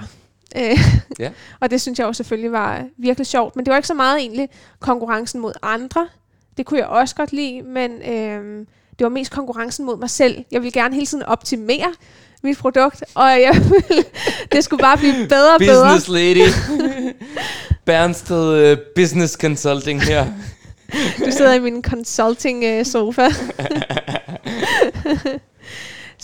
Øh, 0.57 0.77
Ja. 1.19 1.31
og 1.61 1.71
det 1.71 1.81
synes 1.81 1.99
jeg 1.99 2.05
jo 2.05 2.13
selvfølgelig 2.13 2.51
var 2.51 2.87
virkelig 2.97 3.27
sjovt. 3.27 3.55
Men 3.55 3.65
det 3.65 3.71
var 3.71 3.77
ikke 3.77 3.87
så 3.87 3.93
meget 3.93 4.19
egentlig 4.19 4.49
konkurrencen 4.79 5.41
mod 5.41 5.53
andre. 5.61 6.07
Det 6.57 6.65
kunne 6.65 6.79
jeg 6.79 6.87
også 6.87 7.15
godt 7.15 7.31
lide, 7.33 7.61
men 7.61 8.01
øh, 8.01 8.65
det 8.99 9.05
var 9.05 9.09
mest 9.09 9.31
konkurrencen 9.31 9.85
mod 9.85 9.97
mig 9.97 10.09
selv. 10.09 10.43
Jeg 10.51 10.61
ville 10.61 10.71
gerne 10.71 10.93
hele 10.93 11.05
tiden 11.05 11.23
optimere 11.23 11.93
mit 12.43 12.57
produkt, 12.57 13.03
og 13.13 13.29
jeg 13.29 13.61
ville, 13.71 14.05
det 14.51 14.63
skulle 14.63 14.81
bare 14.81 14.97
blive 14.97 15.27
bedre 15.29 15.53
og 15.53 15.59
bedre. 15.59 15.95
Business 15.95 16.07
lady. 16.07 16.47
Bernsted 17.85 18.71
uh, 18.71 18.77
Business 18.95 19.33
Consulting 19.33 20.01
her. 20.01 20.25
Du 21.25 21.31
sidder 21.31 21.53
i 21.53 21.59
min 21.59 21.83
consulting 21.83 22.63
øh, 22.63 22.85
sofa. 22.85 23.29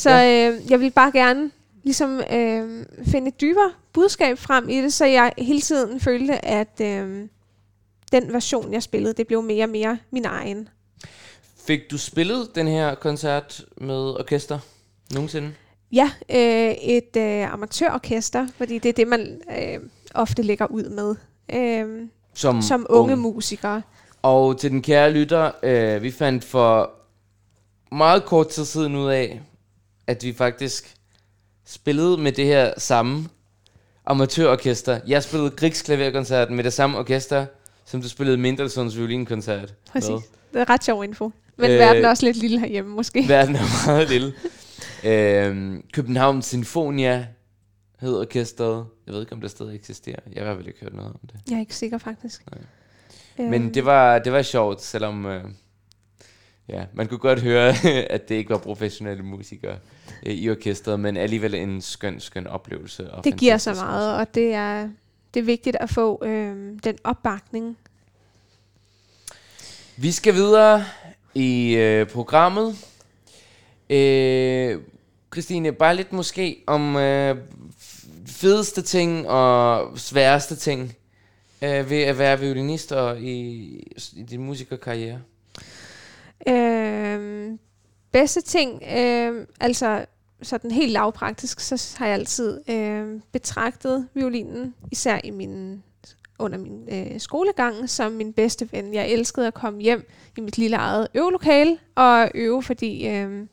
så 0.03 0.09
øh, 0.09 0.71
jeg 0.71 0.79
vil 0.79 0.91
bare 0.91 1.11
gerne 1.11 1.51
ligesom 1.83 2.21
øh, 2.31 2.85
finde 3.11 3.27
et 3.27 3.41
dybere 3.41 3.71
budskab 3.93 4.37
frem 4.37 4.69
i 4.69 4.81
det, 4.81 4.93
så 4.93 5.05
jeg 5.05 5.33
hele 5.37 5.61
tiden 5.61 5.99
følte, 5.99 6.45
at 6.45 6.81
øh, 6.81 7.27
den 8.11 8.33
version, 8.33 8.73
jeg 8.73 8.83
spillede, 8.83 9.13
det 9.13 9.27
blev 9.27 9.43
mere 9.43 9.65
og 9.65 9.69
mere 9.69 9.97
min 10.11 10.25
egen. 10.25 10.69
Fik 11.67 11.91
du 11.91 11.97
spillet 11.97 12.55
den 12.55 12.67
her 12.67 12.95
koncert 12.95 13.65
med 13.77 13.95
orkester 14.19 14.59
nogensinde? 15.13 15.53
Ja, 15.91 16.11
øh, 16.29 16.71
et 16.71 17.15
øh, 17.17 17.53
amatørorkester, 17.53 18.47
fordi 18.57 18.77
det 18.79 18.89
er 18.89 18.93
det, 18.93 19.07
man 19.07 19.41
øh, 19.57 19.79
ofte 20.15 20.41
lægger 20.41 20.65
ud 20.65 20.83
med 20.89 21.15
øh, 21.53 22.07
Som, 22.33 22.61
som 22.61 22.85
unge 22.89 23.13
ung. 23.13 23.21
musikere. 23.21 23.81
Og 24.21 24.59
til 24.59 24.71
den 24.71 24.81
kære 24.81 25.11
lytter, 25.11 25.51
øh, 25.63 26.03
vi 26.03 26.11
fandt 26.11 26.43
for 26.43 26.91
meget 27.91 28.25
kort 28.25 28.47
tid 28.49 28.65
siden 28.65 28.95
ud 28.95 29.09
af, 29.09 29.41
at 30.07 30.23
vi 30.23 30.33
faktisk 30.33 30.95
spillede 31.65 32.17
med 32.17 32.31
det 32.31 32.45
her 32.45 32.73
samme 32.77 33.29
amatørorkester. 34.05 34.99
Jeg 35.07 35.23
spillede 35.23 35.49
Grigsklaverkoncerten 35.49 36.55
med 36.55 36.63
det 36.63 36.73
samme 36.73 36.97
orkester, 36.97 37.45
som 37.85 38.01
du 38.01 38.09
spillede 38.09 38.37
Mendelssohns 38.37 38.97
violinkoncert 38.97 39.73
Præcis. 39.91 40.09
med. 40.09 40.19
Det 40.53 40.61
er 40.61 40.69
ret 40.69 40.83
sjov 40.83 41.03
info. 41.03 41.31
Men 41.57 41.69
Øh, 41.69 41.73
øh, 41.75 41.79
verden 41.79 42.05
er 42.05 42.09
også 42.09 42.25
lidt 42.25 42.37
lille 42.37 42.59
herhjemme, 42.59 42.95
måske. 42.95 43.25
Verden 43.27 43.55
er 43.55 43.87
meget 43.87 44.09
lille. 44.09 44.33
øhm, 45.03 45.83
København 45.93 46.41
Sinfonia 46.41 47.27
hed 47.99 48.15
orkestret. 48.15 48.85
Jeg 49.05 49.13
ved 49.13 49.21
ikke, 49.21 49.33
om 49.33 49.41
det 49.41 49.51
stadig 49.51 49.75
eksisterer. 49.75 50.19
Jeg 50.33 50.45
har 50.45 50.55
fald 50.55 50.67
ikke 50.67 50.79
hørt 50.81 50.93
noget 50.93 51.11
om 51.11 51.19
det. 51.21 51.35
Jeg 51.49 51.55
er 51.55 51.59
ikke 51.59 51.75
sikker, 51.75 51.97
faktisk. 51.97 52.43
Nej. 52.51 52.61
Øhm, 53.39 53.49
Men 53.49 53.73
det 53.73 53.85
var, 53.85 54.19
det 54.19 54.33
var 54.33 54.41
sjovt, 54.41 54.81
selvom 54.81 55.25
øh, 55.25 55.43
ja, 56.69 56.85
man 56.93 57.07
kunne 57.07 57.17
godt 57.17 57.41
høre, 57.41 57.73
at 58.15 58.29
det 58.29 58.35
ikke 58.35 58.49
var 58.49 58.57
professionelle 58.57 59.23
musikere 59.23 59.77
øh, 60.25 60.33
i 60.33 60.49
orkestret, 60.49 60.99
men 60.99 61.17
alligevel 61.17 61.53
en 61.55 61.81
skøn, 61.81 62.19
skøn 62.19 62.47
oplevelse. 62.47 63.11
Og 63.11 63.23
Det 63.23 63.37
giver 63.37 63.57
så 63.57 63.73
meget, 63.73 64.17
og 64.17 64.35
det 64.35 64.53
er, 64.53 64.89
det 65.33 65.39
er 65.39 65.43
vigtigt 65.43 65.75
at 65.75 65.89
få 65.89 66.25
øh, 66.25 66.55
den 66.83 66.97
opbakning. 67.03 67.77
Vi 69.97 70.11
skal 70.11 70.33
videre 70.33 70.85
i 71.35 71.75
øh, 71.75 72.07
programmet. 72.07 72.75
Øh, 73.89 74.81
Christine, 75.33 75.71
bare 75.71 75.95
lidt 75.95 76.13
måske 76.13 76.63
om 76.67 76.95
øh, 76.95 77.37
fedeste 78.27 78.81
ting 78.81 79.29
og 79.29 79.91
sværeste 79.99 80.55
ting 80.55 80.95
øh, 81.61 81.89
ved 81.89 82.01
at 82.01 82.17
være 82.17 82.39
violinist 82.39 82.91
og 82.91 83.21
i, 83.21 83.77
i 84.15 84.23
din 84.23 84.43
musikerkarriere. 84.43 85.21
Øh, 86.47 87.51
bedste 88.11 88.41
ting, 88.41 88.83
øh, 88.97 89.47
altså 89.59 90.05
sådan 90.41 90.71
helt 90.71 90.91
lavpraktisk, 90.91 91.59
så 91.59 91.95
har 91.97 92.05
jeg 92.05 92.13
altid 92.13 92.69
øh, 92.69 93.21
betragtet 93.31 94.07
violinen, 94.13 94.75
især 94.91 95.19
i 95.23 95.29
min, 95.29 95.83
under 96.43 96.57
min 96.57 96.89
øh, 96.91 97.19
skolegang, 97.19 97.89
som 97.89 98.11
min 98.11 98.33
bedste 98.33 98.71
ven. 98.71 98.93
Jeg 98.93 99.09
elskede 99.09 99.47
at 99.47 99.53
komme 99.53 99.81
hjem 99.81 100.09
i 100.37 100.41
mit 100.41 100.57
lille 100.57 100.77
eget 100.77 101.07
øvelokale 101.13 101.77
og 101.95 102.31
øve, 102.35 102.63
fordi 102.63 103.07
øh, 103.07 103.47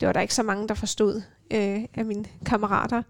det 0.00 0.06
var 0.06 0.12
der 0.12 0.20
ikke 0.20 0.34
så 0.34 0.42
mange, 0.42 0.68
der 0.68 0.74
forstod 0.74 1.22
øh, 1.50 1.84
af 1.94 2.04
mine 2.04 2.24
kammerater. 2.46 3.02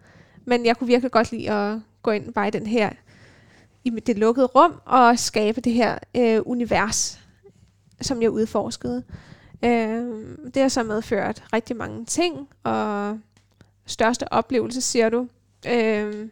Men 0.45 0.67
jeg 0.67 0.77
kunne 0.77 0.87
virkelig 0.87 1.13
godt 1.13 1.33
lide 1.33 1.51
at 1.51 1.79
gå 2.03 2.11
ind 2.11 2.33
bare 2.33 2.49
i 2.49 2.51
den 2.51 2.67
her 2.67 2.91
i 3.85 3.91
det 3.91 4.19
lukkede 4.19 4.47
rum 4.47 4.81
og 4.85 5.19
skabe 5.19 5.61
det 5.61 5.73
her 5.73 5.99
øh, 6.17 6.41
univers, 6.45 7.21
som 8.01 8.23
jeg 8.23 8.31
udforskede. 8.31 9.03
Øh, 9.65 10.27
det 10.55 10.63
har 10.63 10.69
så 10.69 10.83
medført 10.83 11.45
rigtig 11.53 11.77
mange 11.77 12.05
ting, 12.05 12.49
og 12.63 13.19
største 13.87 14.33
oplevelse, 14.33 14.81
siger 14.81 15.09
du. 15.09 15.29
Øh, 15.69 16.29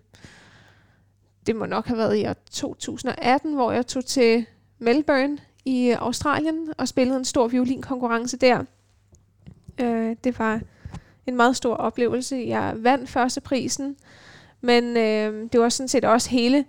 det 1.46 1.56
må 1.56 1.66
nok 1.66 1.86
have 1.86 1.98
været 1.98 2.16
i 2.18 2.26
år 2.26 2.34
2018, 2.50 3.54
hvor 3.54 3.72
jeg 3.72 3.86
tog 3.86 4.04
til 4.04 4.46
Melbourne 4.78 5.38
i 5.64 5.90
Australien 5.90 6.68
og 6.78 6.88
spillede 6.88 7.18
en 7.18 7.24
stor 7.24 7.48
violinkonkurrence 7.48 8.36
der. 8.36 8.64
Øh, 9.80 10.16
det 10.24 10.38
var 10.38 10.60
en 11.26 11.36
meget 11.36 11.56
stor 11.56 11.74
oplevelse. 11.74 12.44
Jeg 12.46 12.74
vandt 12.76 13.10
førsteprisen, 13.10 13.96
men 14.60 14.96
øh, 14.96 15.48
det 15.52 15.60
var 15.60 15.68
sådan 15.68 15.88
set 15.88 16.04
også 16.04 16.30
hele 16.30 16.64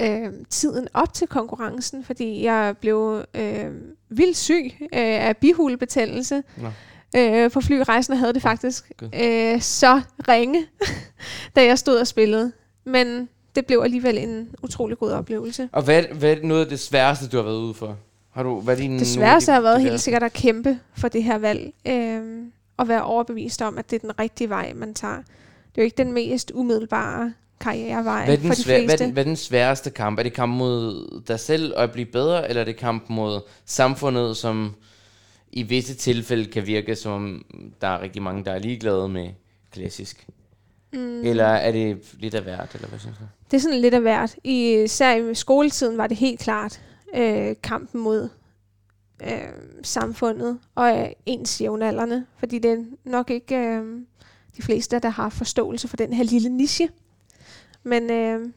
øh, 0.00 0.32
tiden 0.50 0.88
op 0.94 1.14
til 1.14 1.28
konkurrencen, 1.28 2.04
fordi 2.04 2.44
jeg 2.44 2.76
blev 2.80 3.24
øh, 3.34 3.70
vildt 4.08 4.36
syg 4.36 4.72
øh, 4.80 4.88
af 4.92 5.36
bihulebetændelse. 5.36 6.42
Nå. 6.56 6.68
Øh, 7.16 7.50
på 7.50 7.60
flyrejsen 7.60 8.16
havde 8.16 8.32
det 8.32 8.42
faktisk 8.42 8.92
Gud. 8.96 9.08
øh, 9.14 9.60
så 9.60 10.00
ringe, 10.28 10.66
da 11.56 11.64
jeg 11.64 11.78
stod 11.78 11.96
og 11.96 12.06
spillede. 12.06 12.52
Men 12.90 13.28
det 13.54 13.66
blev 13.66 13.80
alligevel 13.84 14.18
en 14.18 14.48
utrolig 14.62 14.98
god 14.98 15.10
oplevelse. 15.10 15.68
Og 15.72 15.82
hvad, 15.82 16.02
hvad 16.02 16.32
er 16.36 16.42
noget 16.42 16.62
af 16.64 16.68
det 16.68 16.80
sværeste, 16.80 17.28
du 17.28 17.36
har 17.36 17.44
været 17.44 17.58
ude 17.58 17.74
for? 17.74 17.96
Har 18.30 18.42
du, 18.42 18.60
hvad 18.60 18.74
er 18.74 18.80
dine, 18.80 18.98
Det 18.98 19.06
sværeste 19.06 19.52
har 19.52 19.60
været 19.60 19.80
helt 19.80 20.00
sikkert. 20.00 20.22
at 20.22 20.32
kæmpe 20.32 20.78
for 20.96 21.08
det 21.08 21.22
her 21.22 21.38
valg. 21.38 21.72
Øh, 21.88 22.42
og 22.76 22.88
være 22.88 23.02
overbevist 23.02 23.62
om, 23.62 23.78
at 23.78 23.90
det 23.90 23.96
er 23.96 24.00
den 24.00 24.18
rigtige 24.20 24.48
vej, 24.48 24.72
man 24.74 24.94
tager. 24.94 25.16
Det 25.16 25.78
er 25.78 25.82
jo 25.82 25.84
ikke 25.84 25.96
den 25.96 26.12
mest 26.12 26.52
umiddelbare 26.54 27.32
karrierevej 27.60 28.24
Hvad 28.24 28.34
er, 28.34 28.38
den 28.40 28.46
for 28.46 28.54
de 28.54 28.62
svær, 28.62 28.74
hvad, 28.74 28.84
er 28.84 28.88
fleste. 28.88 29.04
den, 29.04 29.12
hvad 29.12 29.22
er 29.24 29.26
den 29.28 29.36
sværeste 29.36 29.90
kamp? 29.90 30.18
Er 30.18 30.22
det 30.22 30.32
kamp 30.32 30.54
mod 30.54 31.06
dig 31.28 31.40
selv 31.40 31.72
og 31.76 31.82
at 31.82 31.92
blive 31.92 32.06
bedre, 32.06 32.48
eller 32.48 32.60
er 32.60 32.64
det 32.64 32.76
kamp 32.76 33.04
mod 33.08 33.40
samfundet, 33.64 34.36
som 34.36 34.74
i 35.52 35.62
visse 35.62 35.94
tilfælde 35.94 36.50
kan 36.50 36.66
virke 36.66 36.96
som 36.96 37.12
om, 37.12 37.44
der 37.80 37.88
er 37.88 38.00
rigtig 38.02 38.22
mange, 38.22 38.44
der 38.44 38.52
er 38.52 38.58
ligeglade 38.58 39.08
med 39.08 39.28
klassisk? 39.72 40.26
Mm. 40.92 41.24
Eller 41.24 41.44
er 41.44 41.72
det 41.72 42.14
lidt 42.18 42.34
af 42.34 42.42
hvert, 42.42 42.74
eller 42.74 42.88
hvad 42.88 42.98
synes 42.98 43.18
du? 43.18 43.24
Det 43.50 43.56
er 43.56 43.60
sådan 43.60 43.80
lidt 43.80 43.94
af 43.94 44.00
hvert. 44.00 44.36
I, 44.44 44.82
især 44.82 45.14
i 45.14 45.34
skoletiden 45.34 45.98
var 45.98 46.06
det 46.06 46.16
helt 46.16 46.40
klart 46.40 46.80
øh, 47.14 47.56
kampen 47.62 48.00
mod 48.00 48.28
øh, 49.22 49.30
samfundet 49.82 50.58
og 50.74 50.98
øh, 50.98 51.08
ens 51.26 51.60
jævnaldrende. 51.60 52.26
Fordi 52.38 52.58
det 52.58 52.70
er 52.70 52.84
nok 53.04 53.30
ikke 53.30 53.56
øh, 53.56 54.00
de 54.56 54.62
fleste, 54.62 54.98
der 54.98 55.08
har 55.08 55.28
forståelse 55.28 55.88
for 55.88 55.96
den 55.96 56.12
her 56.12 56.24
lille 56.24 56.48
niche. 56.48 56.88
Men 57.82 58.10
øh, 58.10 58.48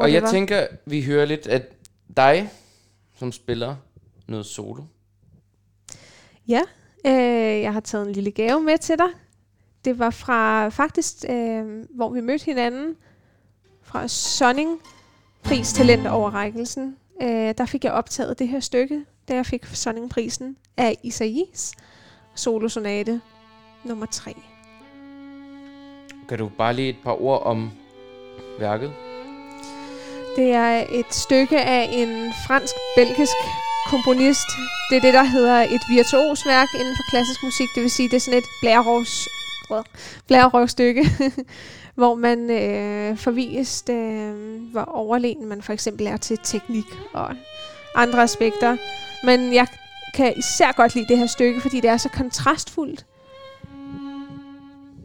Og 0.00 0.12
jeg 0.12 0.30
tænker, 0.30 0.66
vi 0.86 1.02
hører 1.02 1.24
lidt 1.24 1.46
af 1.46 1.62
dig, 2.16 2.50
som 3.18 3.32
spiller 3.32 3.76
noget 4.28 4.46
solo. 4.46 4.82
ja, 6.48 6.60
øh, 7.06 7.60
jeg 7.62 7.72
har 7.72 7.80
taget 7.80 8.06
en 8.06 8.12
lille 8.12 8.30
gave 8.30 8.60
med 8.60 8.78
til 8.78 8.98
dig. 8.98 9.08
Det 9.84 9.98
var 9.98 10.10
fra 10.10 10.68
faktisk, 10.68 11.16
øh, 11.30 11.84
hvor 11.90 12.10
vi 12.10 12.20
mødte 12.20 12.44
hinanden, 12.44 12.96
fra 13.82 14.08
Sonning 14.08 14.78
Pris 15.42 15.72
Talent 15.72 16.06
overrækkelsen. 16.06 16.96
Øh, 17.22 17.54
der 17.58 17.66
fik 17.66 17.84
jeg 17.84 17.92
optaget 17.92 18.38
det 18.38 18.48
her 18.48 18.60
stykke, 18.60 19.04
da 19.28 19.34
jeg 19.34 19.46
fik 19.46 19.64
Sonning-prisen 19.64 20.56
af 20.76 20.98
Isaias 21.02 21.72
solosonate 22.34 23.20
nummer 23.84 24.06
3. 24.06 24.34
Kan 26.28 26.38
du 26.38 26.50
bare 26.58 26.74
lige 26.74 26.88
et 26.88 26.96
par 27.04 27.22
ord 27.22 27.42
om 27.42 27.70
værket? 28.58 28.92
Det 30.36 30.52
er 30.52 30.84
et 30.90 31.14
stykke 31.14 31.60
af 31.60 31.88
en 31.92 32.32
fransk-belgisk 32.46 33.36
komponist. 33.86 34.48
Det 34.90 34.96
er 34.96 35.00
det, 35.00 35.14
der 35.14 35.22
hedder 35.22 35.60
et 35.62 35.82
virtuosværk 35.90 36.68
inden 36.80 36.96
for 36.96 37.04
klassisk 37.10 37.42
musik. 37.42 37.68
Det 37.74 37.82
vil 37.82 37.90
sige, 37.90 38.08
det 38.08 38.16
er 38.16 38.20
sådan 38.20 38.38
et 38.38 38.50
blærerøvs, 39.70 40.22
blærerøvstykke, 40.26 41.10
hvor 42.00 42.14
man 42.14 42.50
øh, 42.50 43.16
forvist, 43.16 43.90
øh, 43.90 44.32
hvor 44.72 44.84
overlegen 44.84 45.46
man 45.46 45.62
for 45.62 45.72
eksempel 45.72 46.06
er 46.06 46.16
til 46.16 46.38
teknik 46.42 46.84
og 47.12 47.34
andre 47.94 48.22
aspekter. 48.22 48.76
Men 49.24 49.54
jeg 49.54 49.66
kan 50.14 50.34
især 50.36 50.72
godt 50.72 50.94
lide 50.94 51.06
det 51.08 51.18
her 51.18 51.26
stykke, 51.26 51.60
fordi 51.60 51.80
det 51.80 51.90
er 51.90 51.96
så 51.96 52.08
kontrastfuldt. 52.08 53.06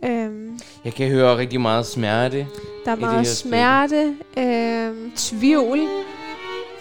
Øhm, 0.05 0.59
jeg 0.85 0.93
kan 0.93 1.09
høre 1.09 1.37
rigtig 1.37 1.61
meget 1.61 1.85
smerte. 1.85 2.47
Der 2.85 2.91
er 2.91 2.95
meget 2.95 3.27
smerte, 3.27 4.15
øhm, 4.37 5.11
tvivl, 5.15 5.79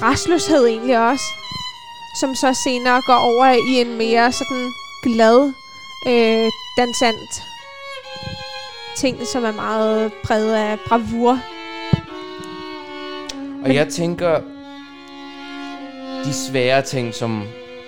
restløshed 0.02 0.66
egentlig 0.66 1.08
også, 1.10 1.24
som 2.20 2.34
så 2.34 2.60
senere 2.64 3.02
går 3.06 3.14
over 3.14 3.46
i 3.46 3.80
en 3.80 3.98
mere 3.98 4.32
sådan 4.32 4.72
glad, 5.02 5.52
øh, 6.06 6.50
dansant 6.76 7.53
ting, 8.96 9.26
som 9.26 9.44
er 9.44 9.52
meget 9.52 10.12
præget 10.24 10.54
af 10.54 10.78
bravur. 10.88 11.38
Og 13.64 13.74
jeg 13.74 13.88
tænker, 13.88 14.40
de 16.24 16.34
svære 16.34 16.82
ting, 16.82 17.14
som 17.14 17.42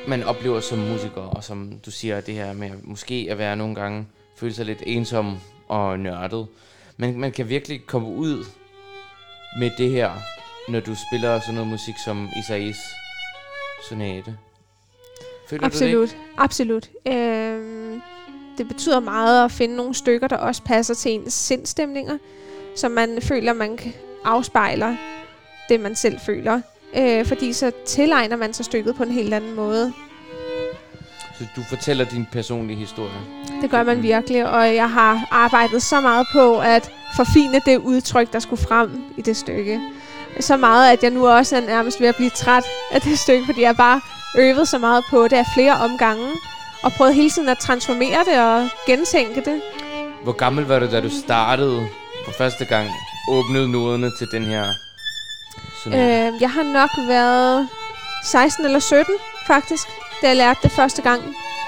man 0.09 0.23
oplever 0.23 0.61
som 0.61 0.79
musiker, 0.79 1.21
og 1.21 1.45
som 1.45 1.73
du 1.87 1.91
siger, 1.91 2.21
det 2.21 2.35
her 2.35 2.53
med 2.53 2.71
måske 2.83 3.27
at 3.31 3.39
være 3.39 3.57
nogle 3.57 3.75
gange, 3.75 4.07
føle 4.37 4.55
sig 4.55 4.67
lidt 4.67 4.83
ensom 4.87 5.37
og 5.69 5.99
nørdet. 5.99 6.47
Men 6.97 7.21
man 7.21 7.33
kan 7.33 7.49
virkelig 7.49 7.87
komme 7.87 8.09
ud 8.09 8.45
med 9.59 9.71
det 9.79 9.91
her, 9.91 10.11
når 10.69 10.81
du 10.81 10.95
spiller 11.09 11.41
sådan 11.41 11.55
noget 11.55 11.71
musik 11.71 11.95
som 12.05 12.29
Isais 12.39 12.77
sonate. 13.89 14.37
Føler 15.49 15.65
absolut, 15.65 15.93
du 15.95 16.03
det 16.03 16.17
absolut. 16.39 16.91
Øhm, 17.07 17.66
det 18.59 18.69
betyder 18.69 19.01
meget 19.01 19.45
at 19.45 19.53
finde 19.53 19.77
nogle 19.77 19.95
stykker, 19.95 20.29
der 20.29 20.37
også 20.37 20.63
passer 20.63 20.95
til 20.95 21.13
ens 21.13 21.33
sindstemninger, 21.33 22.19
så 22.77 22.89
man 22.89 23.23
føler, 23.23 23.53
man 23.53 23.79
afspejler 24.25 24.97
det, 25.69 25.81
man 25.81 25.97
selv 25.97 26.21
føler. 26.27 26.61
Øh, 26.97 27.27
fordi 27.27 27.53
så 27.53 27.71
tilegner 27.87 28.37
man 28.37 28.53
sig 28.53 28.65
stykket 28.65 28.95
på 28.95 29.03
en 29.03 29.11
helt 29.11 29.35
anden 29.35 29.55
måde. 29.55 29.93
Så 31.39 31.45
du 31.57 31.63
fortæller 31.69 32.05
din 32.05 32.27
personlige 32.33 32.77
historie? 32.77 33.21
Det 33.63 33.71
gør 33.71 33.83
man 33.83 34.03
virkelig, 34.03 34.49
og 34.51 34.75
jeg 34.75 34.91
har 34.91 35.29
arbejdet 35.31 35.83
så 35.83 36.01
meget 36.01 36.27
på 36.33 36.59
at 36.59 36.91
forfine 37.17 37.61
det 37.67 37.77
udtryk, 37.77 38.33
der 38.33 38.39
skulle 38.39 38.63
frem 38.63 38.91
i 39.17 39.23
det 39.23 39.37
stykke. 39.37 39.81
Så 40.41 40.57
meget, 40.57 40.93
at 40.93 41.03
jeg 41.03 41.11
nu 41.11 41.27
også 41.27 41.57
er 41.57 41.61
nærmest 41.61 42.01
ved 42.01 42.09
at 42.09 42.17
blive 42.17 42.31
træt 42.31 42.65
af 42.93 43.01
det 43.01 43.19
stykke, 43.19 43.45
fordi 43.47 43.63
jeg 43.63 43.77
bare 43.77 44.01
øvet 44.39 44.69
så 44.69 44.79
meget 44.79 45.05
på 45.11 45.25
det 45.25 45.33
af 45.33 45.45
flere 45.55 45.73
omgange, 45.73 46.29
og 46.83 46.93
prøvet 46.93 47.15
hele 47.15 47.31
tiden 47.31 47.49
at 47.49 47.59
transformere 47.59 48.19
det 48.25 48.41
og 48.43 48.69
gentænke 48.87 49.41
det. 49.41 49.63
Hvor 50.23 50.33
gammel 50.33 50.65
var 50.65 50.79
du, 50.79 50.91
da 50.91 51.01
du 51.01 51.11
startede 51.25 51.89
for 52.25 52.33
første 52.33 52.65
gang, 52.65 52.89
åbnede 53.29 53.73
noderne 53.73 54.11
til 54.19 54.27
den 54.33 54.45
her 54.45 54.65
Øh, 55.87 56.33
jeg 56.41 56.51
har 56.51 56.63
nok 56.63 56.91
været 57.09 57.69
16 58.25 58.65
eller 58.65 58.79
17, 58.79 59.15
faktisk, 59.47 59.89
da 60.23 60.29
jeg 60.29 60.37
lærte 60.37 60.59
det 60.63 60.73
første 60.73 61.03
gang. 61.03 61.23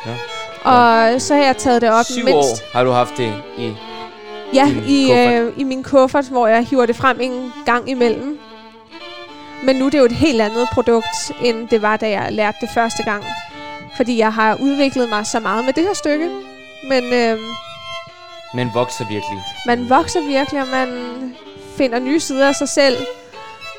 Ja. 0.06 0.12
Og 0.64 1.12
ja. 1.12 1.18
så 1.18 1.34
har 1.34 1.42
jeg 1.42 1.56
taget 1.56 1.82
det 1.82 1.90
op 1.90 2.04
Syv 2.04 2.24
mindst. 2.24 2.34
år 2.34 2.58
har 2.72 2.84
du 2.84 2.90
haft 2.90 3.16
det 3.16 3.34
i 3.58 3.72
Ja, 4.54 4.72
i, 4.86 5.12
øh, 5.12 5.52
i 5.56 5.64
min 5.64 5.82
kuffert, 5.82 6.24
hvor 6.24 6.46
jeg 6.46 6.66
hiver 6.66 6.86
det 6.86 6.96
frem 6.96 7.20
en 7.20 7.52
gang 7.66 7.90
imellem. 7.90 8.38
Men 9.64 9.76
nu 9.76 9.86
er 9.86 9.90
det 9.90 9.98
jo 9.98 10.04
et 10.04 10.12
helt 10.12 10.40
andet 10.40 10.68
produkt, 10.72 11.32
end 11.44 11.68
det 11.68 11.82
var, 11.82 11.96
da 11.96 12.10
jeg 12.10 12.32
lærte 12.32 12.58
det 12.60 12.68
første 12.74 13.02
gang. 13.02 13.24
Fordi 13.98 14.18
jeg 14.18 14.32
har 14.32 14.54
udviklet 14.54 15.08
mig 15.08 15.26
så 15.26 15.40
meget 15.40 15.64
med 15.64 15.72
det 15.72 15.82
her 15.82 15.94
stykke. 15.94 16.30
Men, 16.88 17.04
øh, 17.12 17.38
man 18.54 18.70
vokser 18.74 19.04
virkelig. 19.08 19.38
Man 19.66 19.88
vokser 19.88 20.20
virkelig, 20.20 20.62
og 20.62 20.68
man 20.68 20.88
finder 21.76 21.98
nye 21.98 22.20
sider 22.20 22.48
af 22.48 22.54
sig 22.54 22.68
selv 22.68 22.96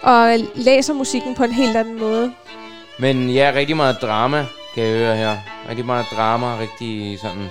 og 0.01 0.35
læser 0.55 0.93
musikken 0.93 1.35
på 1.35 1.43
en 1.43 1.51
helt 1.51 1.77
anden 1.77 1.99
måde. 1.99 2.33
Men 2.99 3.29
ja, 3.29 3.51
rigtig 3.55 3.75
meget 3.75 4.01
drama, 4.01 4.45
kan 4.75 4.83
jeg 4.83 4.93
høre 4.93 5.15
her. 5.15 5.37
Rigtig 5.69 5.85
meget 5.85 6.05
drama, 6.15 6.59
rigtig 6.59 7.19
sådan 7.19 7.49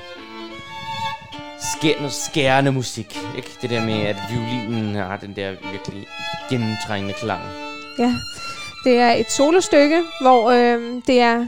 skærende, 1.74 2.10
skærende 2.10 2.72
musik. 2.72 3.18
Ikke? 3.36 3.50
Det 3.62 3.70
der 3.70 3.84
med, 3.84 4.02
at 4.02 4.16
violinen 4.30 4.94
har 4.94 5.16
den 5.16 5.36
der 5.36 5.50
virkelig 5.72 6.06
gennemtrængende 6.50 7.14
klang. 7.14 7.40
Ja, 7.98 8.14
det 8.84 8.98
er 8.98 9.12
et 9.12 9.30
solostykke, 9.30 10.02
hvor 10.20 10.50
øh, 10.50 11.02
det 11.06 11.20
er 11.20 11.46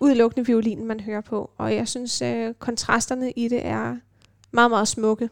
udelukkende 0.00 0.46
violinen, 0.46 0.86
man 0.86 1.00
hører 1.00 1.20
på. 1.20 1.50
Og 1.58 1.74
jeg 1.74 1.88
synes, 1.88 2.22
øh, 2.22 2.54
kontrasterne 2.58 3.30
i 3.30 3.48
det 3.48 3.66
er 3.66 3.96
meget, 4.50 4.70
meget 4.70 4.88
smukke. 4.88 5.28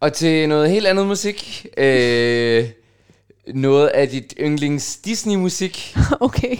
Og 0.00 0.12
til 0.12 0.48
noget 0.48 0.70
helt 0.70 0.86
andet 0.86 1.06
musik. 1.06 1.66
Øh, 1.76 2.68
noget 3.54 3.86
af 3.86 4.08
dit 4.08 4.34
yndlings 4.40 4.96
Disney-musik. 4.96 5.96
okay. 6.20 6.56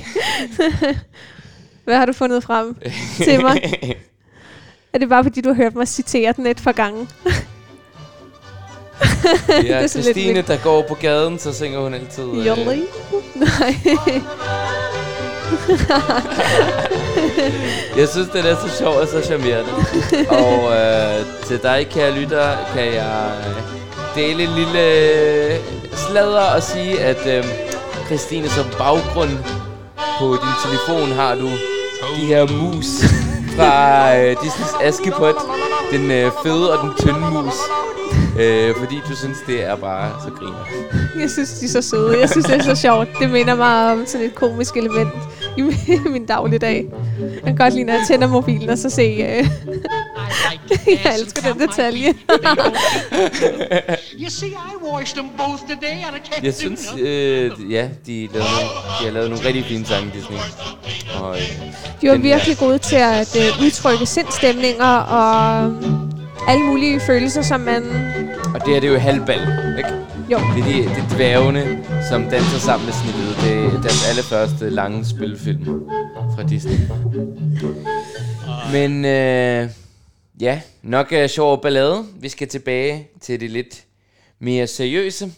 Hvad 1.84 1.96
har 1.96 2.06
du 2.06 2.12
fundet 2.12 2.42
frem 2.42 2.76
til 3.16 3.40
mig? 3.40 3.62
er 4.92 4.98
det 4.98 5.08
bare 5.08 5.24
fordi, 5.24 5.40
du 5.40 5.48
har 5.48 5.56
hørt 5.56 5.74
mig 5.74 5.88
citere 5.88 6.32
den 6.36 6.46
et 6.46 6.60
par 6.64 6.72
gange? 6.72 7.08
ja, 9.48 9.62
det 9.62 9.70
er 9.70 9.88
Christine, 9.88 10.42
der 10.42 10.62
går 10.62 10.84
på 10.88 10.94
gaden, 10.94 11.38
så 11.38 11.54
synger 11.54 11.80
hun 11.80 11.94
altid... 11.94 12.24
Øh... 12.24 12.44
Nej. 13.34 13.74
jeg 18.00 18.08
synes, 18.08 18.28
det 18.28 18.50
er 18.50 18.56
så 18.56 18.76
sjovt 18.78 18.96
og 18.96 19.08
så 19.08 19.22
charmerende. 19.24 19.72
og 20.28 20.76
øh, 20.76 21.24
til 21.46 21.62
dig, 21.62 21.86
kære 21.90 22.12
lytter, 22.12 22.56
kan 22.74 22.94
jeg 22.94 23.30
øh, 23.46 23.54
dele 24.14 24.42
en 24.42 24.48
lille 24.50 24.80
øh, 24.80 25.58
sladder 25.92 26.54
og 26.54 26.62
sige, 26.62 27.00
at 27.00 27.26
øh, 27.38 27.44
Christine, 28.06 28.48
som 28.48 28.64
baggrund 28.78 29.30
på 30.18 30.36
din 30.42 30.54
telefon 30.64 31.12
har 31.12 31.34
du 31.34 31.48
de 32.16 32.26
her 32.26 32.46
mus 32.62 32.86
fra 33.56 34.16
øh, 34.16 34.32
Disney's 34.32 34.84
Askepot. 34.84 35.34
Den 35.92 36.10
øh, 36.10 36.30
fede 36.42 36.72
og 36.72 36.78
den 36.84 36.92
tynde 37.00 37.30
mus. 37.30 37.54
Øh, 38.38 38.74
fordi 38.78 39.00
du 39.08 39.16
synes, 39.16 39.38
det 39.46 39.64
er 39.64 39.76
bare 39.76 40.10
så 40.24 40.30
griner. 40.30 40.64
Jeg 41.20 41.30
synes, 41.30 41.50
de 41.50 41.64
er 41.64 41.68
så 41.68 41.82
søde. 41.82 42.20
Jeg 42.20 42.30
synes, 42.30 42.46
det 42.46 42.56
er 42.56 42.62
så 42.62 42.74
sjovt. 42.74 43.08
Det 43.20 43.30
minder 43.30 43.54
mig 43.54 43.92
om 43.92 44.06
sådan 44.06 44.26
et 44.26 44.34
komisk 44.34 44.76
element 44.76 45.08
i 45.56 45.62
min 46.10 46.26
dagligdag. 46.26 46.86
Jeg 47.20 47.42
kan 47.44 47.56
godt 47.56 47.74
lide, 47.74 47.84
når 47.84 47.92
jeg 47.92 48.02
tænder 48.08 48.26
mobilen 48.26 48.70
og 48.70 48.78
så 48.78 48.90
se... 48.90 49.02
Øh 49.02 49.46
jeg 51.04 51.14
elsker 51.20 51.52
den 51.52 51.60
detalje. 51.68 52.06
jeg 56.42 56.54
synes, 56.54 56.94
øh, 56.98 57.50
ja, 57.70 57.88
de, 58.06 58.28
lavede, 58.32 58.48
de 59.00 59.04
har 59.04 59.10
lavet 59.10 59.30
nogle 59.30 59.46
rigtig 59.46 59.64
fine 59.64 59.86
sange, 59.86 60.12
Disney. 60.14 60.36
Og, 61.20 61.36
øh, 61.36 61.42
de 62.00 62.08
var 62.08 62.16
virkelig 62.16 62.56
her. 62.56 62.66
gode 62.66 62.78
til 62.78 62.96
at 62.96 63.36
øh, 63.36 63.64
udtrykke 63.64 64.06
sindstemninger 64.06 64.96
og 64.96 65.62
alle 66.48 66.64
mulige 66.64 67.00
følelser, 67.00 67.42
som 67.42 67.60
man... 67.60 67.82
Og 68.54 68.66
det 68.66 68.76
er 68.76 68.80
det 68.80 68.88
jo 68.88 68.98
halvbal, 68.98 69.40
ikke? 69.78 69.90
Jo. 70.32 70.38
Det 70.38 70.62
er 70.62 70.64
de, 70.64 70.82
det 70.82 71.02
er 71.02 71.08
dværgene, 71.14 71.84
som 72.08 72.22
danser 72.22 72.58
sammen 72.58 72.86
med 72.86 72.94
Snehvide. 72.94 73.34
Det 73.34 73.74
er 73.74 73.80
deres 73.80 74.08
allerførste 74.08 74.70
lange 74.70 75.04
spilfilm 75.04 75.64
fra 76.34 76.42
Disney. 76.42 76.78
Men 78.72 79.04
øh, 79.04 79.70
ja, 80.40 80.60
nok 80.82 81.12
er 81.12 81.26
sjov 81.26 81.62
ballade. 81.62 82.06
Vi 82.20 82.28
skal 82.28 82.48
tilbage 82.48 83.08
til 83.20 83.40
det 83.40 83.50
lidt 83.50 83.84
mere 84.38 84.66
seriøse. 84.66 85.32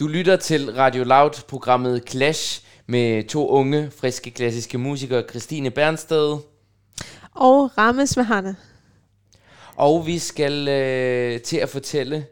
Du 0.00 0.06
lytter 0.06 0.36
til 0.36 0.72
Radio 0.72 1.04
Loud-programmet 1.04 2.02
Clash 2.08 2.62
med 2.86 3.28
to 3.28 3.48
unge, 3.48 3.90
friske, 4.00 4.30
klassiske 4.30 4.78
musikere, 4.78 5.22
Christine 5.30 5.70
Bernsted 5.70 6.36
og 7.34 7.78
Rames 7.78 8.16
Mahane. 8.16 8.56
Og 9.76 10.06
vi 10.06 10.18
skal 10.18 10.68
øh, 10.68 11.40
til 11.40 11.56
at 11.56 11.68
fortælle 11.68 12.26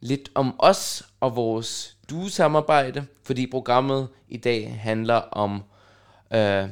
lidt 0.00 0.30
om 0.34 0.54
os 0.58 1.02
og 1.20 1.36
vores 1.36 1.96
duesamarbejde, 2.10 3.06
fordi 3.22 3.46
programmet 3.46 4.08
i 4.28 4.36
dag 4.36 4.80
handler 4.80 5.14
om... 5.14 5.62
Øh, 6.34 6.68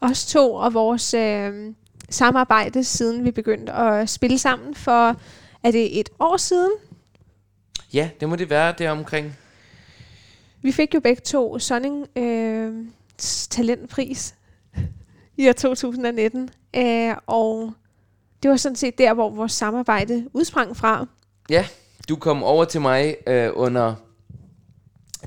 os 0.00 0.26
to 0.26 0.54
og 0.54 0.74
vores 0.74 1.14
øh, 1.14 1.74
samarbejde, 2.10 2.84
siden 2.84 3.24
vi 3.24 3.30
begyndte 3.30 3.72
at 3.72 4.08
spille 4.08 4.38
sammen 4.38 4.74
for, 4.74 5.16
er 5.62 5.70
det 5.70 6.00
et 6.00 6.10
år 6.18 6.36
siden? 6.36 6.72
Ja, 7.92 8.10
det 8.20 8.28
må 8.28 8.36
det 8.36 8.50
være, 8.50 8.74
det 8.78 8.88
omkring. 8.88 9.36
Vi 10.62 10.72
fik 10.72 10.94
jo 10.94 11.00
begge 11.00 11.22
to 11.24 11.58
Sonning 11.58 12.06
øh, 12.16 12.84
talentpris 13.50 14.34
i 15.36 15.48
år 15.48 15.52
2019, 15.52 16.50
øh, 16.76 17.14
og 17.26 17.72
det 18.42 18.50
var 18.50 18.56
sådan 18.56 18.76
set 18.76 18.98
der, 18.98 19.14
hvor 19.14 19.30
vores 19.30 19.52
samarbejde 19.52 20.28
udsprang 20.32 20.76
fra. 20.76 21.06
Ja, 21.50 21.66
du 22.10 22.16
kom 22.16 22.42
over 22.42 22.64
til 22.64 22.80
mig 22.80 23.16
øh, 23.26 23.50
under 23.54 23.94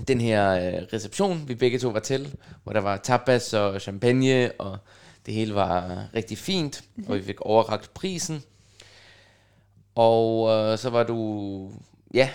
den 0.07 0.21
her 0.21 0.51
øh, 0.51 0.83
reception, 0.93 1.43
vi 1.47 1.55
begge 1.55 1.79
to 1.79 1.89
var 1.89 1.99
til, 1.99 2.35
hvor 2.63 2.73
der 2.73 2.81
var 2.81 2.97
tapas 2.97 3.53
og 3.53 3.81
champagne, 3.81 4.51
og 4.51 4.77
det 5.25 5.33
hele 5.33 5.55
var 5.55 6.03
rigtig 6.15 6.37
fint, 6.37 6.83
mm-hmm. 6.95 7.11
og 7.11 7.17
vi 7.17 7.23
fik 7.23 7.41
overragt 7.41 7.93
prisen. 7.93 8.43
Og 9.95 10.51
øh, 10.51 10.77
så 10.77 10.89
var 10.89 11.03
du, 11.03 11.71
ja, 12.13 12.29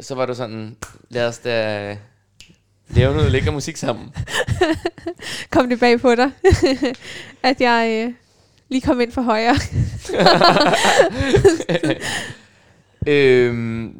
så 0.00 0.14
var 0.14 0.26
du 0.26 0.34
sådan, 0.34 0.76
lad 1.08 1.28
os 1.28 1.38
da 1.38 1.98
lave 2.88 3.14
noget 3.14 3.32
lækker 3.32 3.50
musik 3.50 3.76
sammen. 3.76 4.14
kom 5.52 5.68
det 5.68 5.80
bag 5.80 6.00
på 6.00 6.14
dig, 6.14 6.30
at 7.50 7.60
jeg 7.60 8.06
øh, 8.06 8.14
lige 8.68 8.80
kom 8.80 9.00
ind 9.00 9.12
for 9.12 9.22
højre? 9.22 9.56
øhm, 13.06 13.94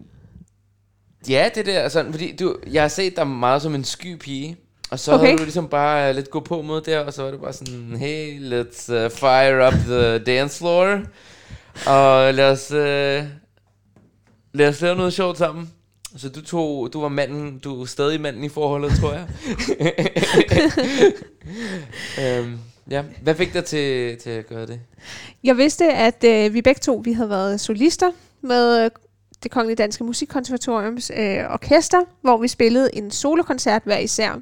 ja, 1.28 1.50
det 1.54 1.66
der 1.66 1.88
sådan, 1.88 2.12
fordi 2.12 2.36
du, 2.36 2.56
jeg 2.70 2.82
har 2.82 2.88
set 2.88 3.16
dig 3.16 3.26
meget 3.26 3.62
som 3.62 3.74
en 3.74 3.84
sky 3.84 4.16
pige. 4.16 4.56
Og 4.90 4.98
så 4.98 5.12
okay. 5.12 5.24
havde 5.24 5.38
du 5.38 5.42
ligesom 5.42 5.68
bare 5.68 6.12
lidt 6.12 6.30
gå 6.30 6.40
på 6.40 6.62
mod 6.62 6.80
der, 6.80 6.98
og 7.00 7.12
så 7.12 7.22
var 7.22 7.30
det 7.30 7.40
bare 7.40 7.52
sådan, 7.52 7.96
hey, 7.96 8.38
let's 8.40 8.92
uh, 8.92 9.10
fire 9.10 9.66
up 9.68 9.72
the 9.72 10.18
dance 10.18 10.58
floor. 10.58 11.00
Og 11.86 12.34
lad 12.34 12.50
os, 12.50 12.70
uh, 12.70 13.26
lad 14.52 14.68
os 14.68 14.80
lave 14.80 14.96
noget 14.96 15.12
sjovt 15.12 15.38
sammen. 15.38 15.70
Så 16.16 16.28
du 16.28 16.42
tog, 16.42 16.92
du 16.92 17.00
var 17.00 17.08
manden, 17.08 17.58
du 17.58 17.82
er 17.82 17.86
stadig 17.86 18.20
manden 18.20 18.44
i 18.44 18.48
forholdet, 18.48 18.92
tror 19.00 19.12
jeg. 19.12 19.26
um, 22.40 22.58
ja. 22.90 23.02
Hvad 23.22 23.34
fik 23.34 23.52
dig 23.52 23.64
til, 23.64 24.16
til 24.18 24.30
at 24.30 24.46
gøre 24.46 24.66
det? 24.66 24.80
Jeg 25.44 25.56
vidste, 25.56 25.92
at 25.92 26.24
øh, 26.24 26.54
vi 26.54 26.62
begge 26.62 26.78
to 26.78 27.02
vi 27.04 27.12
havde 27.12 27.30
været 27.30 27.60
solister 27.60 28.10
med 28.42 28.90
det 29.42 29.50
Kongelige 29.50 29.76
Danske 29.76 30.04
Musikkonservatoriums 30.04 31.12
øh, 31.16 31.38
orkester, 31.50 32.00
hvor 32.20 32.36
vi 32.36 32.48
spillede 32.48 32.96
en 32.96 33.10
solokoncert 33.10 33.82
hver 33.84 33.98
især. 33.98 34.32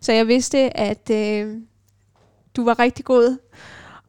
Så 0.00 0.12
jeg 0.12 0.28
vidste, 0.28 0.76
at 0.76 1.10
øh, 1.10 1.56
du 2.56 2.64
var 2.64 2.78
rigtig 2.78 3.04
god 3.04 3.38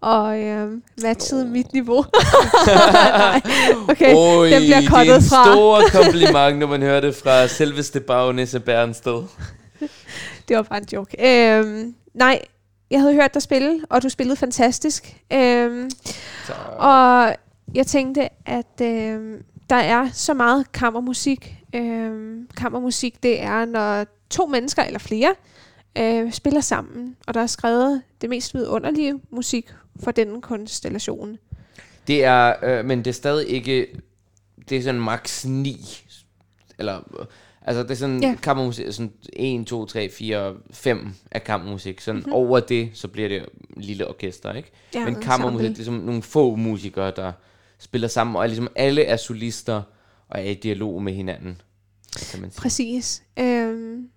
og 0.03 0.39
øh, 0.39 0.71
matchede 1.01 1.43
oh. 1.43 1.49
mit 1.49 1.73
niveau. 1.73 2.05
Nej, 2.67 3.41
okay, 3.89 4.13
Oi, 4.15 4.51
den 4.51 4.61
bliver 4.61 4.89
kottet 4.89 5.23
fra. 5.23 5.43
det 5.43 5.47
er 5.47 5.81
en 5.81 5.89
stor 5.89 6.01
kompliment, 6.01 6.59
når 6.59 6.67
man 6.67 6.81
hører 6.81 7.01
det 7.01 7.15
fra 7.15 7.47
selveste 7.47 7.99
bagnisse 7.99 8.59
Bernsted. 8.59 9.23
det 10.47 10.57
var 10.57 10.61
bare 10.61 10.77
en 10.77 10.87
joke. 10.93 11.17
Øh, 11.19 11.85
nej, 12.13 12.41
jeg 12.91 13.01
havde 13.01 13.13
hørt 13.13 13.33
dig 13.33 13.41
spille, 13.41 13.79
og 13.89 14.03
du 14.03 14.09
spillede 14.09 14.35
fantastisk. 14.35 15.15
Øh, 15.33 15.89
og 16.77 17.35
jeg 17.75 17.87
tænkte, 17.87 18.29
at 18.45 18.81
øh, 18.81 19.41
der 19.69 19.75
er 19.75 20.09
så 20.13 20.33
meget 20.33 20.71
kammermusik. 20.71 21.55
Øh, 21.75 22.39
kammermusik, 22.57 23.23
det 23.23 23.41
er, 23.41 23.65
når 23.65 24.05
to 24.29 24.45
mennesker 24.45 24.83
eller 24.83 24.99
flere 24.99 25.35
øh, 25.97 26.31
spiller 26.31 26.61
sammen, 26.61 27.15
og 27.27 27.33
der 27.33 27.41
er 27.41 27.47
skrevet 27.47 28.01
det 28.21 28.29
mest 28.29 28.53
vidunderlige 28.53 29.19
musik 29.29 29.73
for 30.03 30.11
den 30.11 30.41
konstellation. 30.41 31.37
Det 32.07 32.23
er, 32.23 32.53
øh, 32.63 32.85
men 32.85 32.99
det 32.99 33.07
er 33.07 33.13
stadig 33.13 33.49
ikke, 33.49 33.87
det 34.69 34.77
er 34.77 34.81
sådan 34.81 35.01
max 35.01 35.45
9, 35.45 36.05
eller, 36.79 37.27
altså 37.61 37.83
det 37.83 37.91
er 37.91 37.95
sådan 37.95 38.23
ja. 38.23 38.35
kammermusik, 38.41 38.85
sådan 38.91 39.13
1, 39.33 39.67
2, 39.67 39.85
3, 39.85 40.09
4, 40.09 40.55
5 40.71 41.13
af 41.31 41.43
kammermusik. 41.43 42.01
Sådan 42.01 42.19
mm-hmm. 42.19 42.33
over 42.33 42.59
det, 42.59 42.89
så 42.93 43.07
bliver 43.07 43.29
det 43.29 43.45
lille 43.77 44.07
orkester, 44.07 44.53
ikke? 44.53 44.71
Ja, 44.93 45.05
men 45.05 45.15
kammermusik, 45.15 45.69
det 45.69 45.79
er 45.79 45.83
som 45.83 45.93
nogle 45.93 46.21
få 46.21 46.55
musikere, 46.55 47.11
der 47.15 47.31
spiller 47.83 48.07
sammen, 48.07 48.35
og 48.35 48.47
ligesom 48.47 48.67
alle 48.75 49.03
er 49.03 49.17
solister 49.17 49.81
og 50.29 50.39
er 50.39 50.49
i 50.49 50.53
dialog 50.53 51.03
med 51.03 51.13
hinanden. 51.13 51.61
Kan 52.31 52.41
man 52.41 52.51
sige. 52.51 52.61
Præcis. 52.61 53.23
Øhm, 53.39 54.09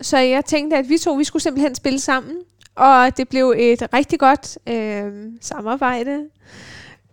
så 0.00 0.18
jeg 0.18 0.44
tænkte, 0.44 0.76
at 0.76 0.88
vi 0.88 0.98
to 0.98 1.14
vi 1.14 1.24
skulle 1.24 1.42
simpelthen 1.42 1.74
spille 1.74 2.00
sammen, 2.00 2.36
og 2.74 3.16
det 3.16 3.28
blev 3.28 3.54
et 3.56 3.82
rigtig 3.94 4.18
godt 4.18 4.58
øhm, 4.66 5.38
samarbejde, 5.40 6.24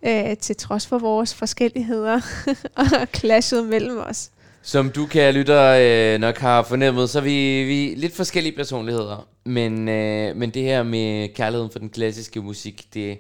øh, 0.06 0.38
til 0.38 0.56
trods 0.56 0.88
for 0.88 0.98
vores 0.98 1.34
forskelligheder 1.34 2.22
og 2.76 3.08
clashet 3.16 3.66
mellem 3.66 3.98
os. 3.98 4.32
Som 4.62 4.90
du, 4.90 5.06
kan 5.06 5.34
lytter, 5.34 5.78
øh, 5.80 6.20
nok 6.20 6.38
har 6.38 6.64
fornemmet, 6.64 7.10
så 7.10 7.20
er 7.20 7.24
vi, 7.24 7.64
vi 7.64 7.94
lidt 7.98 8.16
forskellige 8.16 8.56
personligheder. 8.56 9.28
Men, 9.44 9.90
øh, 9.90 10.36
men 10.36 10.50
det 10.50 10.62
her 10.62 10.84
med 10.84 11.34
kærligheden 11.36 11.72
for 11.72 11.80
den 11.80 11.90
klassiske 11.90 12.42
musik, 12.42 12.94
det 12.94 13.20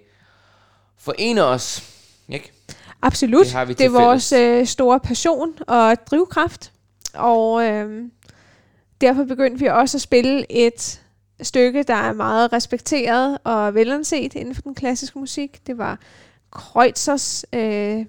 forener 0.97 1.43
os. 1.43 1.83
Ikke? 2.29 2.51
Absolut. 3.05 3.45
Det, 3.45 3.53
har 3.53 3.65
vi 3.65 3.73
det 3.73 3.85
er 3.85 3.89
vores 3.89 4.31
øh, 4.31 4.65
store 4.65 4.99
passion 4.99 5.53
og 5.67 5.95
drivkraft. 6.11 6.71
Og 7.13 7.65
øh, 7.65 8.03
derfor 9.01 9.23
begyndte 9.23 9.59
vi 9.59 9.65
også 9.65 9.97
at 9.97 10.01
spille 10.01 10.51
et 10.51 11.01
stykke, 11.41 11.83
der 11.83 11.95
er 11.95 12.13
meget 12.13 12.53
respekteret 12.53 13.37
og 13.43 13.75
velanset 13.75 14.35
inden 14.35 14.55
for 14.55 14.61
den 14.61 14.75
klassiske 14.75 15.19
musik. 15.19 15.67
Det 15.67 15.77
var 15.77 15.99
Kreutzers 16.51 17.45
øh, 17.53 18.05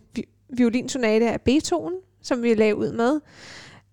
violinsonate 0.48 1.30
af 1.30 1.40
Beethoven, 1.40 1.94
som 2.22 2.42
vi 2.42 2.54
lagde 2.54 2.76
ud 2.76 2.92
med. 2.92 3.20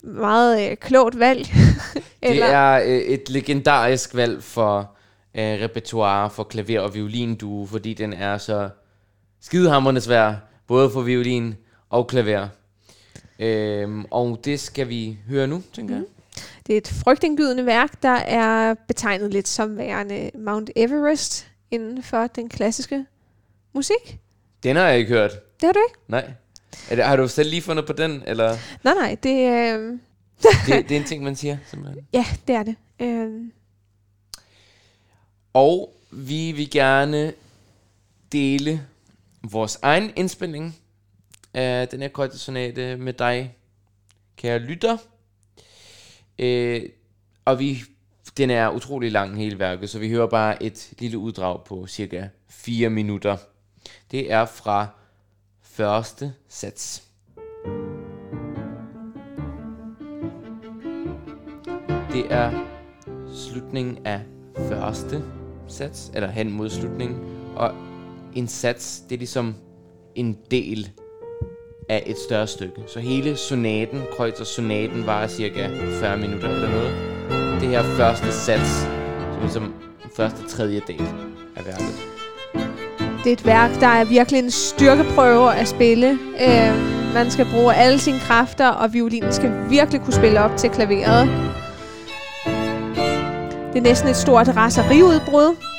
Meget 0.04 0.70
øh, 0.72 0.78
klogt 0.78 1.20
valg. 1.20 1.48
Eller? 2.22 2.46
Det 2.46 2.56
er 2.56 2.82
øh, 2.86 3.02
et 3.02 3.30
legendarisk 3.30 4.16
valg 4.16 4.44
for 4.44 4.96
øh, 5.36 5.44
repertoire 5.44 6.30
for 6.30 6.44
klaver 6.44 6.80
og 6.80 6.94
violin, 6.94 7.36
du, 7.36 7.66
fordi 7.66 7.94
den 7.94 8.14
er 8.14 8.38
så 8.38 8.70
skidehammerende 9.42 10.02
svær, 10.02 10.36
både 10.68 10.90
for 10.90 11.02
violin 11.02 11.56
og 11.90 12.08
klaver. 12.08 12.48
Øhm, 13.40 14.06
og 14.12 14.40
det 14.46 14.60
skal 14.60 14.90
vi 14.90 15.18
høre 15.28 15.48
nu, 15.48 15.64
tænker 15.74 15.96
mm. 15.96 16.02
jeg. 16.02 16.08
Det 16.68 16.74
er 16.74 16.78
et 16.78 16.88
frygtindgydende 16.88 17.66
værk, 17.66 18.04
der 18.04 18.16
er 18.16 18.74
betegnet 18.88 19.32
lidt 19.32 19.48
som 19.48 19.78
værende 19.78 20.32
Mount 20.36 20.70
Everest 20.76 21.48
inden 21.72 22.04
for 22.04 22.28
den 22.28 22.50
klassiske 22.50 23.06
musik. 23.74 24.20
Den 24.64 24.76
har 24.76 24.88
jeg 24.88 25.00
ikke 25.00 25.12
hørt. 25.14 25.32
Det 25.32 25.68
har 25.68 25.74
du 25.74 25.80
ikke? 25.90 26.00
Nej. 26.08 26.32
Er 26.90 26.96
det, 26.96 27.06
har 27.06 27.16
du 27.16 27.28
selv 27.28 27.50
lige 27.50 27.62
fundet 27.62 27.86
på 27.86 27.94
den? 27.94 28.24
Eller? 28.28 28.58
Nej, 28.84 28.94
nej, 28.94 29.18
det, 29.24 29.50
øh... 29.50 30.00
det, 30.68 30.90
det 30.90 30.92
er 30.92 31.00
en 31.00 31.08
ting, 31.08 31.24
man 31.24 31.36
siger, 31.36 31.58
simpelthen. 31.66 32.08
Ja, 32.14 32.26
det 32.48 32.56
er 32.56 32.64
det. 32.64 32.76
Øh... 33.00 33.32
Og 35.54 35.94
vi 36.12 36.52
vil 36.52 36.70
gerne 36.70 37.34
dele 38.32 38.86
vores 39.52 39.80
egen 39.82 40.12
indspilning 40.16 40.76
af 41.54 41.88
den 41.88 42.02
her 42.02 42.08
kortesonate 42.08 42.98
med 42.98 43.14
dig, 43.14 43.56
kære 44.38 44.60
lytter. 44.60 44.98
Øh, 46.40 46.82
og 47.46 47.60
vi, 47.60 47.78
den 48.38 48.50
er 48.50 48.70
utrolig 48.70 49.12
lang 49.12 49.38
hele 49.38 49.60
værket, 49.60 49.90
så 49.90 50.00
vi 50.00 50.10
hører 50.10 50.28
bare 50.28 50.64
et 50.64 50.94
lille 51.00 51.18
uddrag 51.18 51.64
på 51.64 51.88
cirka 51.88 52.28
4 52.50 52.90
minutter. 52.90 53.38
Det 54.12 54.32
er 54.32 54.46
fra 54.46 54.88
første 55.62 56.34
sats. 56.48 57.04
Det 62.12 62.26
er 62.30 62.68
slutningen 63.36 64.06
af 64.06 64.22
første 64.70 65.24
sats, 65.68 66.12
eller 66.14 66.30
hen 66.30 66.52
mod 66.52 66.70
slutningen, 66.70 67.20
og 67.56 67.93
en 68.36 68.48
sats, 68.48 69.00
det 69.10 69.16
er 69.16 69.20
ligesom 69.20 69.56
en 70.16 70.38
del 70.52 70.90
af 71.90 72.04
et 72.06 72.18
større 72.18 72.48
stykke. 72.48 72.82
Så 72.88 73.00
hele 73.00 73.38
sonaten, 73.38 74.02
Kreutzer 74.18 74.46
sonaten, 74.46 75.06
var 75.06 75.28
cirka 75.28 75.68
40 76.00 76.18
minutter 76.18 76.50
eller 76.50 76.70
noget. 76.70 76.92
Det 77.62 77.70
her 77.70 77.84
første 77.84 78.32
sats, 78.32 78.70
som 78.80 79.38
er 79.38 79.42
ligesom 79.42 79.74
første 80.16 80.48
tredjedel 80.48 81.02
af 81.56 81.66
værket. 81.66 82.14
Det 83.24 83.30
er 83.30 83.34
et 83.34 83.46
værk, 83.46 83.80
der 83.80 83.88
er 83.88 84.06
virkelig 84.06 84.40
en 84.40 84.52
styrkeprøve 84.52 85.56
at 85.56 85.68
spille. 85.68 86.10
Øh, 86.42 87.14
man 87.14 87.32
skal 87.32 87.48
bruge 87.52 87.74
alle 87.74 88.00
sine 88.00 88.20
kræfter, 88.20 88.68
og 88.68 88.94
violinen 88.94 89.34
skal 89.34 89.70
virkelig 89.70 90.02
kunne 90.02 90.14
spille 90.14 90.40
op 90.40 90.58
til 90.58 90.70
klaveret. 90.70 91.28
Det 93.74 93.80
er 93.80 93.84
næsten 93.84 94.10
et 94.10 94.16
stort 94.16 94.48
raseriudbrud. 94.48 95.73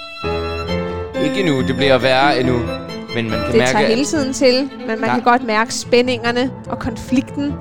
Ikke 1.25 1.41
endnu, 1.41 1.63
det 1.63 1.77
bliver 1.77 1.99
værre 1.99 2.41
endnu. 2.41 2.59
Men 3.15 3.31
man 3.31 3.41
kan 3.41 3.49
det 3.49 3.59
mærke, 3.59 3.73
tager 3.73 3.87
hele 3.87 4.05
tiden 4.05 4.33
til, 4.33 4.71
men 4.79 5.01
man 5.01 5.05
ja. 5.05 5.15
kan 5.15 5.23
godt 5.23 5.45
mærke 5.45 5.75
spændingerne 5.75 6.51
og 6.69 6.79
konflikten. 6.79 7.55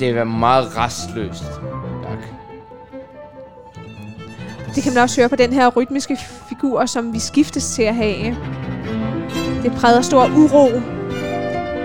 Det 0.00 0.08
er 0.08 0.24
meget 0.24 0.76
restløst. 0.76 1.42
Tak. 2.02 2.18
Det 4.74 4.82
kan 4.82 4.94
man 4.94 5.02
også 5.02 5.20
høre 5.20 5.28
på 5.28 5.36
den 5.36 5.52
her 5.52 5.68
rytmiske 5.68 6.18
figur, 6.48 6.86
som 6.86 7.12
vi 7.12 7.18
skiftes 7.18 7.74
til 7.74 7.82
at 7.82 7.94
have. 7.94 8.36
Det 9.62 9.72
præder 9.72 10.02
stor 10.02 10.30
uro. 10.36 10.80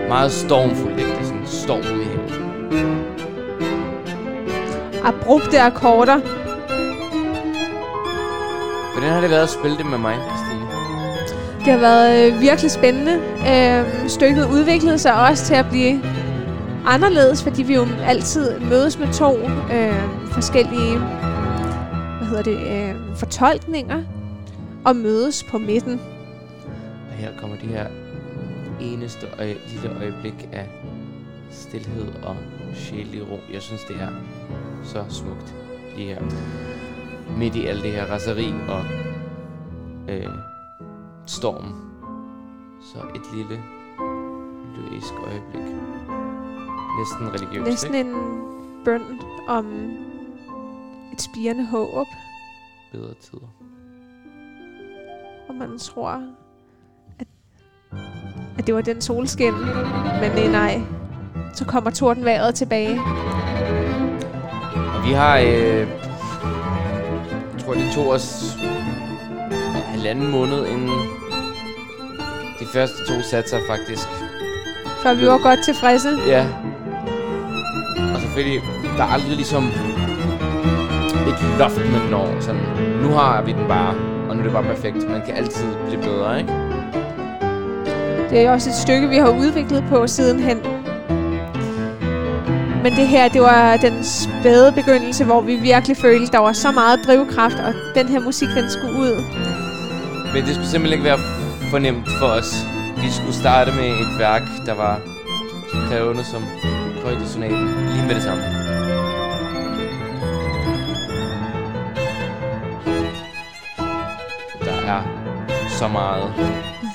Meget 0.07 0.31
stormfuldt, 0.31 0.99
ikke? 0.99 1.11
Det 1.11 1.19
er 1.19 1.23
sådan 1.23 1.39
en 1.39 1.47
storm 1.47 2.01
i 2.01 2.09
Abrupte 5.03 5.59
akkorder. 5.59 6.19
Hvordan 8.93 9.13
har 9.13 9.21
det 9.21 9.29
været 9.29 9.43
at 9.43 9.49
spille 9.49 9.77
det 9.77 9.85
med 9.85 9.97
mig? 9.97 10.15
Det 11.69 11.79
har 11.79 11.87
været 11.87 12.33
øh, 12.33 12.41
virkelig 12.41 12.71
spændende. 12.71 13.13
Øh, 13.49 14.09
stykket 14.09 14.45
udviklede 14.45 14.99
sig 14.99 15.13
også 15.29 15.45
til 15.45 15.53
at 15.53 15.65
blive 15.69 16.01
anderledes, 16.85 17.43
fordi 17.43 17.63
vi 17.63 17.73
jo 17.73 17.87
altid 18.05 18.59
mødes 18.59 18.99
med 18.99 19.13
to 19.13 19.37
øh, 19.73 20.31
forskellige 20.31 20.97
hvad 22.17 22.27
hedder 22.27 22.43
det, 22.43 22.57
øh, 22.57 23.17
fortolkninger 23.17 24.03
og 24.85 24.95
mødes 24.95 25.43
på 25.43 25.57
midten. 25.57 26.01
Og 27.11 27.15
her 27.15 27.29
kommer 27.37 27.57
de 27.57 27.67
her 27.67 27.87
eneste 28.81 29.27
øje, 29.39 29.55
lille 29.73 29.97
øjeblik 29.99 30.49
af 30.51 30.67
stillhed 31.51 32.07
og 32.23 32.35
sjældig 32.73 33.21
ro. 33.31 33.39
Jeg 33.53 33.61
synes, 33.61 33.81
det 33.83 33.95
er 33.95 34.09
så 34.83 35.03
smukt 35.09 35.53
lige 35.97 36.07
her. 36.07 36.21
Midt 37.37 37.55
i 37.55 37.65
alt 37.65 37.83
det 37.83 37.91
her 37.91 38.05
raseri 38.05 38.53
og 38.67 38.83
øh, 40.07 40.29
storm. 41.29 41.65
Så 42.81 42.97
et 43.15 43.21
lille 43.35 43.63
lyrisk 44.75 45.13
øjeblik. 45.27 45.75
Næsten 46.99 47.33
religiøst, 47.33 47.69
Næsten 47.69 47.95
ikke? 47.95 48.09
en 48.09 48.15
bøn 48.85 49.01
om 49.47 49.65
et 51.13 51.21
spirende 51.21 51.65
håb, 51.65 52.07
Bedre 52.91 53.13
tider. 53.21 53.47
og 55.49 55.55
man 55.55 55.79
tror, 55.79 56.09
at, 57.19 57.27
at 58.57 58.67
det 58.67 58.75
var 58.75 58.81
den 58.81 59.01
solskin. 59.01 59.53
Men 60.21 60.31
nej, 60.31 60.47
nej. 60.51 60.81
Så 61.53 61.65
kommer 61.65 61.89
tordenværet 61.91 62.55
tilbage. 62.55 62.99
Og 64.95 65.03
vi 65.07 65.11
har, 65.13 65.37
øh, 65.37 65.47
jeg 65.47 65.87
tror 67.59 67.73
det 67.73 67.91
tog 67.95 68.07
os 68.07 68.57
halvanden 69.85 70.31
måned 70.31 70.65
inden 70.67 70.87
de 70.87 71.18
første 72.73 72.97
to 73.07 73.21
satser 73.21 73.57
faktisk. 73.67 74.07
Før 75.03 75.13
vi 75.13 75.27
var 75.27 75.37
godt 75.37 75.59
tilfredse. 75.65 76.09
Ja. 76.27 76.45
Og 78.13 78.21
selvfølgelig, 78.21 78.61
der 78.97 79.03
er 79.03 79.07
aldrig 79.07 79.35
ligesom 79.35 79.63
et 81.27 81.57
loft, 81.59 81.77
man 81.77 82.01
når. 82.11 82.35
Sådan, 82.39 82.61
nu 83.01 83.09
har 83.09 83.41
vi 83.41 83.51
den 83.51 83.67
bare, 83.67 83.95
og 84.29 84.35
nu 84.35 84.39
er 84.39 84.43
det 84.43 84.51
bare 84.51 84.63
perfekt. 84.63 85.09
Man 85.09 85.21
kan 85.25 85.35
altid 85.35 85.65
blive 85.87 86.01
bedre, 86.01 86.39
ikke? 86.39 86.53
Det 88.29 88.39
er 88.41 88.51
også 88.51 88.69
et 88.69 88.75
stykke, 88.75 89.09
vi 89.09 89.17
har 89.17 89.29
udviklet 89.29 89.83
på 89.89 90.07
sidenhen. 90.07 90.57
Men 92.83 92.91
det 92.95 93.07
her, 93.07 93.27
det 93.29 93.41
var 93.41 93.77
den 93.77 94.03
spæde 94.03 94.71
begyndelse, 94.71 95.25
hvor 95.25 95.41
vi 95.41 95.55
virkelig 95.55 95.97
følte, 95.97 96.31
der 96.31 96.37
var 96.37 96.53
så 96.53 96.71
meget 96.71 96.99
drivkraft, 97.07 97.59
og 97.59 97.73
den 97.95 98.07
her 98.07 98.19
musik, 98.19 98.47
den 98.55 98.69
skulle 98.69 98.99
ud. 98.99 99.23
Men 100.33 100.43
det 100.45 100.53
skulle 100.53 100.69
simpelthen 100.69 100.93
ikke 100.93 101.03
være 101.03 101.38
for 101.69 101.79
nemt 101.79 102.09
for 102.19 102.25
os. 102.25 102.53
Vi 102.97 103.11
skulle 103.11 103.33
starte 103.33 103.71
med 103.71 103.89
et 103.89 104.19
værk, 104.19 104.41
der 104.65 104.73
var 104.73 105.01
krævende 105.87 106.23
som 106.23 106.43
højdesonaten 107.03 107.67
lige 107.93 108.07
med 108.07 108.15
det 108.15 108.23
samme. 108.23 108.43
Der 114.65 114.73
er 114.87 115.01
så 115.69 115.87
meget 115.87 116.33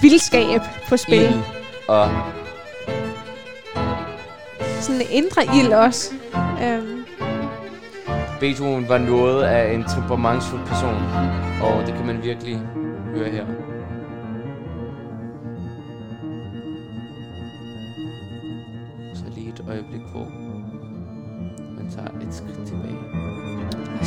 Vildskab 0.03 0.61
på 0.89 0.97
spil. 0.97 1.23
ild 1.23 1.35
og 1.89 2.11
Sådan 4.81 5.01
en 5.01 5.07
indre 5.11 5.57
ild 5.57 5.73
også. 5.73 6.15
Øhm, 6.63 7.05
Beethoven 8.41 8.89
var 8.89 8.99
noget 8.99 9.43
af 9.43 9.73
en 9.75 9.85
temperamentsfuld 9.85 10.61
person, 10.67 11.03
og 11.63 11.87
det 11.87 11.95
kan 11.95 12.07
man 12.07 12.23
virkelig 12.23 12.61
høre 13.17 13.31
her. 13.31 13.64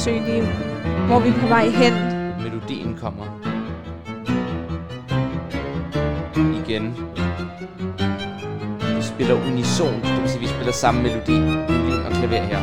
Søg 0.07 0.21
lige, 0.21 0.41
hvor 1.07 1.19
vi 1.19 1.29
er 1.29 1.33
på 1.41 1.47
vej 1.47 1.69
hen. 1.69 1.93
Melodien 2.43 2.97
kommer. 3.01 3.25
Igen. 6.65 6.95
Vi 8.95 9.01
spiller 9.01 9.35
unison, 9.51 9.93
det 9.93 10.21
vil 10.21 10.29
sige, 10.29 10.39
vi 10.39 10.47
spiller 10.47 10.71
samme 10.71 11.01
melodi, 11.01 11.31
violin 11.33 12.05
og 12.05 12.11
klaver 12.11 12.43
her. 12.43 12.59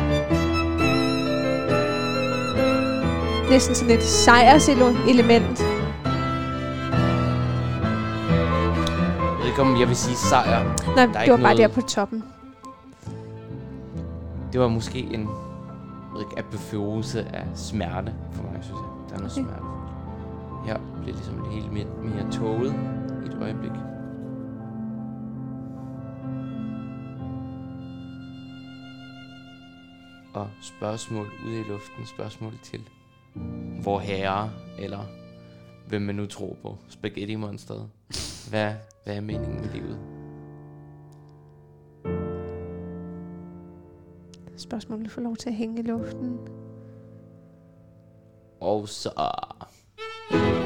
Næsten 3.49 3.75
sådan 3.75 3.95
et 3.97 4.03
sejrselement. 4.03 5.59
Jeg 9.19 9.37
ved 9.39 9.47
ikke, 9.47 9.61
om 9.61 9.79
jeg 9.79 9.87
vil 9.87 9.95
sige 9.95 10.15
sejr. 10.15 10.63
Nej, 10.95 11.05
det 11.05 11.31
var 11.31 11.37
bare 11.37 11.41
noget- 11.41 11.57
der 11.57 11.67
på 11.67 11.81
toppen. 11.81 12.23
Det 14.53 14.61
var 14.61 14.67
måske 14.67 14.99
en 15.11 15.29
ved 16.15 16.21
ikke, 16.21 16.39
apoteose 16.39 17.23
af 17.23 17.47
smerte 17.55 18.15
for 18.31 18.43
mig, 18.43 18.63
synes 18.63 18.79
jeg. 18.79 19.09
Der 19.09 19.15
er 19.15 19.19
noget 19.19 19.31
Okay. 19.31 19.43
smerte. 19.43 19.65
Her 20.65 20.79
bliver 21.01 21.15
ligesom 21.15 21.43
det 21.43 21.53
hele 21.53 21.69
mere, 21.69 21.85
mere 22.03 22.31
toget 22.31 22.73
i 23.23 23.27
et 23.27 23.37
øjeblik. 23.41 23.71
Og 30.33 30.49
spørgsmål 30.61 31.27
ude 31.45 31.59
i 31.59 31.63
luften, 31.63 32.05
spørgsmål 32.05 32.53
til 32.63 32.89
hvor 33.81 33.99
herre, 33.99 34.51
eller 34.79 34.99
hvem 35.87 36.01
man 36.01 36.15
nu 36.15 36.25
tror 36.25 36.55
på, 36.61 36.77
spaghetti 36.89 37.35
monsteret. 37.35 37.89
Hvad, 38.49 38.73
hvad 39.03 39.15
er 39.15 39.21
meningen 39.21 39.61
med 39.61 39.69
livet? 39.73 40.14
Spørgsmålet 44.57 45.11
får 45.11 45.21
lov 45.21 45.35
til 45.35 45.49
at 45.49 45.55
hænge 45.55 45.79
i 45.79 45.85
luften. 45.85 46.37
Og 48.61 48.89
så... 48.89 49.09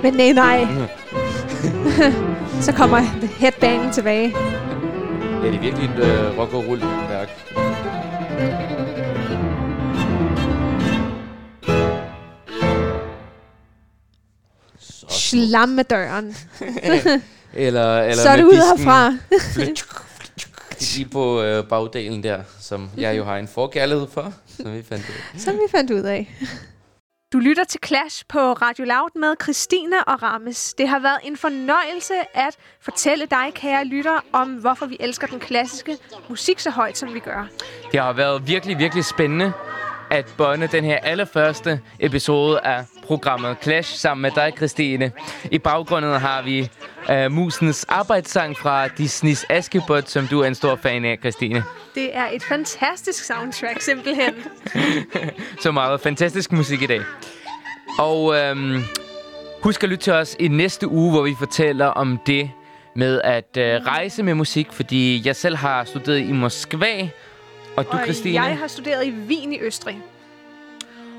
Men 0.03 0.13
nej, 0.13 0.31
nej. 0.31 0.67
Så 2.65 2.73
kommer 2.73 2.97
headbangen 3.39 3.91
tilbage. 3.91 4.33
Ja, 5.43 5.47
det 5.47 5.55
er 5.55 5.59
virkelig 5.59 5.89
et 5.89 5.99
øh, 6.03 6.39
rock 6.39 6.53
og 6.53 6.67
roll 6.67 6.79
værk. 6.81 7.29
Så 14.79 15.05
Slam 15.09 15.69
med 15.69 15.83
døren. 15.83 16.35
Eller, 17.53 18.01
eller 18.01 18.23
Så 18.23 18.29
er 18.29 18.35
det 18.35 18.43
ud 18.43 18.53
herfra. 20.79 20.97
Lige 20.97 21.09
på 21.09 21.41
øh, 21.41 21.63
bagdelen 21.63 22.23
der, 22.23 22.43
som 22.59 22.89
jeg 22.97 23.17
jo 23.17 23.23
har 23.23 23.37
en 23.37 23.47
forkærlighed 23.47 24.07
for, 24.07 24.33
som 24.47 24.73
vi 24.73 24.83
fandt 24.83 25.05
ud 25.09 25.15
af. 25.33 25.39
Som 25.39 25.53
vi 25.53 25.71
fandt 25.71 25.91
ud 25.91 26.01
af. 26.01 26.35
Du 27.33 27.39
lytter 27.39 27.63
til 27.63 27.79
Clash 27.85 28.23
på 28.29 28.39
Radio 28.39 28.85
Loud 28.85 29.19
med 29.19 29.35
Christine 29.43 30.03
og 30.07 30.23
Rammes. 30.23 30.73
Det 30.73 30.87
har 30.87 30.99
været 30.99 31.19
en 31.23 31.37
fornøjelse 31.37 32.13
at 32.33 32.55
fortælle 32.81 33.25
dig, 33.25 33.53
kære 33.53 33.85
lytter, 33.85 34.19
om 34.33 34.47
hvorfor 34.49 34.85
vi 34.85 34.97
elsker 34.99 35.27
den 35.27 35.39
klassiske 35.39 35.97
musik 36.29 36.59
så 36.59 36.69
højt, 36.69 36.97
som 36.97 37.13
vi 37.13 37.19
gør. 37.19 37.47
Det 37.91 37.99
har 37.99 38.13
været 38.13 38.47
virkelig, 38.47 38.77
virkelig 38.77 39.05
spændende 39.05 39.53
at 40.11 40.33
bonde 40.37 40.67
den 40.67 40.83
her 40.83 40.97
allerførste 40.97 41.81
episode 41.99 42.59
af 42.59 42.85
programmet 43.09 43.57
Clash 43.61 43.97
sammen 43.97 44.21
med 44.21 44.31
dig, 44.35 44.53
Christine. 44.57 45.11
I 45.51 45.57
baggrunden 45.57 46.19
har 46.19 46.41
vi 46.41 46.69
uh, 47.09 47.31
musens 47.31 47.85
arbejdssang 47.89 48.57
fra 48.57 48.87
Disneys 48.87 49.45
Askepot, 49.49 50.09
som 50.09 50.27
du 50.27 50.39
er 50.41 50.47
en 50.47 50.55
stor 50.55 50.75
fan 50.75 51.05
af, 51.05 51.17
Christine. 51.19 51.63
Det 51.95 52.17
er 52.17 52.27
et 52.33 52.43
fantastisk 52.43 53.23
soundtrack, 53.23 53.81
simpelthen. 53.81 54.33
Så 55.63 55.71
meget 55.71 56.01
fantastisk 56.01 56.51
musik 56.51 56.81
i 56.81 56.85
dag. 56.85 57.01
Og 57.99 58.35
øhm, 58.35 58.83
husk 59.63 59.83
at 59.83 59.89
lytte 59.89 60.03
til 60.03 60.13
os 60.13 60.35
i 60.39 60.47
næste 60.47 60.87
uge, 60.87 61.11
hvor 61.11 61.23
vi 61.23 61.35
fortæller 61.39 61.85
om 61.85 62.19
det 62.27 62.51
med 62.95 63.21
at 63.23 63.57
øh, 63.57 63.85
rejse 63.85 64.23
med 64.23 64.33
musik, 64.33 64.67
fordi 64.71 65.21
jeg 65.25 65.35
selv 65.35 65.55
har 65.55 65.83
studeret 65.83 66.19
i 66.19 66.31
Moskva, 66.31 67.09
og 67.77 67.85
du, 67.85 67.89
og 67.91 67.99
Christine. 68.03 68.43
jeg 68.43 68.57
har 68.57 68.67
studeret 68.67 69.05
i 69.05 69.11
Wien 69.11 69.53
i 69.53 69.59
Østrig. 69.61 69.99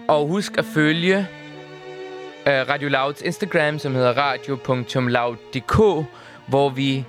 Og 0.08 0.26
husk 0.26 0.58
at 0.58 0.64
følge 0.64 1.28
Radio 2.46 2.88
Louds 2.88 3.22
Instagram, 3.22 3.78
som 3.78 3.94
hedder 3.94 4.12
radio.loud.dk, 4.12 6.06
hvor 6.48 6.68
vi 6.68 7.04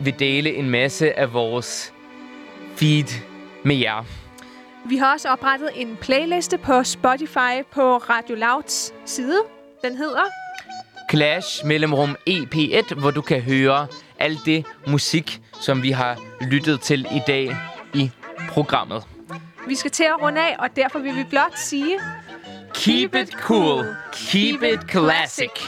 vil 0.00 0.18
dele 0.18 0.54
en 0.54 0.70
masse 0.70 1.18
af 1.18 1.32
vores 1.32 1.92
feed 2.76 3.22
med 3.64 3.76
jer. 3.76 4.04
Vi 4.84 4.96
har 4.96 5.12
også 5.12 5.28
oprettet 5.28 5.70
en 5.74 5.98
playliste 6.00 6.58
på 6.58 6.84
Spotify 6.84 7.62
på 7.72 7.96
Radio 7.96 8.34
Louds 8.36 8.94
side. 9.06 9.42
Den 9.82 9.96
hedder 9.96 10.22
Clash 11.10 11.66
mellemrum 11.66 12.16
EP1, 12.30 12.94
hvor 12.94 13.10
du 13.10 13.20
kan 13.20 13.40
høre 13.40 13.86
alt 14.18 14.38
det 14.46 14.66
musik, 14.86 15.40
som 15.60 15.82
vi 15.82 15.90
har 15.90 16.20
lyttet 16.40 16.80
til 16.80 17.06
i 17.12 17.20
dag 17.26 17.56
i 17.94 18.10
programmet. 18.48 19.02
Vi 19.66 19.74
skal 19.74 19.90
til 19.90 20.04
at 20.04 20.22
runde 20.22 20.40
af, 20.40 20.56
og 20.58 20.76
derfor 20.76 20.98
vil 20.98 21.16
vi 21.16 21.24
blot 21.30 21.56
sige... 21.56 21.98
Keep 22.74 23.14
it 23.14 23.36
cool. 23.38 23.96
Keep 24.12 24.62
it 24.62 24.86
classic. 24.88 25.58